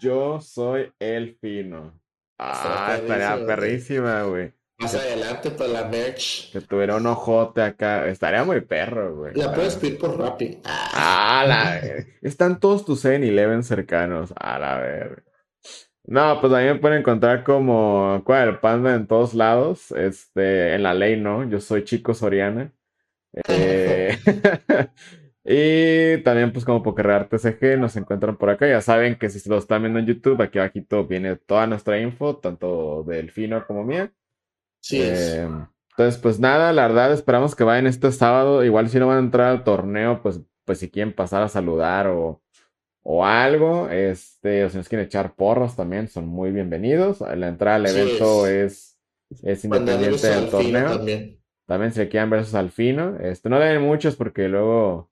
Yo 0.00 0.40
soy 0.40 0.92
el 0.98 1.36
fino. 1.40 2.00
Ah, 2.38 2.96
estaría 3.00 3.44
perrísima, 3.46 4.22
güey. 4.22 4.52
Más 4.78 4.94
adelante 4.94 5.50
para 5.50 5.70
la 5.70 5.84
merch. 5.88 6.52
Que 6.52 6.60
tuviera 6.60 6.94
un 6.96 7.06
ojote 7.06 7.62
acá. 7.62 8.06
Estaría 8.06 8.44
muy 8.44 8.60
perro, 8.60 9.16
güey. 9.16 9.34
La 9.34 9.52
puedes 9.52 9.74
pedir 9.74 9.98
por 9.98 10.16
Rappi. 10.16 10.60
Ah, 10.64 11.44
la 11.48 11.80
Están 12.22 12.60
todos 12.60 12.84
tus 12.84 13.04
7-Eleven 13.04 13.64
cercanos. 13.64 14.32
A 14.38 14.58
la 14.60 14.78
ver. 14.78 15.24
No, 16.04 16.40
pues 16.40 16.52
a 16.52 16.58
mí 16.58 16.64
me 16.64 16.76
pueden 16.76 17.00
encontrar 17.00 17.42
como 17.42 18.22
¿cuál? 18.24 18.60
panda 18.60 18.94
en 18.94 19.08
todos 19.08 19.34
lados. 19.34 19.90
Este, 19.90 20.74
en 20.76 20.84
la 20.84 20.94
ley, 20.94 21.20
¿no? 21.20 21.48
Yo 21.48 21.60
soy 21.60 21.84
Chico 21.84 22.14
Soriana. 22.14 22.72
Eh, 23.46 24.16
y 25.50 26.22
también, 26.24 26.52
pues, 26.52 26.64
como 26.66 26.82
Pokerrear 26.82 27.28
TCG, 27.28 27.78
nos 27.78 27.96
encuentran 27.96 28.36
por 28.36 28.50
acá. 28.50 28.68
Ya 28.68 28.82
saben 28.82 29.16
que 29.16 29.30
si 29.30 29.40
se 29.40 29.48
lo 29.48 29.56
están 29.56 29.82
viendo 29.82 29.98
en 29.98 30.06
YouTube, 30.06 30.42
aquí 30.42 30.58
abajito 30.58 31.06
viene 31.06 31.36
toda 31.36 31.66
nuestra 31.66 31.98
info, 31.98 32.36
tanto 32.36 33.02
del 33.04 33.30
fino 33.30 33.66
como 33.66 33.82
mía. 33.82 34.12
Sí. 34.80 35.00
Eh, 35.00 35.48
entonces, 35.98 36.20
pues 36.20 36.38
nada, 36.38 36.72
la 36.72 36.86
verdad, 36.86 37.12
esperamos 37.12 37.56
que 37.56 37.64
vayan 37.64 37.86
este 37.86 38.12
sábado. 38.12 38.62
Igual 38.62 38.90
si 38.90 38.98
no 38.98 39.06
van 39.06 39.16
a 39.16 39.20
entrar 39.20 39.48
al 39.48 39.64
torneo, 39.64 40.20
pues, 40.22 40.40
pues 40.66 40.78
si 40.78 40.90
quieren 40.90 41.14
pasar 41.14 41.42
a 41.42 41.48
saludar 41.48 42.08
o, 42.08 42.42
o 43.02 43.24
algo, 43.24 43.88
este, 43.88 44.64
o 44.64 44.68
si 44.70 44.76
nos 44.76 44.86
quieren 44.86 45.06
echar 45.06 45.34
porros 45.34 45.74
también, 45.74 46.08
son 46.08 46.26
muy 46.26 46.50
bienvenidos. 46.50 47.20
La 47.20 47.48
entrada 47.48 47.76
al 47.76 47.86
evento 47.86 48.46
es, 48.46 48.98
es, 49.42 49.64
independiente 49.64 50.26
del 50.26 50.50
torneo. 50.50 50.96
También. 50.98 51.40
también 51.66 51.92
se 51.92 52.08
quedan 52.10 52.28
versus 52.28 52.54
al 52.54 52.70
fino. 52.70 53.16
Este, 53.18 53.48
no 53.48 53.58
deben 53.58 53.80
muchos 53.80 54.14
porque 54.14 54.46
luego, 54.48 55.10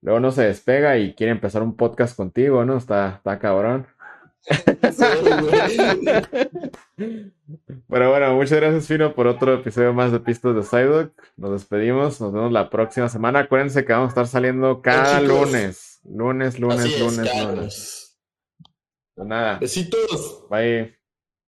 luego 0.00 0.20
no 0.20 0.30
se 0.30 0.44
despega 0.44 0.98
y 0.98 1.14
quiere 1.14 1.32
empezar 1.32 1.62
un 1.62 1.76
podcast 1.76 2.16
contigo, 2.16 2.64
¿no? 2.64 2.76
Está, 2.76 3.16
está 3.16 3.38
cabrón. 3.38 3.86
Pero 7.88 8.10
bueno, 8.10 8.34
muchas 8.34 8.60
gracias 8.60 8.86
Fino 8.86 9.14
por 9.14 9.26
otro 9.26 9.54
episodio 9.54 9.92
más 9.92 10.12
de 10.12 10.20
Pistas 10.20 10.54
de 10.54 10.62
Psyduck. 10.62 11.12
Nos 11.36 11.52
despedimos, 11.52 12.20
nos 12.20 12.32
vemos 12.32 12.52
la 12.52 12.70
próxima 12.70 13.08
semana. 13.08 13.40
Acuérdense 13.40 13.84
que 13.84 13.92
vamos 13.92 14.08
a 14.08 14.10
estar 14.10 14.26
saliendo 14.26 14.80
cada 14.82 15.20
lunes. 15.20 16.00
Lunes, 16.04 16.58
lunes, 16.58 16.98
lunes, 16.98 17.44
lunes. 17.44 18.18
Pues 19.14 19.28
nada. 19.28 19.58
Besitos. 19.58 20.46
Bye. 20.48 20.97